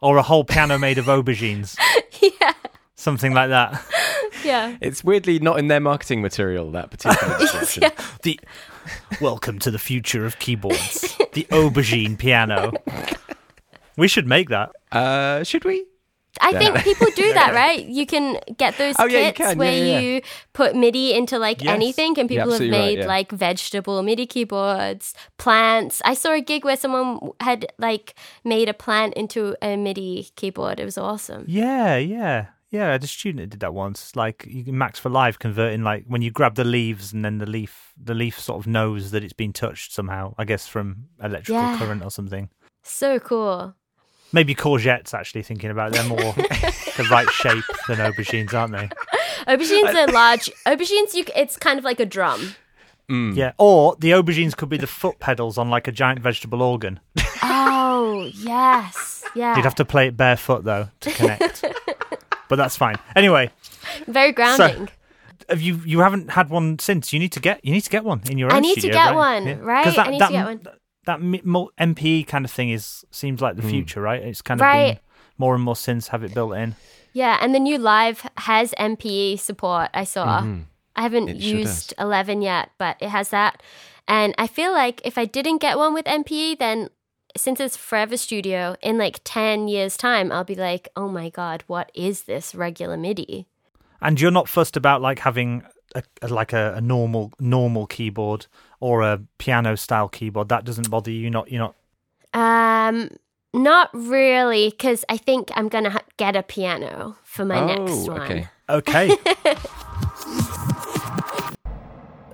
or 0.00 0.16
a 0.16 0.22
whole 0.22 0.44
piano 0.44 0.78
made 0.78 0.98
of 0.98 1.06
aubergines, 1.06 1.76
yeah, 2.20 2.52
something 2.94 3.34
like 3.34 3.50
that. 3.50 3.82
Yeah. 4.44 4.76
It's 4.80 5.04
weirdly 5.04 5.38
not 5.38 5.58
in 5.58 5.68
their 5.68 5.80
marketing 5.80 6.22
material, 6.22 6.70
that 6.72 6.90
particular 6.90 7.38
description. 7.38 7.82
yeah. 7.84 7.90
The 8.22 8.40
welcome 9.20 9.58
to 9.60 9.70
the 9.70 9.78
future 9.78 10.24
of 10.26 10.38
keyboards, 10.38 11.16
the 11.32 11.44
aubergine 11.50 12.18
piano. 12.18 12.72
We 13.96 14.08
should 14.08 14.26
make 14.26 14.48
that. 14.48 14.72
Uh, 14.90 15.44
should 15.44 15.64
we? 15.64 15.84
I 16.40 16.52
think 16.58 16.76
people 16.82 17.06
do 17.14 17.32
that, 17.32 17.54
right? 17.62 17.84
You 17.86 18.06
can 18.06 18.38
get 18.58 18.76
those 18.76 18.96
Oh, 18.98 19.04
yeah, 19.04 19.26
you 19.28 19.32
kits 19.32 19.50
can. 19.50 19.58
Where 19.58 19.72
yeah, 19.72 19.84
yeah. 19.84 19.98
you 20.00 20.20
put 20.52 20.74
MIDI 20.74 21.14
into 21.14 21.38
like 21.38 21.62
Yes. 21.62 21.72
anything, 21.72 22.18
and 22.18 22.28
people 22.28 22.50
have 22.50 22.54
absolutely 22.54 22.76
right, 22.76 22.84
made 22.86 22.98
yeah. 22.98 23.06
like 23.06 23.30
vegetable 23.30 24.02
MIDI 24.02 24.26
keyboards, 24.26 25.14
plants. 25.38 26.02
I 26.04 26.14
saw 26.14 26.32
a 26.32 26.40
gig 26.40 26.64
where 26.64 26.76
someone 26.76 27.30
had 27.40 27.66
like 27.78 28.16
made 28.42 28.68
a 28.68 28.74
plant 28.74 29.14
into 29.14 29.54
a 29.62 29.76
MIDI 29.76 30.28
keyboard. 30.34 30.80
It 30.80 30.84
was 30.84 30.98
awesome. 30.98 31.44
Yeah, 31.46 31.96
yeah, 31.98 32.46
yeah. 32.74 32.88
I 32.88 32.92
had 32.92 33.04
a 33.04 33.06
student 33.06 33.40
that 33.40 33.50
did 33.50 33.60
that 33.60 33.72
once. 33.72 34.14
Like 34.16 34.44
you 34.48 34.64
can 34.64 34.76
Max 34.76 34.98
for 34.98 35.08
Live 35.08 35.38
converting 35.38 35.82
like 35.82 36.04
when 36.06 36.20
you 36.22 36.30
grab 36.30 36.56
the 36.56 36.64
leaves 36.64 37.12
and 37.12 37.24
then 37.24 37.38
the 37.38 37.46
leaf, 37.46 37.92
the 37.96 38.14
leaf 38.14 38.38
sort 38.38 38.58
of 38.60 38.66
knows 38.66 39.10
that 39.12 39.22
it's 39.24 39.32
been 39.32 39.52
touched 39.52 39.92
somehow. 39.92 40.34
I 40.36 40.44
guess 40.44 40.66
from 40.66 41.06
electrical 41.22 41.62
Yeah. 41.62 41.78
current 41.78 42.02
or 42.04 42.10
something. 42.10 42.50
So 42.82 43.18
cool. 43.18 43.74
Maybe 44.32 44.54
courgettes. 44.54 45.14
Actually, 45.14 45.42
thinking 45.42 45.70
about 45.70 45.92
it. 45.92 45.94
they're 45.94 46.08
more 46.08 46.18
the 46.98 47.06
right 47.10 47.28
shape 47.30 47.64
than 47.88 47.98
aubergines, 47.98 48.52
aren't 48.52 48.72
they? 48.72 48.90
Aubergines 49.46 49.94
are 49.94 50.12
large. 50.12 50.50
Aubergines, 50.66 51.14
you 51.14 51.24
it's 51.36 51.56
kind 51.56 51.78
of 51.78 51.84
like 51.84 52.00
a 52.00 52.06
drum. 52.06 52.56
Mm. 53.08 53.36
Yeah. 53.36 53.52
Or 53.58 53.96
the 53.98 54.10
aubergines 54.10 54.56
could 54.56 54.68
be 54.70 54.78
the 54.78 54.86
foot 54.86 55.18
pedals 55.20 55.56
on 55.58 55.70
like 55.70 55.86
a 55.86 55.92
giant 55.92 56.20
vegetable 56.20 56.62
organ. 56.62 57.00
Oh 57.42 58.30
yes, 58.34 59.24
yeah. 59.34 59.54
You'd 59.56 59.64
have 59.64 59.74
to 59.76 59.84
play 59.84 60.08
it 60.08 60.16
barefoot 60.16 60.64
though 60.64 60.88
to 61.00 61.10
connect. 61.12 61.64
but 62.48 62.56
that's 62.56 62.76
fine. 62.76 62.96
Anyway, 63.16 63.50
Very 64.06 64.32
grounding. 64.32 64.88
have 65.48 65.60
you 65.60 65.80
you 65.84 66.00
haven't 66.00 66.30
had 66.30 66.48
one 66.50 66.78
since? 66.78 67.12
You 67.12 67.18
need 67.18 67.32
to 67.32 67.40
get 67.40 67.64
you 67.64 67.72
need 67.72 67.82
to 67.82 67.90
get 67.90 68.04
one 68.04 68.20
in 68.30 68.38
your 68.38 68.50
own. 68.50 68.56
I 68.56 68.60
need 68.60 68.76
to 68.80 68.88
get 68.88 69.10
right? 69.10 69.14
one, 69.14 69.46
Yeah. 69.46 69.56
right? 69.60 69.84
'Cause 69.84 69.96
That, 69.96 70.06
I 70.08 70.10
need 70.10 70.20
that, 70.20 70.26
to 70.28 70.32
get 70.32 70.44
one. 70.44 70.60
That 71.06 71.20
MPE 71.78 72.24
kind 72.26 72.44
of 72.44 72.50
thing 72.50 72.70
is 72.70 73.04
seems 73.10 73.40
like 73.42 73.56
the 73.56 73.62
future, 73.62 74.00
right? 74.00 74.22
It's 74.22 74.40
kind 74.42 74.60
of 74.60 74.64
Right. 74.64 74.94
been 74.94 74.98
more 75.36 75.54
and 75.54 75.62
more 75.62 75.76
since 75.76 76.08
have 76.08 76.22
it 76.24 76.32
built 76.32 76.54
in. 76.56 76.76
Yeah, 77.12 77.38
and 77.40 77.54
the 77.54 77.60
new 77.60 77.78
Live 77.78 78.26
has 78.38 78.72
MPE 78.78 79.36
support. 79.38 79.90
I 79.94 80.04
saw. 80.04 80.40
Mm-hmm. 80.40 80.60
I 80.96 81.02
haven't 81.02 81.28
It 81.28 81.42
sure 81.42 81.58
used 81.58 81.92
11 81.98 82.40
yet, 82.42 82.70
but 82.78 82.96
it 83.00 83.08
has 83.10 83.28
that. 83.30 83.62
And 84.08 84.34
I 84.38 84.46
feel 84.46 84.72
like 84.72 85.00
if 85.04 85.18
I 85.18 85.24
didn't 85.24 85.58
get 85.58 85.76
one 85.76 85.92
with 85.94 86.06
MPE, 86.06 86.54
then 86.58 86.88
since 87.36 87.60
it's 87.60 87.76
Forever 87.76 88.16
Studio, 88.16 88.76
in 88.82 88.98
like 88.98 89.20
10 89.24 89.68
years' 89.68 89.96
time, 89.96 90.30
I'll 90.30 90.44
be 90.44 90.54
like, 90.54 90.88
oh 90.96 91.08
my 91.08 91.30
God, 91.30 91.64
what 91.66 91.90
is 91.94 92.22
this 92.22 92.54
regular 92.54 92.96
MIDI? 92.96 93.46
And 94.00 94.20
you're 94.20 94.30
not 94.30 94.48
fussed 94.48 94.76
about 94.76 95.00
like 95.02 95.18
having 95.20 95.64
a, 95.94 96.02
a- 96.22 96.28
like 96.28 96.52
a, 96.52 96.74
a 96.74 96.80
normal 96.80 97.32
normal 97.40 97.86
keyboard 97.86 98.46
or 98.80 99.02
a 99.02 99.20
piano 99.38 99.76
style 99.76 100.08
keyboard. 100.08 100.48
That 100.48 100.64
doesn't 100.64 100.90
bother 100.90 101.10
you. 101.10 101.20
You're 101.20 101.30
not 101.30 101.50
you're 101.50 101.60
not. 101.60 101.74
Um, 102.34 103.10
not 103.54 103.88
really, 103.92 104.70
because 104.70 105.04
I 105.08 105.16
think 105.16 105.50
I'm 105.54 105.68
going 105.68 105.84
to 105.84 105.90
ha- 105.90 106.02
get 106.16 106.34
a 106.36 106.42
piano 106.42 107.16
for 107.22 107.44
my 107.44 107.60
oh, 107.60 107.66
next 107.66 108.08
one. 108.08 108.20
okay. 108.22 108.48
Okay. 108.68 109.10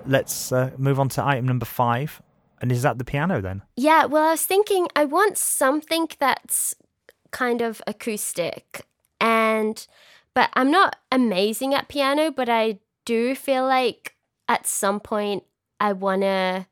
Let's 0.07 0.51
uh, 0.51 0.71
move 0.79 0.99
on 0.99 1.09
to 1.11 1.25
item 1.25 1.47
number 1.47 1.67
five. 1.67 2.23
And 2.61 2.71
is 2.71 2.83
that 2.83 2.99
the 2.99 3.05
piano 3.05 3.41
then? 3.41 3.63
Yeah, 3.77 4.05
well, 4.05 4.29
I 4.29 4.33
was 4.33 4.45
thinking 4.45 4.89
I 4.95 5.05
want 5.05 5.39
something 5.39 6.09
that's 6.19 6.75
kind 7.31 7.63
of 7.63 7.81
acoustic. 7.87 8.87
And 9.21 9.87
but 10.35 10.51
I'm 10.55 10.71
not 10.71 10.97
amazing 11.11 11.75
at 11.75 11.89
piano, 11.89 12.31
but 12.31 12.49
I 12.49 12.79
do 13.05 13.35
feel 13.35 13.65
like 13.65 14.15
at 14.49 14.67
some 14.67 15.01
point 15.01 15.45
I 15.81 15.93
want 15.93 16.23
to 16.23 16.67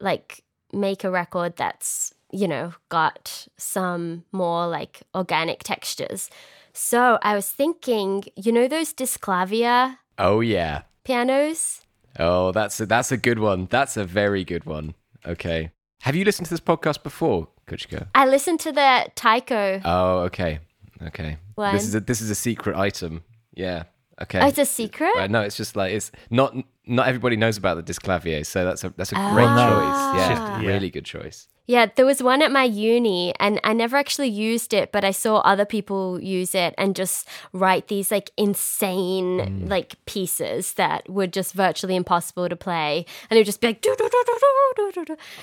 like 0.00 0.44
make 0.72 1.04
a 1.04 1.10
record 1.10 1.56
that's, 1.56 2.14
you 2.30 2.46
know, 2.46 2.74
got 2.88 3.48
some 3.56 4.24
more 4.32 4.66
like 4.68 5.02
organic 5.14 5.62
textures. 5.64 6.30
So 6.72 7.18
I 7.22 7.34
was 7.34 7.50
thinking, 7.50 8.24
you 8.36 8.52
know, 8.52 8.68
those 8.68 8.92
Disklavier 8.92 9.96
Oh 10.18 10.40
yeah. 10.40 10.82
pianos? 11.04 11.80
Oh, 12.18 12.52
that's 12.52 12.80
a, 12.80 12.86
that's 12.86 13.12
a 13.12 13.16
good 13.16 13.38
one. 13.38 13.66
That's 13.70 13.96
a 13.96 14.04
very 14.04 14.44
good 14.44 14.64
one. 14.64 14.94
Okay. 15.26 15.70
Have 16.02 16.14
you 16.16 16.24
listened 16.24 16.46
to 16.46 16.50
this 16.50 16.60
podcast 16.60 17.02
before, 17.02 17.48
Kuchka? 17.66 18.08
I 18.14 18.26
listened 18.26 18.60
to 18.60 18.72
the 18.72 19.10
Taiko 19.14 19.80
Oh, 19.84 20.18
okay. 20.20 20.60
Okay. 21.02 21.38
One. 21.54 21.74
This 21.74 21.84
is 21.84 21.94
a 21.94 22.00
this 22.00 22.20
is 22.20 22.30
a 22.30 22.34
secret 22.34 22.76
item. 22.76 23.22
Yeah. 23.54 23.84
Okay. 24.20 24.40
Oh, 24.40 24.46
it's 24.48 24.58
a 24.58 24.64
secret? 24.64 25.12
Right, 25.16 25.30
no, 25.30 25.42
it's 25.42 25.56
just 25.56 25.76
like 25.76 25.92
it's 25.92 26.10
not 26.30 26.56
not 26.86 27.06
everybody 27.06 27.36
knows 27.36 27.56
about 27.56 27.76
the 27.84 27.92
Disklavier, 27.92 28.44
so 28.44 28.64
that's 28.64 28.82
a 28.84 28.92
that's 28.96 29.12
a 29.12 29.14
great 29.14 29.46
Ah. 29.46 29.68
choice. 29.68 30.20
Yeah, 30.20 30.60
yeah. 30.60 30.66
really 30.68 30.90
good 30.90 31.04
choice. 31.04 31.46
Yeah, 31.68 31.86
there 31.94 32.06
was 32.06 32.22
one 32.22 32.40
at 32.40 32.50
my 32.50 32.64
uni 32.64 33.34
and 33.38 33.60
I 33.62 33.74
never 33.74 33.98
actually 33.98 34.28
used 34.28 34.72
it, 34.72 34.90
but 34.90 35.04
I 35.04 35.10
saw 35.10 35.40
other 35.40 35.66
people 35.66 36.18
use 36.18 36.54
it 36.54 36.74
and 36.78 36.96
just 36.96 37.28
write 37.52 37.88
these 37.88 38.10
like 38.10 38.30
insane 38.38 39.38
mm. 39.38 39.68
like 39.68 39.94
pieces 40.06 40.72
that 40.72 41.08
were 41.10 41.26
just 41.26 41.52
virtually 41.52 41.94
impossible 41.94 42.48
to 42.48 42.56
play. 42.56 43.04
And 43.28 43.36
it 43.36 43.40
would 43.40 43.46
just 43.46 43.60
be 43.60 43.66
like. 43.66 43.86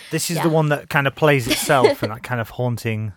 This 0.09 0.31
is 0.31 0.37
yeah. 0.37 0.43
the 0.43 0.49
one 0.49 0.69
that 0.69 0.89
kind 0.89 1.05
of 1.05 1.15
plays 1.15 1.45
itself 1.47 2.01
and 2.01 2.11
that 2.11 2.23
kind 2.23 2.41
of 2.41 2.49
haunting 2.49 3.13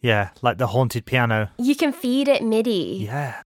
yeah, 0.00 0.30
like 0.42 0.58
the 0.58 0.68
haunted 0.68 1.06
piano. 1.06 1.50
You 1.58 1.74
can 1.74 1.92
feed 1.92 2.28
it 2.28 2.42
MIDI. 2.42 3.06
Yeah. 3.08 3.42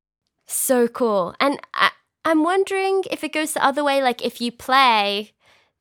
So 0.47 0.89
cool. 0.89 1.35
And 1.41 1.59
I, 1.73 1.91
I'm 2.25 2.43
wondering 2.43 3.05
if 3.11 3.25
it 3.25 3.33
goes 3.33 3.55
the 3.55 3.65
other 3.65 3.83
way, 3.83 4.03
like 4.03 4.25
if 4.25 4.41
you 4.41 4.53
play, 4.53 5.33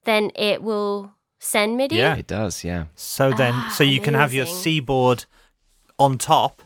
then 0.06 0.32
it 0.36 0.64
will 0.64 1.14
send 1.42 1.76
MIDI. 1.76 1.96
Yeah. 1.96 2.16
It 2.16 2.28
does, 2.28 2.64
yeah. 2.64 2.86
So 2.96 3.32
then, 3.32 3.54
Ah, 3.56 3.74
so 3.76 3.84
you 3.84 4.00
can 4.00 4.14
have 4.14 4.32
your 4.34 4.44
amazing. 4.46 4.62
Seaboard 4.62 5.26
on 5.98 6.18
top 6.18 6.62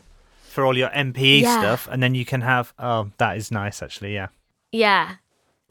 for 0.50 0.64
all 0.64 0.76
your 0.76 0.90
MPE 0.90 1.40
Yeah. 1.40 1.58
stuff, 1.58 1.88
and 1.90 2.02
then 2.02 2.14
you 2.14 2.24
can 2.24 2.42
have. 2.42 2.72
Oh, 2.78 3.10
that 3.18 3.36
is 3.36 3.50
nice, 3.50 3.82
actually. 3.82 4.14
Yeah. 4.14 4.28
Yeah. 4.70 5.16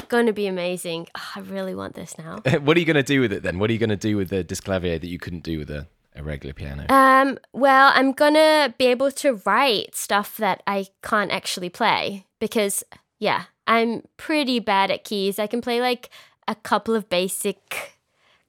Going 0.10 0.26
to 0.26 0.34
be 0.34 0.48
amazing. 0.48 1.08
Ah, 1.16 1.34
I 1.38 1.40
really 1.40 1.74
want 1.76 1.94
this 1.96 2.18
now. 2.18 2.40
what 2.62 2.76
are 2.76 2.80
you 2.80 2.86
going 2.86 2.96
to 2.96 3.04
do 3.04 3.22
with 3.22 3.32
it 3.32 3.44
then? 3.44 3.60
What 3.60 3.70
are 3.70 3.74
you 3.74 3.80
going 3.80 3.90
to 3.90 3.96
do 3.96 4.18
with 4.18 4.30
the 4.30 4.44
Disklavier 4.44 5.00
that 5.00 5.08
you 5.08 5.18
couldn't 5.20 5.44
do 5.44 5.58
with 5.60 5.70
a, 5.70 5.88
a 6.16 6.22
regular 6.24 6.54
piano? 6.54 6.86
Um, 6.90 7.38
well, 7.54 7.92
I'm 7.96 8.12
gonna 8.12 8.74
be 8.78 8.86
able 8.88 9.12
to 9.12 9.42
write 9.46 9.96
stuff 9.96 10.38
that 10.38 10.62
I 10.68 10.88
can't 11.02 11.32
actually 11.32 11.70
play 11.70 12.26
because, 12.40 12.84
yeah, 13.20 13.44
I'm 13.68 14.04
pretty 14.18 14.60
bad 14.60 14.92
at 14.92 15.04
keys. 15.04 15.40
I 15.40 15.48
can 15.48 15.62
play 15.62 15.82
like 15.82 16.10
a 16.48 16.56
couple 16.56 16.94
of 16.94 17.10
basic 17.10 17.95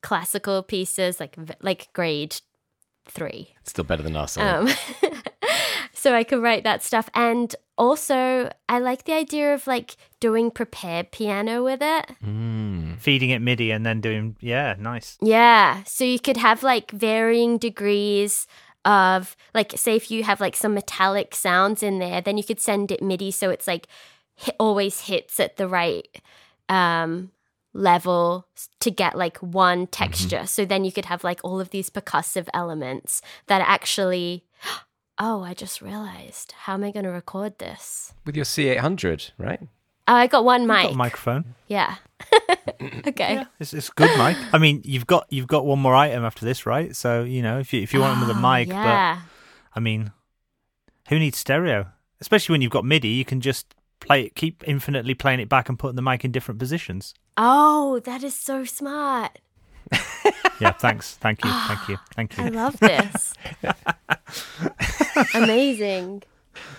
classical 0.07 0.63
pieces, 0.63 1.19
like 1.19 1.37
like 1.61 1.93
grade 1.93 2.37
three. 3.09 3.57
Still 3.65 3.83
better 3.83 4.05
than 4.05 4.15
us. 4.15 4.37
Um, 4.37 4.69
so 5.93 6.15
I 6.15 6.23
can 6.23 6.41
write 6.41 6.63
that 6.63 6.85
stuff, 6.85 7.11
and 7.13 7.53
also 7.77 8.49
I 8.69 8.79
like 8.79 9.03
the 9.03 9.15
idea 9.15 9.53
of 9.53 9.67
like 9.67 9.97
doing 10.21 10.53
prepared 10.53 11.11
piano 11.11 11.65
with 11.65 11.83
it. 11.83 12.07
Mm. 12.25 13.01
Feeding 13.01 13.31
it 13.31 13.43
MIDI 13.43 13.73
and 13.73 13.85
then 13.85 14.01
doing. 14.01 14.37
Yeah, 14.39 14.77
nice. 14.79 15.19
Yeah. 15.21 15.83
So 15.83 16.05
you 16.05 16.21
could 16.21 16.37
have 16.37 16.63
like 16.63 16.93
varying 16.93 17.59
degrees 17.59 18.47
of 18.85 19.35
like 19.55 19.73
say 19.75 19.97
if 19.97 20.09
you 20.13 20.23
have 20.23 20.41
like 20.41 20.55
some 20.55 20.75
metallic 20.75 21.35
sounds 21.35 21.83
in 21.83 21.99
there, 21.99 22.21
then 22.21 22.39
you 22.39 22.45
could 22.45 22.61
send 22.61 22.93
it 22.93 23.03
MIDI 23.03 23.33
so 23.33 23.51
it's 23.51 23.67
like 23.67 23.89
hit, 24.37 24.55
always 24.61 25.01
hits 25.01 25.41
at 25.41 25.57
the 25.57 25.67
right 25.67 26.23
um 26.69 27.31
level 27.77 28.47
to 28.81 28.91
get 28.91 29.17
like 29.17 29.39
one 29.39 29.83
mm-hmm. 29.83 29.91
texture. 29.91 30.47
So 30.47 30.65
then 30.65 30.85
you 30.85 30.93
could 30.93 31.07
have 31.07 31.25
like 31.25 31.41
all 31.45 31.61
of 31.61 31.71
these 31.71 31.91
percussive 31.91 32.49
elements 32.55 33.23
that 33.47 33.61
actually 33.61 34.45
Oh, 35.19 35.43
I 35.43 35.55
just 35.55 35.81
realized. 35.81 36.53
How 36.53 36.75
am 36.75 36.85
I 36.85 36.91
going 36.91 37.05
to 37.05 37.11
record 37.11 37.59
this? 37.59 38.13
With 38.27 38.37
your 38.37 38.45
C800, 38.45 39.31
right? 39.39 39.61
Oh, 40.09 40.15
I 40.15 40.27
got 40.27 40.45
one 40.45 40.67
mic. 40.67 40.83
Got 40.85 40.93
a 40.93 40.97
microphone. 40.97 41.55
Yeah. 41.69 41.97
okay. 43.07 43.45
It's, 43.59 43.73
it's 43.73 43.89
a 43.89 43.93
good 43.93 44.17
mic. 44.19 44.37
I 44.53 44.59
mean, 44.59 44.83
you've 44.85 45.07
got 45.07 45.27
you've 45.31 45.49
got 45.49 45.67
one 45.67 45.79
more 45.79 45.95
item 45.95 46.25
after 46.25 46.45
this, 46.45 46.65
right? 46.67 46.95
So 46.95 47.25
you 47.25 47.43
know, 47.43 47.59
if 47.59 47.73
you 47.73 47.83
if 47.83 47.93
you 47.93 48.01
want 48.01 48.19
them 48.19 48.29
with 48.29 48.37
ah, 48.37 48.39
a 48.39 48.45
Oh, 48.45 48.59
mic, 48.59 48.69
yeah. 48.69 49.21
but 49.21 49.79
I 49.79 49.81
mean, 49.81 50.13
who 51.09 51.19
needs 51.19 51.39
stereo? 51.39 51.89
Especially 52.21 52.53
when 52.53 52.63
you've 52.63 52.71
got 52.71 52.85
MIDI, 52.85 53.09
you 53.09 53.25
can 53.25 53.41
just 53.41 53.75
play 54.01 54.23
it, 54.27 54.35
keep 54.35 54.63
infinitely 54.67 55.15
playing 55.15 55.41
it 55.41 55.49
back 55.49 55.69
and 55.69 55.79
putting 55.79 55.97
the 55.97 56.03
mic 56.03 56.25
in 56.25 56.33
different 56.33 56.59
positions. 56.59 57.15
Oh, 57.37 58.01
that 58.01 58.23
is 58.23 58.35
so 58.35 58.65
smart. 58.65 59.39
Yeah, 60.59 60.73
thanks, 60.73 61.17
thank 61.17 61.45
you, 61.45 61.51
thank 61.51 61.89
you, 61.89 61.97
thank 62.17 62.37
you. 62.39 62.45
I 62.45 62.49
love 62.49 62.79
this. 62.81 63.35
Amazing. 65.35 66.23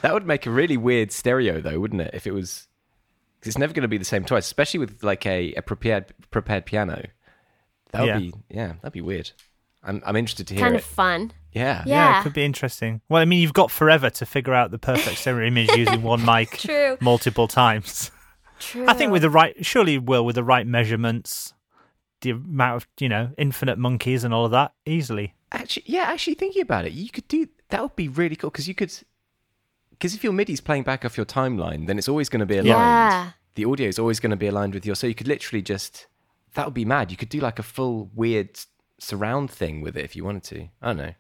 That 0.02 0.14
would 0.14 0.26
make 0.26 0.46
a 0.46 0.52
really 0.52 0.78
weird 0.78 1.12
stereo, 1.12 1.62
though, 1.62 1.80
wouldn't 1.80 2.02
it? 2.02 2.12
If 2.14 2.26
it 2.28 2.32
was, 2.32 2.68
because 3.40 3.50
it's 3.52 3.58
never 3.58 3.74
going 3.74 3.84
to 3.84 3.88
be 3.88 3.98
the 3.98 4.06
same 4.06 4.26
twice, 4.26 4.46
especially 4.46 4.80
with 4.80 5.04
like 5.04 5.26
a, 5.26 5.54
a 5.54 5.62
prepared 5.62 6.08
prepared 6.32 6.66
piano. 6.66 7.06
That 7.92 8.02
would 8.02 8.08
Yeah. 8.08 8.18
be 8.18 8.34
yeah, 8.50 8.74
that'd 8.82 8.94
be 8.94 9.02
weird. 9.02 9.32
I'm 9.84 10.02
I'm 10.06 10.16
interested 10.16 10.48
to 10.48 10.56
hear 10.56 10.64
Kind 10.64 10.76
it. 10.76 10.80
of 10.80 10.84
fun. 10.86 11.32
Yeah. 11.58 11.84
Yeah, 11.86 11.96
Yeah. 12.12 12.20
it 12.20 12.24
could 12.24 12.34
be 12.34 12.44
interesting. 12.46 13.02
Well, 13.10 13.22
I 13.22 13.26
mean, 13.26 13.42
you've 13.42 13.54
got 13.54 13.72
forever 13.72 14.10
to 14.10 14.26
figure 14.26 14.54
out 14.54 14.72
the 14.72 14.80
perfect 14.80 15.18
stereo 15.18 15.48
image 15.48 15.72
using 15.76 16.02
one 16.02 16.24
mic 16.32 16.58
True. 16.58 16.98
multiple 17.02 17.48
times. 17.48 18.12
True. 18.60 18.86
I 18.88 18.94
think 18.94 19.12
with 19.12 19.22
the 19.22 19.30
right, 19.30 19.66
surely 19.66 19.94
you 19.94 20.02
will 20.02 20.26
with 20.26 20.36
the 20.36 20.44
right 20.44 20.66
measurements, 20.66 21.54
the 22.22 22.32
amount 22.32 22.78
of 22.84 22.88
you 23.00 23.10
know 23.10 23.32
infinite 23.38 23.78
monkeys 23.78 24.24
and 24.24 24.34
all 24.34 24.46
of 24.46 24.52
that 24.52 24.74
easily. 24.86 25.36
Actually, 25.52 25.84
yeah. 25.86 26.04
Actually, 26.04 26.34
thinking 26.34 26.62
about 26.62 26.86
it, 26.86 26.92
you 26.94 27.10
could 27.10 27.28
do 27.28 27.48
that. 27.70 27.82
Would 27.82 27.96
be 27.96 28.08
really 28.08 28.36
cool 28.36 28.50
because 28.50 28.68
you 28.68 28.74
could. 28.76 28.92
Because 29.92 30.14
if 30.16 30.24
your 30.24 30.34
MIDI's 30.34 30.62
playing 30.62 30.84
back 30.84 31.06
off 31.06 31.18
your 31.18 31.26
timeline, 31.26 31.88
then 31.88 31.98
it's 31.98 32.08
always 32.10 32.30
going 32.30 32.40
to 32.40 32.46
be 32.46 32.56
aligned. 32.58 32.68
Yeah. 32.68 33.32
The 33.56 33.66
audio 33.66 33.88
is 33.88 33.98
always 34.00 34.20
going 34.20 34.30
to 34.32 34.36
be 34.36 34.48
aligned 34.48 34.74
with 34.74 34.86
your. 34.86 34.96
So 34.96 35.08
you 35.08 35.16
could 35.16 35.28
literally 35.28 35.62
just. 35.62 36.08
That 36.56 36.66
would 36.66 36.74
be 36.74 36.86
mad. 36.86 37.12
You 37.12 37.18
could 37.18 37.30
do 37.30 37.40
like 37.40 37.60
a 37.60 37.64
full 37.64 38.10
weird 38.16 38.60
surround 39.00 39.52
thing 39.52 39.82
with 39.82 39.96
it 39.96 40.04
if 40.04 40.16
you 40.16 40.24
wanted 40.26 40.44
to. 40.46 40.68
I 40.82 40.88
don't 40.88 40.98
know. 40.98 41.14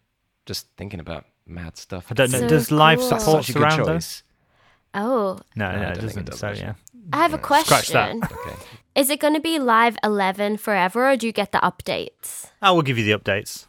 Just 0.48 0.68
thinking 0.78 1.00
about 1.00 1.26
mad 1.46 1.78
stuff. 1.78 2.08
I 2.10 2.16
don't 2.16 2.32
know. 2.32 2.40
So 2.40 2.48
Does 2.48 2.72
life 2.72 2.98
cool. 3.00 3.10
That's 3.10 3.24
support 3.26 3.46
such 3.46 3.56
a 3.56 3.60
good 3.60 3.86
choice. 3.86 4.24
Oh, 4.96 5.40
No, 5.56 5.72
No, 5.72 5.82
no, 5.84 5.90
it 5.90 6.00
doesn't. 6.02 6.22
it 6.28 6.32
does, 6.32 6.40
so 6.40 6.50
yeah, 6.52 6.74
I 7.14 7.18
have 7.18 7.34
a 7.36 7.38
question. 7.38 7.66
Scratch 7.68 7.90
that. 7.90 8.18
question. 8.20 8.38
Okay. 8.48 8.56
Is 8.96 9.10
it 9.12 9.20
going 9.20 9.36
to 9.36 9.40
be 9.40 9.60
live 9.60 9.96
11 10.04 10.58
forever 10.58 11.12
or 11.12 11.16
do 11.16 11.28
you 11.28 11.34
get 11.34 11.52
the 11.52 11.60
updates? 11.60 12.50
I 12.62 12.72
will 12.72 12.82
give 12.82 12.98
you 12.98 13.04
the 13.06 13.12
updates. 13.20 13.68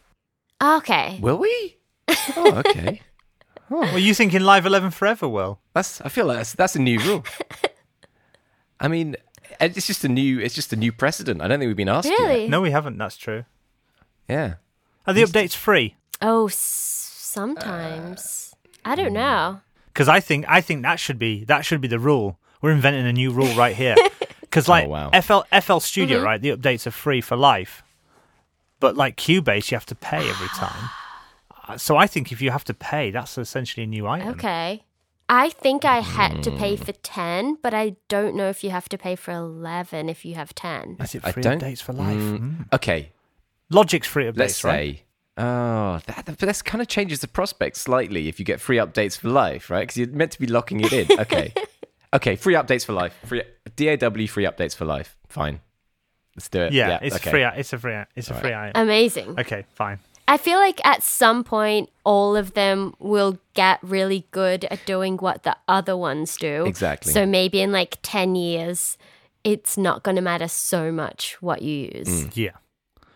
Okay. 0.62 1.18
Will 1.20 1.36
we? 1.36 1.76
Oh, 2.36 2.62
okay. 2.64 3.02
Were 3.70 3.98
you 3.98 4.14
thinking 4.14 4.40
live 4.40 4.64
eleven 4.64 4.90
forever? 4.90 5.28
Will 5.28 5.60
That's. 5.74 6.00
I 6.00 6.08
feel 6.08 6.24
like 6.26 6.38
that's, 6.38 6.52
that's 6.54 6.76
a 6.76 6.78
new 6.78 6.98
rule. 7.00 7.24
I 8.80 8.88
mean, 8.88 9.16
it's 9.60 9.86
just 9.86 10.04
a 10.04 10.08
new. 10.08 10.38
It's 10.38 10.54
just 10.54 10.72
a 10.72 10.76
new 10.76 10.90
precedent. 10.92 11.42
I 11.42 11.48
don't 11.48 11.58
think 11.58 11.68
we've 11.68 11.76
been 11.76 11.88
asked. 11.88 12.08
yet. 12.08 12.18
Really? 12.18 12.48
no, 12.48 12.60
we 12.62 12.70
haven't. 12.70 12.96
That's 12.96 13.16
true. 13.16 13.44
Yeah. 14.28 14.54
Are 15.06 15.12
the 15.12 15.22
updates 15.22 15.54
free? 15.54 15.96
Oh, 16.20 16.46
s- 16.48 16.56
sometimes. 17.16 18.54
I 18.84 18.94
don't 18.94 19.12
know. 19.12 19.60
Because 19.92 20.08
I 20.08 20.20
think 20.20 20.44
I 20.48 20.60
think 20.60 20.82
that 20.82 21.00
should 21.00 21.18
be 21.18 21.44
that 21.44 21.64
should 21.64 21.80
be 21.80 21.88
the 21.88 21.98
rule. 21.98 22.38
We're 22.62 22.72
inventing 22.72 23.06
a 23.06 23.12
new 23.12 23.30
rule 23.30 23.54
right 23.54 23.76
here. 23.76 23.96
Because 24.48 24.66
like 24.66 24.86
Oh, 24.86 24.88
wow. 24.88 25.10
FL 25.20 25.40
FL 25.60 25.78
Studio, 25.78 26.16
Mm-hmm. 26.18 26.24
right? 26.26 26.40
The 26.40 26.56
updates 26.56 26.86
are 26.86 26.90
free 26.90 27.20
for 27.20 27.36
life, 27.36 27.82
but 28.80 28.96
like 28.96 29.16
Cubase, 29.18 29.70
you 29.70 29.76
have 29.76 29.84
to 29.86 29.94
pay 29.94 30.26
every 30.26 30.48
time. 30.56 30.88
Uh, 31.68 31.76
So 31.76 31.98
I 31.98 32.06
think 32.06 32.32
if 32.32 32.40
you 32.40 32.50
have 32.50 32.64
to 32.64 32.72
pay, 32.72 33.10
that's 33.10 33.36
essentially 33.36 33.84
a 33.84 33.86
new 33.86 34.06
item. 34.06 34.28
Okay. 34.28 34.84
I 35.28 35.50
think 35.50 35.84
I 35.84 36.00
had 36.00 36.42
to 36.44 36.50
pay 36.50 36.76
for 36.76 36.92
10, 36.92 37.58
but 37.62 37.74
I 37.74 37.96
don't 38.08 38.34
know 38.34 38.48
if 38.48 38.64
you 38.64 38.70
have 38.70 38.88
to 38.88 38.96
pay 38.96 39.14
for 39.16 39.32
11 39.32 40.08
if 40.08 40.24
you 40.24 40.34
have 40.36 40.54
10. 40.54 40.96
Is 41.00 41.14
it 41.14 41.22
I 41.26 41.32
free 41.32 41.42
don't- 41.42 41.60
updates 41.60 41.82
for 41.82 41.92
life? 41.92 42.16
Mm. 42.16 42.72
Okay. 42.72 43.12
Logic's 43.68 44.08
free 44.08 44.24
updates, 44.24 44.38
Let's 44.38 44.64
right? 44.64 45.02
Say. 45.38 45.44
Oh, 45.44 46.00
that, 46.06 46.24
but 46.26 46.38
this 46.38 46.62
kind 46.62 46.82
of 46.82 46.88
changes 46.88 47.20
the 47.20 47.28
prospect 47.28 47.76
slightly 47.76 48.28
if 48.28 48.38
you 48.38 48.44
get 48.44 48.60
free 48.60 48.76
updates 48.76 49.18
for 49.18 49.28
life, 49.28 49.70
right? 49.70 49.80
Because 49.82 49.96
you're 49.96 50.08
meant 50.08 50.32
to 50.32 50.40
be 50.40 50.46
locking 50.46 50.80
it 50.80 50.92
in. 50.92 51.08
Okay. 51.18 51.52
okay, 52.14 52.36
free 52.36 52.54
updates 52.54 52.84
for 52.86 52.92
life. 52.92 53.14
Free 53.24 53.42
DAW 53.76 54.26
free 54.26 54.44
updates 54.44 54.74
for 54.74 54.84
life. 54.84 55.16
Fine. 55.28 55.60
Let's 56.36 56.48
do 56.48 56.62
it. 56.62 56.72
Yeah, 56.72 56.98
it's 57.02 57.16
okay. 57.16 57.30
free. 57.30 57.44
It's 57.44 57.72
a 57.72 57.78
free. 57.78 57.96
It's 58.14 58.30
a 58.30 58.34
All 58.34 58.40
free 58.40 58.52
right. 58.52 58.68
item. 58.68 58.82
Amazing. 58.82 59.40
Okay, 59.40 59.64
fine. 59.74 59.98
I 60.28 60.36
feel 60.36 60.58
like 60.58 60.84
at 60.86 61.02
some 61.02 61.42
point, 61.42 61.90
all 62.04 62.36
of 62.36 62.52
them 62.52 62.94
will 62.98 63.38
get 63.54 63.78
really 63.82 64.26
good 64.30 64.66
at 64.66 64.84
doing 64.84 65.16
what 65.16 65.42
the 65.42 65.56
other 65.66 65.96
ones 65.96 66.36
do. 66.36 66.64
Exactly. 66.66 67.12
So 67.12 67.24
maybe 67.24 67.60
in 67.60 67.72
like 67.72 67.98
10 68.02 68.34
years, 68.34 68.98
it's 69.42 69.78
not 69.78 70.02
going 70.02 70.16
to 70.16 70.22
matter 70.22 70.46
so 70.46 70.92
much 70.92 71.40
what 71.40 71.62
you 71.62 71.90
use. 71.94 72.08
Mm. 72.26 72.36
Yeah, 72.36 72.56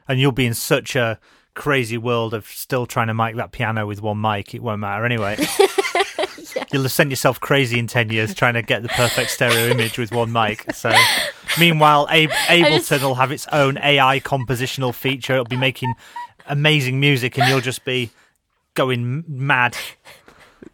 and 0.08 0.18
you'll 0.18 0.32
be 0.32 0.46
in 0.46 0.54
such 0.54 0.96
a 0.96 1.20
crazy 1.54 1.98
world 1.98 2.34
of 2.34 2.46
still 2.46 2.86
trying 2.86 3.08
to 3.08 3.14
mic 3.14 3.36
that 3.36 3.52
piano 3.52 3.86
with 3.86 4.00
one 4.02 4.20
mic. 4.20 4.54
It 4.54 4.62
won't 4.62 4.80
matter 4.80 5.04
anyway. 5.04 5.36
you'll 6.72 6.82
have 6.82 6.92
sent 6.92 7.10
yourself 7.10 7.40
crazy 7.40 7.78
in 7.78 7.86
ten 7.86 8.10
years 8.10 8.34
trying 8.34 8.54
to 8.54 8.62
get 8.62 8.82
the 8.82 8.88
perfect 8.88 9.30
stereo 9.30 9.68
image 9.68 9.98
with 9.98 10.12
one 10.12 10.32
mic. 10.32 10.72
So, 10.72 10.92
meanwhile, 11.58 12.06
Ab- 12.10 12.30
Ableton 12.48 13.02
will 13.02 13.14
have 13.16 13.32
its 13.32 13.46
own 13.48 13.78
AI 13.78 14.20
compositional 14.20 14.94
feature. 14.94 15.34
It'll 15.34 15.44
be 15.44 15.56
making 15.56 15.94
amazing 16.46 17.00
music, 17.00 17.38
and 17.38 17.48
you'll 17.48 17.60
just 17.60 17.84
be 17.84 18.10
going 18.74 19.24
mad. 19.28 19.76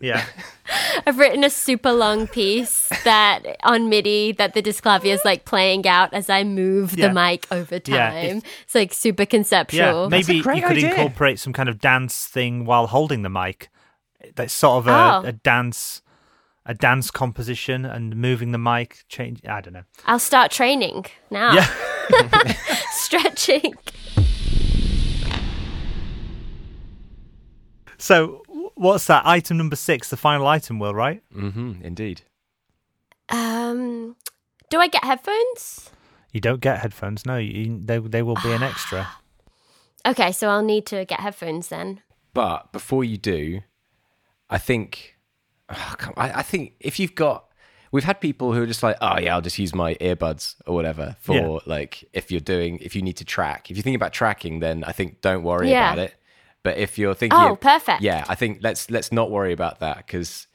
Yeah, 0.01 0.25
I've 1.07 1.19
written 1.19 1.43
a 1.45 1.51
super 1.51 1.93
long 1.93 2.27
piece 2.27 2.89
that 3.05 3.43
on 3.65 3.89
MIDI 3.89 4.33
that 4.33 4.55
the 4.55 4.63
Disklavier 4.63 5.15
is 5.15 5.25
like 5.25 5.45
playing 5.45 5.87
out 5.89 6.13
as 6.15 6.29
I 6.31 6.45
move 6.45 6.97
Yeah. 6.97 7.09
the 7.09 7.15
mic 7.15 7.47
over 7.51 7.79
time. 7.79 7.95
Yeah, 7.95 8.13
if- 8.13 8.45
it's 8.65 8.75
like 8.75 8.93
super 8.95 9.27
conceptual. 9.27 10.05
yeah. 10.05 10.09
Maybe 10.09 10.41
great 10.41 10.59
you 10.59 10.63
could 10.63 10.77
idea. 10.77 10.91
incorporate 10.91 11.39
some 11.41 11.53
kind 11.53 11.69
of 11.69 11.81
dance 11.81 12.27
thing 12.27 12.65
while 12.65 12.87
holding 12.87 13.23
the 13.23 13.29
mic. 13.31 13.71
That's 14.35 14.53
sort 14.53 14.79
of 14.79 14.89
a, 14.89 14.91
Oh. 15.27 15.29
a 15.29 15.33
dance, 15.33 16.03
a 16.67 16.75
dance 16.75 17.11
composition, 17.11 17.85
and 17.85 18.15
moving 18.17 18.53
the 18.53 18.59
mic. 18.59 19.05
Change. 19.09 19.41
I 19.49 19.61
don't 19.61 19.73
know. 19.73 19.85
I'll 20.07 20.19
start 20.19 20.51
training 20.51 21.07
now. 21.31 21.53
Yeah. 21.55 21.67
Stretching. 22.93 23.75
So, 28.01 28.43
w- 28.47 28.48
what's 28.79 29.07
that? 29.07 29.27
Item 29.27 29.57
number 29.57 29.77
six, 29.77 30.11
the 30.11 30.17
final 30.17 30.47
item, 30.47 30.79
Will, 30.79 30.95
right? 30.95 31.23
Mm-hmm, 31.35 31.83
indeed. 31.83 32.23
Um, 33.29 34.17
do 34.71 34.79
I 34.79 34.89
get 34.89 35.05
headphones? 35.05 35.91
You 36.33 36.41
don't 36.41 36.61
get 36.61 36.79
headphones, 36.79 37.27
no. 37.27 37.37
You, 37.37 37.81
they 37.85 37.99
they 37.99 38.23
will 38.23 38.37
be 38.43 38.53
an 38.53 38.63
extra. 38.63 39.09
Okay, 40.07 40.31
so 40.31 40.49
I'll 40.49 40.63
need 40.63 40.87
to 40.87 41.05
get 41.05 41.21
headphones 41.21 41.69
then. 41.69 42.01
But 42.33 42.71
before 42.73 43.03
you 43.03 43.19
do, 43.19 43.61
I 44.49 44.57
think, 44.57 45.17
oh, 45.69 45.95
come- 45.99 46.15
I, 46.17 46.31
I 46.39 46.43
think 46.43 46.75
if 46.81 46.99
you've 47.01 47.17
got, 47.17 47.47
we've 47.91 48.05
had 48.05 48.21
people 48.21 48.55
who 48.55 48.63
are 48.63 48.67
just 48.67 48.83
like, 48.83 48.97
oh 49.03 49.19
yeah, 49.19 49.35
I'll 49.35 49.43
just 49.43 49.59
use 49.59 49.75
my 49.75 49.95
earbuds 49.97 50.55
or 50.67 50.75
whatever 50.77 51.17
for 51.21 51.35
Yeah. 51.35 51.59
like 51.67 52.09
if 52.13 52.31
you're 52.31 52.41
doing, 52.41 52.79
if 52.81 52.95
you 52.95 53.03
need 53.03 53.17
to 53.19 53.25
track. 53.25 53.71
If 53.73 53.77
you 53.77 53.83
think 53.83 53.97
about 53.97 54.13
tracking, 54.13 54.61
then 54.61 54.85
I 54.85 54.93
think 54.93 55.21
don't 55.21 55.43
worry 55.43 55.69
Yeah. 55.71 55.93
about 55.93 56.05
it. 56.05 56.15
But 56.69 56.77
if 56.79 56.99
you're 56.99 57.15
thinking, 57.15 57.39
Oh, 57.39 57.53
of- 57.53 57.61
perfect. 57.61 58.03
yeah, 58.03 58.25
I 58.29 58.35
think 58.35 58.59
let's 58.61 58.91
let's 58.91 59.11
not 59.13 59.31
worry 59.31 59.53
about 59.55 59.81
that 59.81 59.97
because 59.99 60.47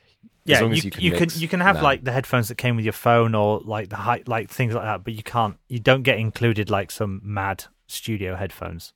Yeah, 0.45 0.57
as 0.57 0.61
long 0.61 0.71
you, 0.71 0.77
as 0.77 0.85
you 0.85 0.91
can, 0.91 1.01
you 1.03 1.11
can 1.11 1.19
mix, 1.21 1.37
you 1.39 1.47
can 1.47 1.59
have 1.61 1.77
no. 1.77 1.83
like 1.83 2.03
the 2.03 2.11
headphones 2.11 2.47
that 2.49 2.55
came 2.55 2.75
with 2.75 2.85
your 2.85 2.93
phone 2.93 3.33
or 3.33 3.59
like 3.65 3.89
the 3.89 3.95
high, 3.95 4.21
like 4.27 4.49
things 4.49 4.73
like 4.75 4.83
that, 4.83 5.03
but 5.03 5.13
you 5.13 5.23
can't. 5.23 5.57
You 5.69 5.79
don't 5.79 6.03
get 6.03 6.17
included 6.19 6.69
like 6.69 6.91
some 6.91 7.19
mad 7.23 7.65
studio 7.87 8.35
headphones. 8.35 8.93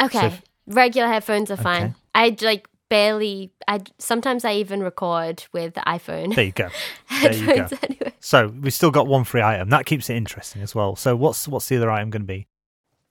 Okay, 0.00 0.26
if- 0.28 0.42
regular 0.66 1.08
headphones 1.08 1.50
are 1.50 1.56
fine. 1.56 1.94
I 2.14 2.36
like 2.40 2.68
barely. 2.88 3.52
I 3.68 3.80
sometimes 3.98 4.44
I 4.44 4.54
even 4.54 4.82
record 4.82 5.44
with 5.52 5.74
the 5.74 5.80
iPhone 5.82 6.34
There 6.34 6.44
you 6.44 6.52
go. 6.52 6.68
There 7.22 7.32
you 7.34 7.46
go. 7.46 7.68
anyway. 7.82 8.12
So 8.20 8.48
we've 8.48 8.72
still 8.74 8.90
got 8.90 9.06
one 9.06 9.24
free 9.24 9.42
item. 9.42 9.68
That 9.70 9.86
keeps 9.86 10.08
it 10.10 10.16
interesting 10.16 10.62
as 10.62 10.74
well. 10.74 10.96
So 10.96 11.14
what's 11.16 11.46
what's 11.48 11.68
the 11.68 11.76
other 11.76 11.90
item 11.90 12.10
going 12.10 12.22
to 12.22 12.26
be? 12.26 12.46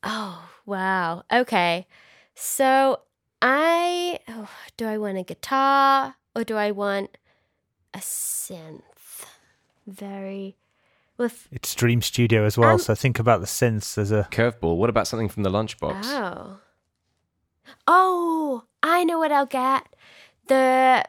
Oh 0.03 0.49
wow. 0.65 1.23
Okay, 1.31 1.87
so 2.41 3.01
I 3.41 4.19
oh, 4.27 4.49
do 4.75 4.87
I 4.87 4.97
want 4.97 5.17
a 5.17 5.23
guitar 5.23 6.15
or 6.35 6.43
do 6.43 6.55
I 6.55 6.71
want 6.71 7.17
a 7.93 7.99
synth? 7.99 9.25
Very 9.85 10.57
with 11.17 11.47
It's 11.51 11.75
Dream 11.75 12.01
Studio 12.01 12.45
as 12.45 12.57
well. 12.57 12.71
Um, 12.71 12.79
so 12.79 12.95
think 12.95 13.19
about 13.19 13.41
the 13.41 13.47
synths 13.47 13.97
as 13.97 14.11
a 14.11 14.27
curveball. 14.31 14.77
What 14.77 14.89
about 14.89 15.07
something 15.07 15.29
from 15.29 15.43
the 15.43 15.51
lunchbox? 15.51 16.01
Oh. 16.05 16.57
Oh, 17.87 18.63
I 18.81 19.03
know 19.03 19.19
what 19.19 19.31
I'll 19.31 19.45
get. 19.45 19.87
The 20.47 21.05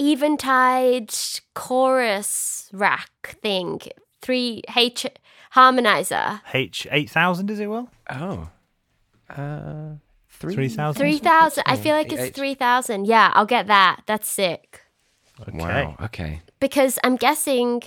Eventide 0.00 1.14
chorus 1.54 2.70
rack 2.72 3.38
thing. 3.42 3.80
Three 4.22 4.62
H 4.74 5.06
harmonizer. 5.54 6.40
H 6.52 6.86
eight 6.90 7.10
thousand. 7.10 7.50
Is 7.50 7.60
it 7.60 7.66
well? 7.66 7.90
Oh, 8.08 8.50
uh, 9.28 9.94
three 10.38 10.54
3000? 10.54 11.00
Three 11.00 11.18
thousand. 11.18 11.64
I 11.66 11.76
feel 11.76 11.94
like 11.94 12.12
it's 12.12 12.36
three 12.36 12.54
thousand. 12.54 13.06
Yeah, 13.06 13.30
I'll 13.34 13.46
get 13.46 13.66
that. 13.68 14.02
That's 14.06 14.28
sick. 14.28 14.82
Wow. 15.52 15.96
Okay. 16.00 16.42
Because 16.60 16.98
I'm 17.04 17.16
guessing, 17.16 17.82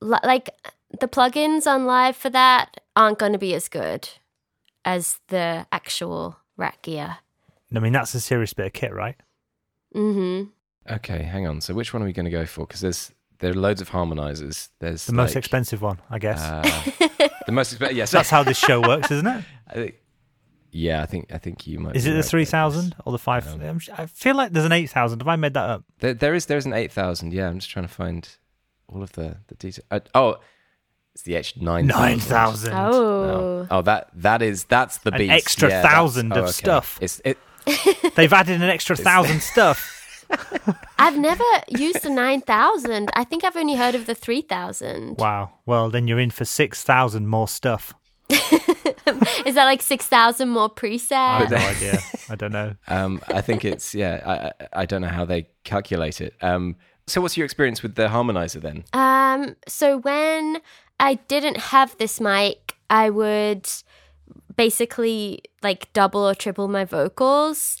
like 0.00 0.50
the 0.98 1.08
plugins 1.08 1.66
on 1.66 1.86
live 1.86 2.16
for 2.16 2.30
that 2.30 2.80
aren't 2.96 3.18
going 3.18 3.32
to 3.32 3.38
be 3.38 3.54
as 3.54 3.68
good 3.68 4.08
as 4.84 5.20
the 5.28 5.66
actual 5.72 6.36
rack 6.56 6.82
gear. 6.82 7.18
I 7.74 7.78
mean, 7.78 7.92
that's 7.92 8.14
a 8.14 8.20
serious 8.20 8.52
bit 8.52 8.66
of 8.66 8.72
kit, 8.72 8.92
right? 8.92 9.16
Mm-hmm. 9.94 10.50
Okay. 10.94 11.22
Hang 11.22 11.46
on. 11.46 11.60
So 11.60 11.74
which 11.74 11.92
one 11.92 12.02
are 12.02 12.06
we 12.06 12.12
going 12.12 12.24
to 12.24 12.30
go 12.30 12.44
for? 12.46 12.66
Because 12.66 12.80
there's 12.80 13.12
there 13.38 13.50
are 13.50 13.54
loads 13.54 13.80
of 13.80 13.90
harmonizers. 13.90 14.68
There's 14.78 15.06
The 15.06 15.12
most 15.12 15.30
like, 15.30 15.38
expensive 15.38 15.82
one, 15.82 16.00
I 16.10 16.18
guess. 16.18 16.40
Uh, 16.40 16.62
the 17.46 17.52
most 17.52 17.72
expensive. 17.72 17.96
Yes. 17.96 18.10
that's 18.10 18.30
how 18.30 18.42
this 18.42 18.58
show 18.58 18.80
works, 18.80 19.10
isn't 19.10 19.44
it? 19.74 19.98
I 20.72 20.76
think, 20.76 20.84
yeah, 20.84 21.02
I 21.02 21.06
think 21.06 21.32
I 21.32 21.38
think 21.38 21.66
you 21.66 21.78
might. 21.80 21.96
Is 21.96 22.06
it 22.06 22.10
the 22.10 22.16
right 22.16 22.22
there, 22.22 22.70
three 22.70 22.92
or 23.04 23.12
the 23.12 23.18
five? 23.18 23.46
Um, 23.46 23.60
I'm, 23.60 23.80
I 23.96 24.06
feel 24.06 24.34
like 24.34 24.52
there's 24.52 24.64
an 24.64 24.72
eight 24.72 24.90
thousand. 24.90 25.20
Have 25.20 25.28
I 25.28 25.36
made 25.36 25.54
that 25.54 25.68
up? 25.68 25.84
There, 25.98 26.14
there 26.14 26.34
is 26.34 26.46
there's 26.46 26.66
an 26.66 26.72
eight 26.72 26.92
thousand. 26.92 27.32
Yeah, 27.32 27.48
I'm 27.48 27.58
just 27.58 27.70
trying 27.70 27.86
to 27.86 27.92
find 27.92 28.28
all 28.88 29.02
of 29.02 29.12
the 29.12 29.36
the 29.48 29.54
details. 29.54 29.84
Uh, 29.90 30.00
oh, 30.14 30.36
it's 31.14 31.22
the 31.24 31.34
H 31.34 31.56
nine 31.58 31.86
Nine 31.86 32.18
thousand. 32.20 32.72
Oh. 32.74 33.66
Oh, 33.70 33.82
that 33.82 34.08
that 34.14 34.40
is 34.42 34.64
that's 34.64 34.98
the 34.98 35.12
An 35.12 35.18
beast. 35.18 35.32
extra 35.32 35.68
Yeah, 35.68 35.82
that's- 35.82 35.94
thousand 35.94 36.32
oh, 36.32 36.36
of 36.38 36.42
okay. 36.44 36.52
stuff. 36.52 36.98
It's 37.00 37.20
it. 37.24 37.38
They've 38.16 38.32
added 38.32 38.56
an 38.62 38.68
extra 38.68 38.96
thousand 39.10 39.40
stuff. 39.42 40.26
I've 40.98 41.18
never 41.18 41.44
used 41.68 42.02
the 42.02 42.08
9,000. 42.08 43.10
I 43.14 43.22
think 43.24 43.44
I've 43.44 43.56
only 43.56 43.74
heard 43.74 43.94
of 43.94 44.06
the 44.06 44.14
3,000. 44.14 45.18
Wow. 45.18 45.50
Well, 45.66 45.90
then 45.90 46.08
you're 46.08 46.18
in 46.18 46.30
for 46.30 46.46
six 46.46 46.82
thousand 46.82 47.26
more 47.28 47.46
stuff. 47.48 47.92
Is 49.46 49.54
that 49.54 49.64
like 49.64 49.82
6,000 49.82 50.48
more 50.48 50.68
presets? 50.70 51.12
I 51.12 51.46
presets? 51.46 51.50
have 51.50 51.50
no 51.50 51.56
idea. 51.88 52.00
I 52.28 52.34
don't 52.34 52.52
know. 52.52 52.74
Um, 52.88 53.20
I 53.28 53.40
think 53.40 53.64
it's 53.64 53.94
yeah. 53.94 54.22
I, 54.24 54.64
I 54.64 54.82
I 54.82 54.86
don't 54.86 55.02
know 55.02 55.08
how 55.08 55.24
they 55.24 55.48
calculate 55.64 56.20
it. 56.20 56.34
Um, 56.40 56.76
so 57.06 57.20
what's 57.20 57.36
your 57.36 57.44
experience 57.44 57.82
with 57.82 57.94
the 57.96 58.08
harmonizer 58.08 58.60
then? 58.60 58.84
Um, 58.92 59.56
so 59.66 59.98
when 59.98 60.58
I 61.00 61.14
didn't 61.14 61.56
have 61.58 61.96
this 61.98 62.20
mic, 62.20 62.76
I 62.88 63.10
would 63.10 63.68
basically 64.56 65.42
like 65.62 65.92
double 65.92 66.28
or 66.28 66.34
triple 66.34 66.68
my 66.68 66.84
vocals 66.84 67.80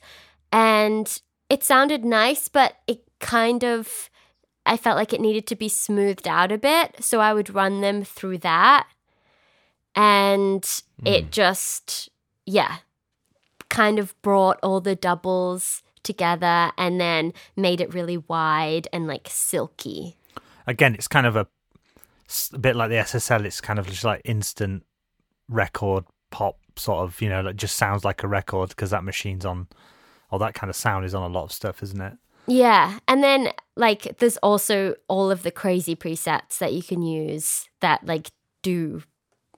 and 0.50 1.20
it 1.48 1.62
sounded 1.62 2.04
nice, 2.04 2.48
but 2.48 2.76
it 2.86 3.02
kind 3.20 3.62
of 3.64 4.10
I 4.64 4.76
felt 4.76 4.96
like 4.96 5.12
it 5.12 5.20
needed 5.20 5.46
to 5.48 5.56
be 5.56 5.68
smoothed 5.68 6.28
out 6.28 6.52
a 6.52 6.58
bit, 6.58 6.96
so 7.02 7.20
I 7.20 7.34
would 7.34 7.52
run 7.52 7.80
them 7.80 8.04
through 8.04 8.38
that. 8.38 8.86
And 9.94 10.64
hmm. 11.00 11.06
it 11.06 11.30
just 11.30 12.08
yeah, 12.46 12.76
kind 13.68 13.98
of 13.98 14.20
brought 14.22 14.58
all 14.62 14.80
the 14.80 14.96
doubles 14.96 15.82
together 16.02 16.72
and 16.76 17.00
then 17.00 17.32
made 17.56 17.80
it 17.80 17.94
really 17.94 18.16
wide 18.16 18.88
and 18.92 19.06
like 19.06 19.28
silky. 19.30 20.16
Again, 20.66 20.94
it's 20.94 21.08
kind 21.08 21.26
of 21.26 21.36
a 21.36 21.46
bit 22.58 22.76
like 22.76 22.90
the 22.90 22.96
SSL. 22.96 23.44
It's 23.44 23.60
kind 23.60 23.78
of 23.78 23.86
just 23.86 24.04
like 24.04 24.22
instant 24.24 24.84
record 25.48 26.04
pop 26.30 26.58
sort 26.76 27.04
of. 27.04 27.20
You 27.20 27.28
know, 27.28 27.40
like 27.42 27.56
just 27.56 27.76
sounds 27.76 28.04
like 28.04 28.22
a 28.22 28.28
record 28.28 28.70
because 28.70 28.90
that 28.90 29.04
machine's 29.04 29.44
on, 29.44 29.68
or 30.30 30.38
that 30.38 30.54
kind 30.54 30.70
of 30.70 30.76
sound 30.76 31.04
is 31.04 31.14
on 31.14 31.28
a 31.28 31.32
lot 31.32 31.44
of 31.44 31.52
stuff, 31.52 31.82
isn't 31.82 32.00
it? 32.00 32.14
Yeah. 32.46 32.98
And 33.06 33.22
then 33.22 33.50
like 33.76 34.18
there's 34.18 34.36
also 34.38 34.94
all 35.08 35.30
of 35.30 35.42
the 35.42 35.50
crazy 35.50 35.96
presets 35.96 36.58
that 36.58 36.72
you 36.72 36.82
can 36.82 37.02
use 37.02 37.68
that 37.80 38.04
like 38.04 38.30
do 38.62 39.02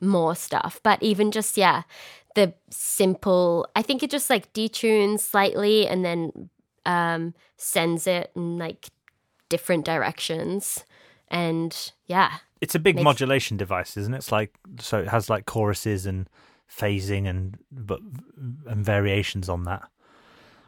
more 0.01 0.34
stuff. 0.34 0.80
But 0.82 1.03
even 1.03 1.30
just 1.30 1.57
yeah, 1.57 1.82
the 2.34 2.55
simple 2.70 3.66
I 3.76 3.82
think 3.82 4.03
it 4.03 4.11
just 4.11 4.30
like 4.30 4.53
detunes 4.53 5.20
slightly 5.20 5.86
and 5.86 6.05
then 6.05 6.51
um 6.86 7.34
sends 7.57 8.07
it 8.07 8.30
in 8.34 8.59
like 8.59 8.88
different 9.49 9.84
directions. 9.84 10.84
And 11.28 11.92
yeah. 12.07 12.38
It's 12.61 12.74
a 12.74 12.78
big 12.78 12.97
Makes- 12.97 13.05
modulation 13.05 13.57
device, 13.57 13.97
isn't 13.97 14.14
it? 14.14 14.18
It's 14.18 14.32
like 14.32 14.55
so 14.80 14.99
it 15.01 15.09
has 15.09 15.28
like 15.30 15.47
choruses 15.47 16.07
and 16.07 16.28
phasing 16.70 17.28
and 17.28 17.59
but 17.70 18.01
and 18.66 18.84
variations 18.84 19.49
on 19.49 19.64
that. 19.64 19.82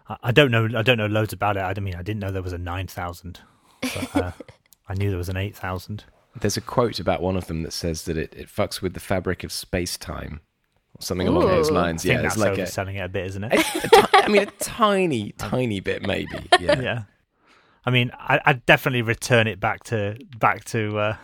I, 0.08 0.16
I 0.24 0.32
don't 0.32 0.50
know. 0.50 0.68
I 0.76 0.82
don't 0.82 0.98
know 0.98 1.06
loads 1.06 1.32
about 1.32 1.56
it. 1.56 1.60
I 1.60 1.74
mean, 1.80 1.94
I 1.94 2.02
didn't 2.02 2.20
know 2.20 2.30
there 2.30 2.42
was 2.42 2.52
a 2.52 2.58
nine 2.58 2.86
thousand, 2.86 3.40
but 3.80 4.16
uh, 4.16 4.32
I 4.88 4.94
knew 4.94 5.08
there 5.08 5.18
was 5.18 5.28
an 5.28 5.36
eight 5.36 5.56
thousand. 5.56 6.04
There's 6.40 6.56
a 6.56 6.60
quote 6.60 6.98
about 7.00 7.22
one 7.22 7.36
of 7.36 7.46
them 7.46 7.62
that 7.62 7.72
says 7.72 8.04
that 8.04 8.16
it, 8.16 8.34
it 8.34 8.48
fucks 8.48 8.80
with 8.82 8.94
the 8.94 9.00
fabric 9.00 9.42
of 9.44 9.52
space 9.52 9.96
time, 9.96 10.40
or 10.94 11.02
something 11.02 11.26
along 11.28 11.46
those 11.46 11.70
lines. 11.70 12.02
I 12.04 12.08
think 12.08 12.16
Yeah, 12.18 12.22
that's 12.22 12.34
it's 12.36 12.44
like 12.44 12.58
a, 12.58 12.62
overselling 12.62 12.96
it 12.96 13.00
a 13.04 13.08
bit, 13.08 13.26
isn't 13.26 13.44
it? 13.44 13.52
a 13.52 13.88
ti- 13.88 14.02
I 14.14 14.28
mean, 14.28 14.42
a 14.42 14.46
tiny, 14.62 15.32
tiny 15.38 15.80
bit 15.80 16.02
maybe. 16.02 16.48
Yeah. 16.60 16.80
yeah. 16.80 17.02
I 17.84 17.90
mean, 17.90 18.10
I, 18.14 18.40
I'd 18.44 18.66
definitely 18.66 19.02
return 19.02 19.46
it 19.46 19.60
back 19.60 19.84
to 19.84 20.16
back 20.38 20.64
to 20.66 20.98
uh, 20.98 21.16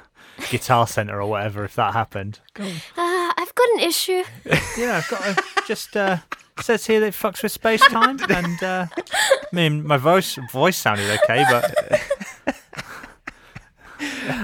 Guitar 0.50 0.86
Center 0.86 1.20
or 1.20 1.28
whatever 1.28 1.64
if 1.64 1.74
that 1.74 1.92
happened. 1.92 2.38
Uh, 2.58 2.70
I've 2.96 3.54
got 3.54 3.68
an 3.74 3.80
issue. 3.80 4.22
yeah, 4.78 4.98
I've 5.02 5.08
got 5.08 5.22
to 5.24 5.44
just 5.66 5.96
uh, 5.96 6.18
says 6.60 6.86
here 6.86 7.00
that 7.00 7.06
it 7.08 7.14
fucks 7.14 7.42
with 7.42 7.50
space 7.50 7.80
time, 7.88 8.18
and 8.30 8.62
uh, 8.62 8.86
I 8.96 9.42
mean 9.52 9.84
my 9.84 9.96
voice 9.96 10.38
voice 10.52 10.76
sounded 10.76 11.10
okay, 11.24 11.44
but 11.50 11.74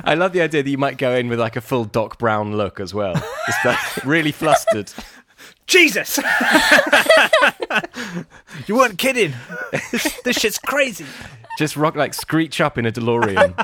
I 0.05 0.15
love 0.15 0.33
the 0.33 0.43
idea 0.43 0.63
that 0.63 0.71
you 0.71 0.79
might 0.79 0.99
go 0.99 1.15
in 1.15 1.29
with 1.29 1.41
like 1.41 1.57
a 1.57 1.61
full 1.61 1.85
Doc 1.85 2.19
Brown 2.19 2.57
look 2.57 2.81
as 2.81 2.95
well. 2.95 3.15
Just 3.47 3.65
like 3.65 4.05
really 4.05 4.33
flustered. 4.33 4.93
Jesus, 5.67 6.19
you 8.67 8.75
weren't 8.75 8.99
kidding. 8.99 9.35
This, 9.93 10.19
this 10.25 10.39
shit's 10.39 10.59
crazy. 10.59 11.05
Just 11.59 11.77
rock 11.77 11.95
like 11.95 12.15
screech 12.15 12.61
up 12.61 12.79
in 12.79 12.87
a 12.87 12.93
DeLorean. 12.93 13.55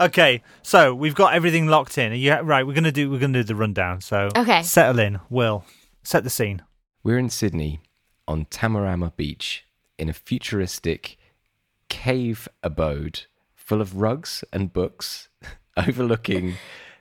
Okay, 0.00 0.42
so 0.62 0.94
we've 0.94 1.14
got 1.14 1.34
everything 1.34 1.66
locked 1.66 1.98
in. 1.98 2.12
Are 2.12 2.14
you 2.14 2.32
right? 2.40 2.66
We're 2.66 2.74
gonna 2.74 2.92
do 2.92 3.10
we're 3.10 3.18
gonna 3.18 3.38
do 3.38 3.42
the 3.44 3.54
rundown. 3.56 4.00
So 4.02 4.28
Okay. 4.36 4.62
settle 4.62 4.98
in. 5.00 5.20
Will 5.30 5.64
set 6.02 6.22
the 6.22 6.30
scene. 6.30 6.62
We're 7.02 7.18
in 7.18 7.30
Sydney 7.30 7.80
on 8.28 8.44
Tamarama 8.46 9.16
Beach 9.16 9.64
in 9.98 10.08
a 10.08 10.12
futuristic 10.12 11.16
cave 11.88 12.48
abode 12.62 13.22
full 13.54 13.80
of 13.80 13.96
rugs 13.96 14.44
and 14.52 14.72
books 14.72 15.28
overlooking 15.76 16.54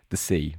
the 0.10 0.18
sea. 0.18 0.56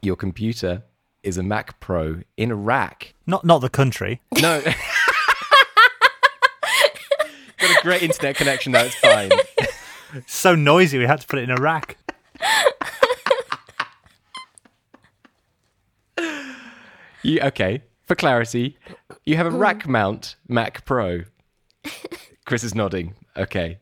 Your 0.00 0.16
computer 0.16 0.84
is 1.22 1.38
a 1.38 1.42
Mac 1.42 1.78
Pro 1.80 2.22
in 2.36 2.50
a 2.50 2.56
rack. 2.56 3.14
Not 3.26 3.44
not 3.44 3.60
the 3.60 3.68
country. 3.68 4.20
No. 4.40 4.60
Got 7.58 7.78
a 7.78 7.82
great 7.82 8.02
internet 8.02 8.36
connection 8.36 8.72
now, 8.72 8.84
it's 8.84 8.94
fine. 8.96 9.30
So 10.26 10.54
noisy. 10.54 10.98
We 10.98 11.04
had 11.04 11.22
to 11.22 11.26
put 11.26 11.38
it 11.38 11.44
in 11.44 11.50
a 11.50 11.56
rack. 11.56 11.96
You, 17.22 17.40
okay, 17.40 17.82
for 18.02 18.14
clarity, 18.14 18.76
you 19.24 19.36
have 19.36 19.46
a 19.46 19.50
rack 19.50 19.86
mount 19.88 20.36
Mac 20.48 20.84
Pro. 20.84 21.22
Chris 22.52 22.64
is 22.64 22.74
nodding. 22.74 23.14
Okay. 23.34 23.78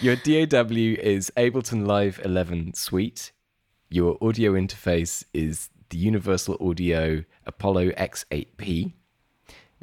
Your 0.00 0.16
DAW 0.16 0.96
is 0.98 1.30
Ableton 1.36 1.86
Live 1.86 2.20
11 2.24 2.74
Suite. 2.74 3.30
Your 3.88 4.18
audio 4.20 4.54
interface 4.54 5.22
is 5.32 5.68
the 5.90 5.96
Universal 5.96 6.56
Audio 6.60 7.22
Apollo 7.46 7.90
X8P. 7.90 8.94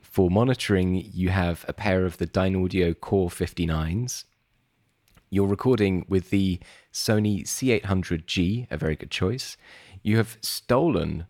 For 0.02 0.30
monitoring, 0.30 1.10
you 1.14 1.30
have 1.30 1.64
a 1.70 1.72
pair 1.72 2.06
of 2.06 2.18
the 2.18 2.28
Dynaudio 2.28 3.00
Core 3.00 3.30
59s. 3.30 4.26
You're 5.30 5.48
recording 5.48 6.06
with 6.10 6.30
the 6.30 6.60
Sony 6.92 7.46
C800G, 7.46 8.68
a 8.70 8.76
very 8.76 8.98
good 8.98 9.10
choice. 9.10 9.56
You 10.04 10.18
have 10.18 10.38
stolen 10.42 11.28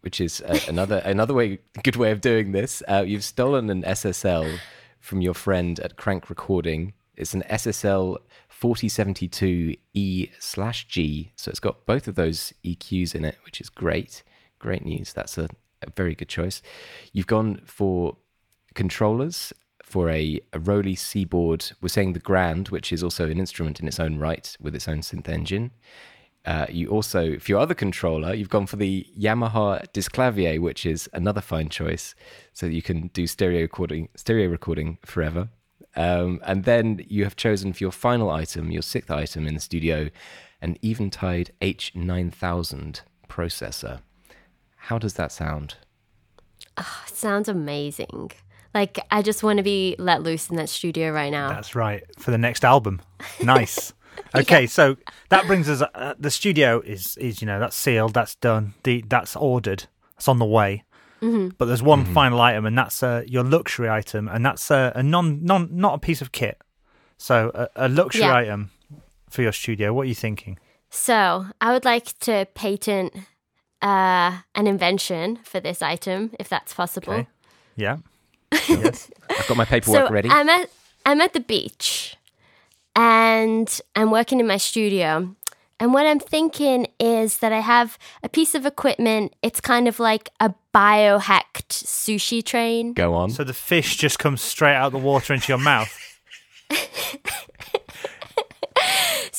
which 0.00 0.20
is 0.20 0.42
uh, 0.42 0.58
another 0.68 0.98
another 0.98 1.32
way 1.32 1.58
good 1.82 1.96
way 1.96 2.12
of 2.12 2.20
doing 2.20 2.52
this. 2.52 2.82
Uh, 2.88 3.04
you've 3.06 3.24
stolen 3.24 3.68
an 3.68 3.82
SSL 3.82 4.58
from 5.04 5.20
your 5.20 5.34
friend 5.34 5.78
at 5.80 5.96
Crank 5.96 6.30
Recording. 6.30 6.94
It's 7.14 7.34
an 7.34 7.44
SSL 7.50 8.16
4072E 8.50 10.30
slash 10.38 10.88
G, 10.88 11.30
so 11.36 11.50
it's 11.50 11.60
got 11.60 11.84
both 11.84 12.08
of 12.08 12.14
those 12.14 12.54
EQs 12.64 13.14
in 13.14 13.26
it, 13.26 13.36
which 13.44 13.60
is 13.60 13.68
great. 13.68 14.22
Great 14.58 14.82
news. 14.82 15.12
That's 15.12 15.36
a, 15.36 15.50
a 15.82 15.90
very 15.94 16.14
good 16.14 16.30
choice. 16.30 16.62
You've 17.12 17.26
gone 17.26 17.60
for 17.66 18.16
controllers 18.72 19.52
for 19.82 20.08
a, 20.08 20.40
a 20.54 20.58
ROLI 20.58 20.96
Seaboard. 20.96 21.72
We're 21.82 21.88
saying 21.88 22.14
the 22.14 22.18
Grand, 22.18 22.70
which 22.70 22.90
is 22.90 23.02
also 23.02 23.28
an 23.28 23.38
instrument 23.38 23.80
in 23.80 23.86
its 23.86 24.00
own 24.00 24.18
right 24.18 24.56
with 24.58 24.74
its 24.74 24.88
own 24.88 25.00
synth 25.00 25.28
engine. 25.28 25.70
Uh, 26.44 26.66
you 26.68 26.88
also, 26.88 27.38
for 27.38 27.52
your 27.52 27.60
other 27.60 27.74
controller, 27.74 28.34
you've 28.34 28.50
gone 28.50 28.66
for 28.66 28.76
the 28.76 29.06
Yamaha 29.18 29.86
Disklavier, 29.92 30.60
which 30.60 30.84
is 30.84 31.08
another 31.12 31.40
fine 31.40 31.68
choice, 31.68 32.14
so 32.52 32.66
that 32.66 32.74
you 32.74 32.82
can 32.82 33.08
do 33.08 33.26
stereo 33.26 33.62
recording, 33.62 34.08
stereo 34.14 34.48
recording 34.48 34.98
forever. 35.04 35.48
Um, 35.96 36.40
and 36.44 36.64
then 36.64 37.04
you 37.08 37.24
have 37.24 37.36
chosen 37.36 37.72
for 37.72 37.82
your 37.82 37.92
final 37.92 38.30
item, 38.30 38.70
your 38.70 38.82
sixth 38.82 39.10
item 39.10 39.46
in 39.46 39.54
the 39.54 39.60
studio, 39.60 40.10
an 40.60 40.76
Eventide 40.82 41.52
H9000 41.62 43.00
processor. 43.28 44.00
How 44.76 44.98
does 44.98 45.14
that 45.14 45.32
sound? 45.32 45.76
Sounds 47.06 47.48
amazing. 47.48 48.32
Like 48.74 48.98
I 49.10 49.22
just 49.22 49.42
want 49.42 49.58
to 49.58 49.62
be 49.62 49.94
let 49.98 50.22
loose 50.22 50.50
in 50.50 50.56
that 50.56 50.68
studio 50.68 51.10
right 51.10 51.30
now. 51.30 51.48
That's 51.48 51.74
right 51.74 52.02
for 52.18 52.32
the 52.32 52.38
next 52.38 52.64
album. 52.64 53.00
Nice. 53.42 53.92
Okay, 54.34 54.66
so 54.66 54.96
that 55.28 55.46
brings 55.46 55.68
us. 55.68 55.82
Uh, 55.94 56.14
the 56.18 56.30
studio 56.30 56.80
is 56.80 57.16
is 57.18 57.40
you 57.40 57.46
know 57.46 57.60
that's 57.60 57.76
sealed, 57.76 58.14
that's 58.14 58.34
done, 58.36 58.74
the 58.82 59.04
that's 59.08 59.36
ordered, 59.36 59.86
that's 60.16 60.28
on 60.28 60.38
the 60.38 60.44
way. 60.46 60.84
But 61.56 61.64
there's 61.64 61.82
one 61.82 62.04
final 62.04 62.38
item, 62.42 62.66
and 62.66 62.76
that's 62.76 63.02
uh, 63.02 63.22
your 63.26 63.44
luxury 63.44 63.88
item, 63.88 64.28
and 64.28 64.44
that's 64.44 64.70
uh, 64.70 64.92
a 64.94 65.02
non 65.02 65.42
non 65.42 65.68
not 65.72 65.94
a 65.94 65.98
piece 65.98 66.20
of 66.20 66.32
kit. 66.32 66.60
So 67.16 67.50
a, 67.54 67.86
a 67.86 67.88
luxury 67.88 68.24
Yeah. 68.24 68.34
item 68.34 68.70
for 69.30 69.40
your 69.40 69.52
studio. 69.52 69.94
What 69.94 70.02
are 70.02 70.08
you 70.08 70.14
thinking? 70.14 70.58
So 70.90 71.46
I 71.62 71.72
would 71.72 71.86
like 71.86 72.18
to 72.20 72.46
patent 72.54 73.14
uh, 73.80 74.40
an 74.54 74.66
invention 74.66 75.38
for 75.44 75.60
this 75.60 75.80
item, 75.80 76.30
if 76.38 76.48
that's 76.50 76.74
possible. 76.74 77.14
Okay. 77.14 77.26
Yeah. 77.76 77.96
yes. 78.68 79.10
I've 79.30 79.48
got 79.48 79.56
my 79.56 79.64
paperwork 79.64 80.08
so 80.08 80.12
ready. 80.12 80.28
I'm 80.28 80.48
at 80.50 80.68
I'm 81.06 81.22
at 81.22 81.32
the 81.32 81.40
beach, 81.40 82.16
and 82.96 83.80
I'm 83.96 84.10
working 84.10 84.40
in 84.40 84.46
my 84.46 84.56
studio. 84.56 85.34
And 85.80 85.92
what 85.92 86.06
I'm 86.06 86.20
thinking 86.20 86.86
is 87.00 87.38
that 87.38 87.52
I 87.52 87.60
have 87.60 87.98
a 88.22 88.28
piece 88.28 88.54
of 88.54 88.64
equipment. 88.64 89.34
It's 89.42 89.60
kind 89.60 89.88
of 89.88 89.98
like 89.98 90.30
a 90.38 90.54
biohacked 90.72 91.68
sushi 91.68 92.44
train. 92.44 92.92
Go 92.92 93.14
on. 93.14 93.30
So 93.30 93.42
the 93.44 93.52
fish 93.52 93.96
just 93.96 94.18
comes 94.18 94.40
straight 94.40 94.76
out 94.76 94.92
the 94.92 94.98
water 94.98 95.34
into 95.34 95.48
your 95.48 95.58
mouth. 95.58 95.92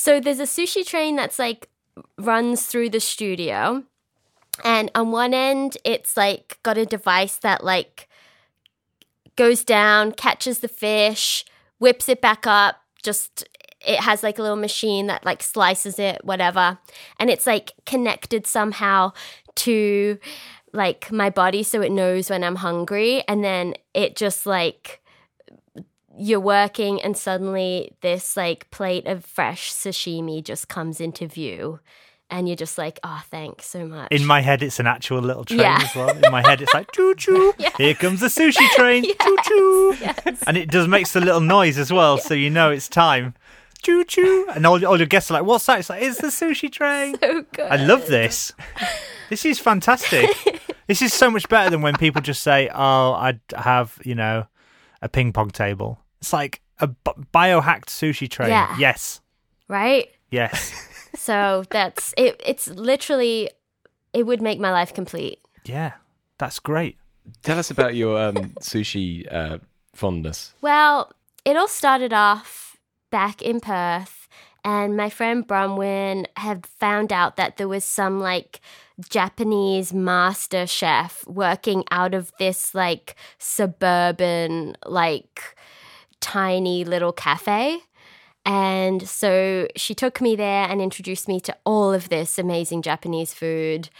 So 0.06 0.20
there's 0.20 0.38
a 0.38 0.44
sushi 0.44 0.86
train 0.86 1.16
that's 1.16 1.36
like 1.36 1.68
runs 2.16 2.66
through 2.66 2.90
the 2.90 3.00
studio. 3.00 3.82
And 4.62 4.88
on 4.94 5.10
one 5.10 5.34
end, 5.34 5.78
it's 5.84 6.16
like 6.16 6.60
got 6.62 6.78
a 6.78 6.86
device 6.86 7.38
that 7.38 7.64
like 7.64 8.08
goes 9.34 9.64
down, 9.64 10.12
catches 10.12 10.60
the 10.60 10.68
fish, 10.68 11.44
whips 11.80 12.08
it 12.08 12.20
back 12.20 12.46
up, 12.46 12.84
just 13.06 13.48
it 13.86 14.00
has 14.00 14.22
like 14.22 14.38
a 14.38 14.42
little 14.42 14.56
machine 14.56 15.06
that 15.06 15.24
like 15.24 15.42
slices 15.42 15.98
it, 15.98 16.22
whatever. 16.24 16.78
And 17.18 17.30
it's 17.30 17.46
like 17.46 17.72
connected 17.86 18.46
somehow 18.46 19.12
to 19.56 20.18
like 20.72 21.10
my 21.12 21.30
body 21.30 21.62
so 21.62 21.80
it 21.80 21.92
knows 21.92 22.28
when 22.28 22.42
I'm 22.42 22.56
hungry. 22.56 23.22
And 23.28 23.44
then 23.44 23.74
it 23.94 24.16
just 24.16 24.44
like 24.44 25.00
you're 26.18 26.40
working 26.40 27.00
and 27.02 27.16
suddenly 27.16 27.92
this 28.00 28.36
like 28.36 28.70
plate 28.70 29.06
of 29.06 29.24
fresh 29.24 29.72
sashimi 29.72 30.42
just 30.42 30.68
comes 30.68 31.00
into 31.00 31.26
view 31.28 31.78
and 32.30 32.48
you're 32.48 32.56
just 32.56 32.76
like 32.78 32.98
oh 33.04 33.22
thanks 33.30 33.66
so 33.66 33.86
much 33.86 34.10
In 34.10 34.24
my 34.26 34.40
head, 34.40 34.62
it's 34.62 34.80
an 34.80 34.86
actual 34.86 35.20
little 35.20 35.44
train 35.44 35.60
Yeah. 35.60 35.78
as 35.82 35.94
well. 35.94 36.10
In 36.10 36.32
my 36.32 36.42
head, 36.46 36.60
it's 36.60 36.74
like 36.74 36.90
choo 36.92 37.14
choo. 37.14 37.52
Here 37.78 37.94
comes 37.94 38.20
the 38.20 38.26
sushi 38.26 38.68
train. 38.70 39.04
Choo 39.22 39.36
choo. 39.44 39.96
And 40.46 40.56
it 40.56 40.70
does 40.70 40.88
makes 40.88 41.14
a 41.16 41.20
little 41.20 41.40
noise 41.40 41.78
as 41.78 41.92
well, 41.92 42.18
so 42.18 42.34
you 42.34 42.50
know 42.50 42.70
it's 42.70 42.88
time. 42.88 43.34
Choo 43.82 44.02
choo. 44.04 44.46
And 44.54 44.66
all, 44.66 44.84
all 44.84 44.96
your 44.96 45.06
guests 45.06 45.30
are 45.30 45.34
like, 45.34 45.44
"What's 45.44 45.66
that?" 45.66 45.78
It's 45.80 45.90
like, 45.90 46.02
"It's 46.02 46.20
the 46.20 46.28
sushi 46.28 46.72
train." 46.72 47.16
so 47.20 47.42
good 47.52 47.70
I 47.70 47.76
love 47.76 48.06
this. 48.06 48.52
This 49.30 49.44
is 49.44 49.58
fantastic. 49.58 50.30
this 50.88 51.02
is 51.02 51.12
so 51.12 51.30
much 51.30 51.48
better 51.48 51.70
than 51.70 51.82
when 51.82 51.94
people 51.96 52.20
just 52.22 52.42
say, 52.42 52.68
"Oh, 52.74 53.12
I'd 53.12 53.40
have 53.54 53.98
you 54.04 54.14
know 54.14 54.46
a 55.02 55.08
ping 55.08 55.32
pong 55.32 55.50
table." 55.50 56.00
It's 56.20 56.32
like 56.32 56.60
a 56.80 56.88
b- 56.88 57.12
biohacked 57.32 57.86
sushi 57.86 58.28
train. 58.28 58.48
Yeah. 58.48 58.74
Yes, 58.78 59.20
right 59.68 60.08
yes, 60.30 60.85
so 61.16 61.64
that's 61.70 62.14
it 62.16 62.40
it's 62.44 62.68
literally 62.68 63.50
it 64.12 64.24
would 64.24 64.40
make 64.40 64.60
my 64.60 64.70
life 64.70 64.94
complete 64.94 65.40
yeah. 65.68 65.92
That's 66.38 66.58
great. 66.58 66.96
Tell 67.42 67.58
us 67.58 67.70
about 67.70 67.94
your 67.94 68.20
um, 68.20 68.34
sushi 68.60 69.26
uh, 69.32 69.58
fondness. 69.94 70.54
well 70.60 71.12
it 71.44 71.56
all 71.56 71.68
started 71.68 72.12
off 72.12 72.76
back 73.10 73.42
in 73.42 73.60
perth 73.60 74.28
and 74.64 74.96
my 74.96 75.08
friend 75.08 75.46
Bronwyn 75.46 76.26
had 76.36 76.66
found 76.66 77.12
out 77.12 77.36
that 77.36 77.56
there 77.56 77.68
was 77.68 77.84
some 77.84 78.20
like 78.20 78.60
Japanese 79.08 79.92
master 79.92 80.66
chef 80.66 81.26
working 81.26 81.84
out 81.90 82.14
of 82.14 82.32
this 82.38 82.74
like 82.74 83.16
suburban 83.38 84.76
like 84.84 85.56
tiny 86.20 86.84
little 86.84 87.12
cafe. 87.12 87.78
And 88.46 89.06
so 89.08 89.66
she 89.74 89.94
took 89.94 90.20
me 90.20 90.36
there 90.36 90.68
and 90.68 90.80
introduced 90.80 91.26
me 91.26 91.40
to 91.40 91.56
all 91.66 91.92
of 91.92 92.08
this 92.08 92.38
amazing 92.38 92.82
Japanese 92.82 93.34
food. 93.34 93.90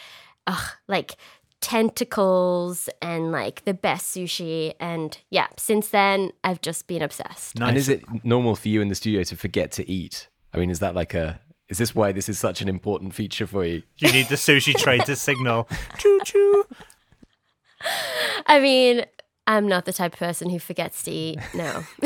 Ugh, 0.47 0.70
like 0.86 1.16
tentacles 1.61 2.88
and 3.03 3.32
like 3.32 3.64
the 3.64 3.74
best 3.74 4.14
sushi. 4.14 4.72
And 4.78 5.18
yeah, 5.30 5.49
since 5.59 5.88
then, 5.88 6.30
I've 6.44 6.61
just 6.61 6.86
been 6.86 7.03
obsessed. 7.03 7.59
Nice. 7.59 7.68
And 7.68 7.76
is 7.76 7.88
it 7.88 8.05
normal 8.24 8.55
for 8.55 8.68
you 8.68 8.80
in 8.80 8.88
the 8.88 8.94
studio 8.94 9.24
to 9.24 9.36
forget 9.36 9.72
to 9.72 9.90
eat? 9.90 10.28
I 10.55 10.59
mean, 10.59 10.70
is 10.70 10.78
that 10.78 10.94
like 10.94 11.12
a 11.12 11.40
Is 11.68 11.78
this 11.78 11.92
why 11.92 12.12
this 12.12 12.28
is 12.28 12.38
such 12.38 12.62
an 12.62 12.68
important 12.68 13.14
feature 13.14 13.49
for 13.49 13.64
you? 13.64 13.82
You 13.97 14.12
need 14.12 14.28
the 14.28 14.36
sushi 14.36 14.74
tray 14.74 14.99
to 14.99 15.16
signal. 15.28 15.68
Choo 15.99 16.20
choo. 16.24 16.64
I 18.47 18.61
mean, 18.61 19.05
I'm 19.49 19.66
not 19.66 19.86
the 19.86 19.92
type 19.92 20.12
of 20.12 20.18
person 20.20 20.51
who 20.51 20.61
forgets 20.61 21.03
to 21.03 21.11
eat. 21.11 21.38
No. 21.53 21.84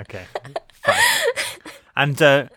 Okay. 0.00 0.24
And 1.96 2.20
uh, 2.20 2.48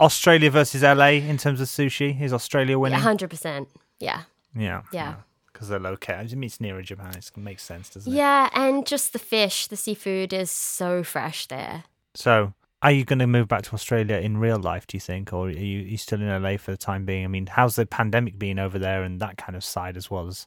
Australia 0.00 0.50
versus 0.50 0.82
LA 0.82 1.06
in 1.10 1.36
terms 1.38 1.60
of 1.60 1.68
sushi. 1.68 2.20
Is 2.20 2.32
Australia 2.32 2.78
winning? 2.78 2.98
100%. 2.98 3.66
Yeah. 3.98 4.22
Yeah. 4.56 4.82
Yeah. 4.92 5.14
Because 5.52 5.68
they're 5.68 5.78
located. 5.78 6.32
I 6.32 6.34
mean, 6.36 6.44
it's 6.44 6.60
nearer 6.60 6.82
Japan. 6.82 7.14
It 7.16 7.30
makes 7.36 7.62
sense, 7.62 7.90
doesn't 7.90 8.12
it? 8.12 8.16
Yeah, 8.16 8.48
and 8.54 8.86
just 8.86 9.12
the 9.12 9.18
fish, 9.18 9.66
the 9.66 9.76
seafood 9.76 10.32
is 10.32 10.50
so 10.50 11.04
fresh 11.04 11.46
there. 11.46 11.84
So, 12.14 12.54
are 12.82 12.90
you 12.90 13.04
going 13.04 13.18
to 13.18 13.26
move 13.26 13.46
back 13.46 13.62
to 13.64 13.74
Australia 13.74 14.16
in 14.16 14.38
real 14.38 14.56
life, 14.58 14.86
do 14.86 14.96
you 14.96 15.00
think? 15.00 15.32
Or 15.34 15.48
are 15.48 15.50
you, 15.50 15.80
are 15.82 15.88
you 15.88 15.96
still 15.98 16.20
in 16.20 16.42
LA 16.42 16.56
for 16.56 16.70
the 16.70 16.78
time 16.78 17.04
being? 17.04 17.24
I 17.24 17.28
mean, 17.28 17.46
how's 17.46 17.76
the 17.76 17.84
pandemic 17.84 18.38
been 18.38 18.58
over 18.58 18.78
there 18.78 19.02
and 19.02 19.20
that 19.20 19.36
kind 19.36 19.54
of 19.54 19.62
side 19.62 19.96
as 19.98 20.10
well 20.10 20.26
as. 20.28 20.46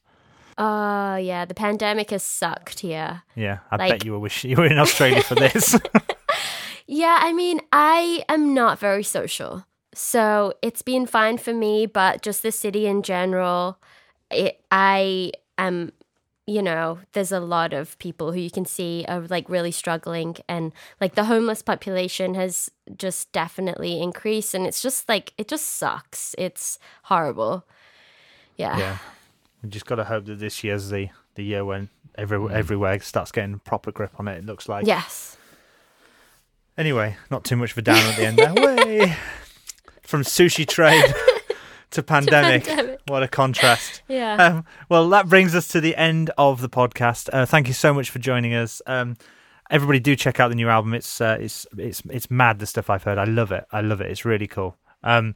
Oh, 0.57 1.15
yeah, 1.15 1.45
the 1.45 1.53
pandemic 1.53 2.09
has 2.09 2.23
sucked 2.23 2.79
here. 2.79 3.21
Yeah, 3.35 3.59
I 3.71 3.75
Like- 3.75 3.91
bet 3.91 4.05
you 4.05 4.13
were 4.13 4.19
wish 4.19 4.43
you 4.43 4.55
were 4.55 4.65
in 4.65 4.79
Australia 4.79 5.21
for 5.21 5.35
this. 5.35 5.77
Yeah, 6.87 7.17
I 7.21 7.33
mean, 7.33 7.61
I 7.71 8.23
am 8.27 8.53
not 8.53 8.79
very 8.79 9.03
social. 9.03 9.65
So 9.93 10.53
it's 10.61 10.81
been 10.81 11.05
fine 11.05 11.37
for 11.37 11.53
me, 11.53 11.85
but 11.85 12.21
just 12.21 12.41
the 12.41 12.51
city 12.51 12.87
in 12.87 13.03
general, 13.03 13.77
it, 14.31 14.61
I 14.71 15.31
am, 15.57 15.91
you 16.47 16.61
know, 16.61 16.99
there's 17.13 17.31
a 17.31 17.39
lot 17.39 17.73
of 17.73 17.97
people 17.99 18.31
who 18.31 18.39
you 18.39 18.49
can 18.51 18.65
see 18.65 19.05
are 19.07 19.21
like 19.21 19.47
really 19.49 19.71
struggling. 19.71 20.37
And 20.49 20.73
like 20.99 21.15
the 21.15 21.25
homeless 21.25 21.61
population 21.61 22.33
has 22.33 22.71
just 22.97 23.31
definitely 23.31 24.01
increased. 24.01 24.53
And 24.53 24.65
it's 24.65 24.81
just 24.81 25.07
like, 25.07 25.33
it 25.37 25.47
just 25.47 25.65
sucks. 25.65 26.35
It's 26.37 26.79
horrible. 27.03 27.65
Yeah. 28.57 28.77
yeah, 28.77 28.97
we 29.63 29.69
just 29.69 29.85
got 29.85 29.95
to 29.95 30.03
hope 30.03 30.25
that 30.25 30.39
this 30.39 30.63
year's 30.63 30.89
the 30.89 31.09
the 31.35 31.43
year 31.43 31.65
when 31.65 31.89
every, 32.15 32.53
everywhere 32.53 32.99
starts 32.99 33.31
getting 33.31 33.57
proper 33.59 33.91
grip 33.91 34.19
on 34.19 34.27
it. 34.27 34.37
It 34.37 34.45
looks 34.45 34.69
like. 34.69 34.85
Yes. 34.85 35.37
Anyway, 36.77 37.15
not 37.29 37.43
too 37.43 37.55
much 37.55 37.71
of 37.71 37.77
a 37.77 37.81
down 37.81 37.97
at 37.97 38.15
the 38.15 38.25
end 38.25 38.37
there. 38.37 38.53
Way 38.55 39.15
from 40.01 40.23
sushi 40.23 40.67
trade 40.67 41.13
to 41.91 42.01
pandemic. 42.03 42.65
pandemic. 42.65 42.99
What 43.07 43.23
a 43.23 43.27
contrast. 43.27 44.01
Yeah. 44.07 44.35
Um, 44.35 44.65
well, 44.89 45.07
that 45.09 45.27
brings 45.29 45.53
us 45.55 45.67
to 45.69 45.81
the 45.81 45.95
end 45.95 46.31
of 46.37 46.61
the 46.61 46.69
podcast. 46.69 47.29
Uh, 47.31 47.45
thank 47.45 47.67
you 47.67 47.73
so 47.73 47.93
much 47.93 48.09
for 48.09 48.19
joining 48.19 48.53
us. 48.55 48.81
Um, 48.87 49.17
everybody, 49.69 49.99
do 49.99 50.15
check 50.15 50.39
out 50.39 50.47
the 50.49 50.55
new 50.55 50.69
album. 50.69 50.93
It's 50.93 51.21
uh, 51.21 51.37
it's 51.39 51.67
it's 51.77 52.01
it's 52.09 52.31
mad 52.31 52.59
the 52.59 52.65
stuff 52.65 52.89
I've 52.89 53.03
heard. 53.03 53.17
I 53.17 53.25
love 53.25 53.51
it. 53.51 53.65
I 53.71 53.81
love 53.81 54.01
it. 54.01 54.09
It's 54.09 54.25
really 54.25 54.47
cool. 54.47 54.77
Um, 55.03 55.35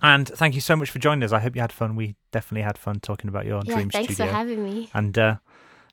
and 0.00 0.28
thank 0.28 0.54
you 0.54 0.60
so 0.60 0.76
much 0.76 0.90
for 0.90 0.98
joining 0.98 1.24
us. 1.24 1.32
I 1.32 1.40
hope 1.40 1.56
you 1.56 1.60
had 1.60 1.72
fun. 1.72 1.96
We 1.96 2.14
definitely 2.30 2.62
had 2.62 2.78
fun 2.78 3.00
talking 3.00 3.28
about 3.28 3.46
your 3.46 3.62
yeah. 3.64 3.74
dream 3.74 3.90
Thanks 3.90 4.14
studio. 4.14 4.30
for 4.30 4.36
having 4.36 4.64
me. 4.64 4.88
and 4.94 5.18
uh, 5.18 5.36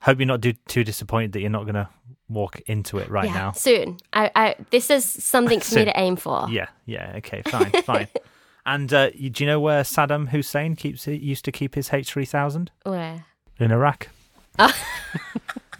hope 0.05 0.19
you're 0.19 0.27
not 0.27 0.39
do- 0.39 0.53
too 0.67 0.83
disappointed 0.83 1.31
that 1.33 1.41
you're 1.41 1.49
not 1.49 1.63
going 1.63 1.73
to 1.75 1.89
walk 2.29 2.61
into 2.67 2.99
it 2.99 3.09
right 3.09 3.25
yeah. 3.25 3.33
now. 3.33 3.51
Soon. 3.53 3.97
I, 4.13 4.31
I, 4.35 4.55
this 4.69 4.91
is 4.91 5.03
something 5.03 5.59
for 5.59 5.75
me 5.75 5.85
to 5.85 5.99
aim 5.99 6.15
for. 6.15 6.47
Yeah, 6.47 6.67
yeah, 6.85 7.13
okay, 7.17 7.41
fine, 7.47 7.71
fine. 7.83 8.07
And 8.67 8.93
uh, 8.93 9.09
do 9.09 9.31
you 9.37 9.45
know 9.47 9.59
where 9.59 9.81
Saddam 9.81 10.29
Hussein 10.29 10.75
keeps 10.75 11.07
used 11.07 11.43
to 11.45 11.51
keep 11.51 11.73
his 11.75 11.91
H 11.91 12.11
three 12.11 12.25
thousand 12.25 12.71
Where? 12.83 13.25
in 13.59 13.71
Iraq? 13.71 14.07
Oh. 14.57 14.73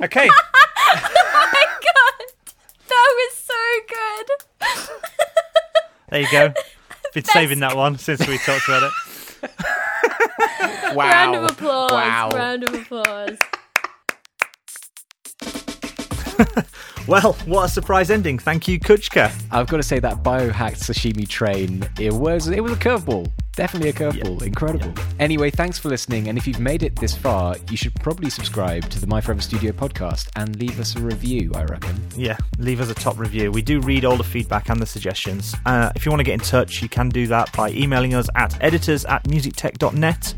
okay, 0.04 0.28
Oh 0.28 1.50
my 1.54 1.66
god! 1.66 2.28
That 2.90 3.14
was 3.16 3.34
so 3.38 3.64
good! 3.88 4.28
there 6.10 6.20
you 6.20 6.28
go. 6.30 6.54
Been 7.14 7.24
saving 7.24 7.62
that 7.62 7.78
one 7.78 7.98
since 7.98 8.28
we 8.28 8.38
talked 8.40 8.68
about 8.68 8.84
it. 8.84 8.92
Wow. 10.94 11.10
Round 11.10 11.36
of 11.36 11.52
applause. 11.52 11.92
Wow. 11.92 12.30
Round 12.34 12.64
of 12.64 12.74
applause. 12.74 13.38
Well, 17.08 17.34
what 17.46 17.66
a 17.66 17.70
surprise 17.70 18.10
ending! 18.10 18.40
Thank 18.40 18.68
you, 18.68 18.80
Kuchka. 18.80 19.32
I've 19.52 19.68
got 19.68 19.78
to 19.78 19.84
say 19.84 20.00
that 20.00 20.24
biohacked 20.24 20.80
sashimi 20.80 21.28
train, 21.28 21.88
it 22.00 22.12
was 22.12 22.48
it 22.48 22.64
was 22.64 22.72
a 22.72 22.76
curveball. 22.76 23.32
Definitely 23.56 23.90
a 23.90 23.94
curveball. 23.94 24.42
Incredible. 24.42 24.92
Anyway, 25.20 25.52
thanks 25.52 25.78
for 25.78 25.88
listening. 25.90 26.28
And 26.28 26.38
if 26.38 26.48
you've 26.48 26.60
made 26.60 26.82
it 26.82 26.96
this 26.96 27.16
far, 27.16 27.56
you 27.70 27.78
should 27.78 27.94
probably 27.96 28.32
subscribe 28.32 28.90
to 28.90 29.00
the 29.00 29.06
My 29.06 29.22
Forever 29.22 29.42
Studio 29.42 29.72
podcast 29.72 30.30
and 30.36 30.60
leave 30.60 30.80
us 30.80 30.96
a 30.96 31.00
review, 31.00 31.52
I 31.54 31.64
reckon. 31.66 31.96
Yeah, 32.18 32.38
leave 32.58 32.82
us 32.82 32.90
a 32.90 32.96
top 32.96 33.20
review. 33.20 33.52
We 33.52 33.62
do 33.62 33.80
read 33.82 34.04
all 34.04 34.18
the 34.18 34.24
feedback 34.24 34.70
and 34.70 34.82
the 34.82 34.86
suggestions. 34.88 35.56
Uh, 35.66 35.92
if 35.96 36.06
you 36.06 36.12
want 36.12 36.22
to 36.22 36.26
get 36.26 36.34
in 36.34 36.40
touch, 36.40 36.82
you 36.82 36.90
can 36.90 37.08
do 37.08 37.28
that 37.28 37.56
by 37.56 37.70
emailing 37.70 38.16
us 38.16 38.28
at 38.36 38.62
editors 38.62 39.06
at 39.06 39.24
musictech.net. 39.26 40.34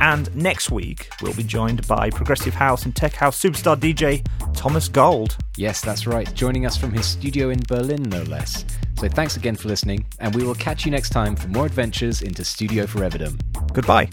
And 0.00 0.34
next 0.34 0.70
week, 0.70 1.08
we'll 1.22 1.34
be 1.34 1.42
joined 1.42 1.86
by 1.86 2.10
progressive 2.10 2.54
house 2.54 2.84
and 2.86 2.96
tech 2.96 3.12
house 3.12 3.40
superstar 3.40 3.76
DJ 3.76 4.26
Thomas 4.54 4.88
Gold. 4.88 5.36
Yes, 5.56 5.82
that's 5.82 6.06
right. 6.06 6.32
Joining 6.34 6.66
us 6.66 6.76
from 6.76 6.92
his 6.92 7.06
studio 7.06 7.50
in 7.50 7.60
Berlin, 7.68 8.02
no 8.04 8.22
less. 8.22 8.64
So 8.98 9.08
thanks 9.08 9.36
again 9.36 9.56
for 9.56 9.68
listening, 9.68 10.06
and 10.18 10.34
we 10.34 10.42
will 10.42 10.54
catch 10.54 10.84
you 10.84 10.90
next 10.90 11.10
time 11.10 11.36
for 11.36 11.48
more 11.48 11.66
adventures 11.66 12.22
into 12.22 12.44
Studio 12.44 12.86
Foreverdom. 12.86 13.38
Goodbye. 13.72 14.08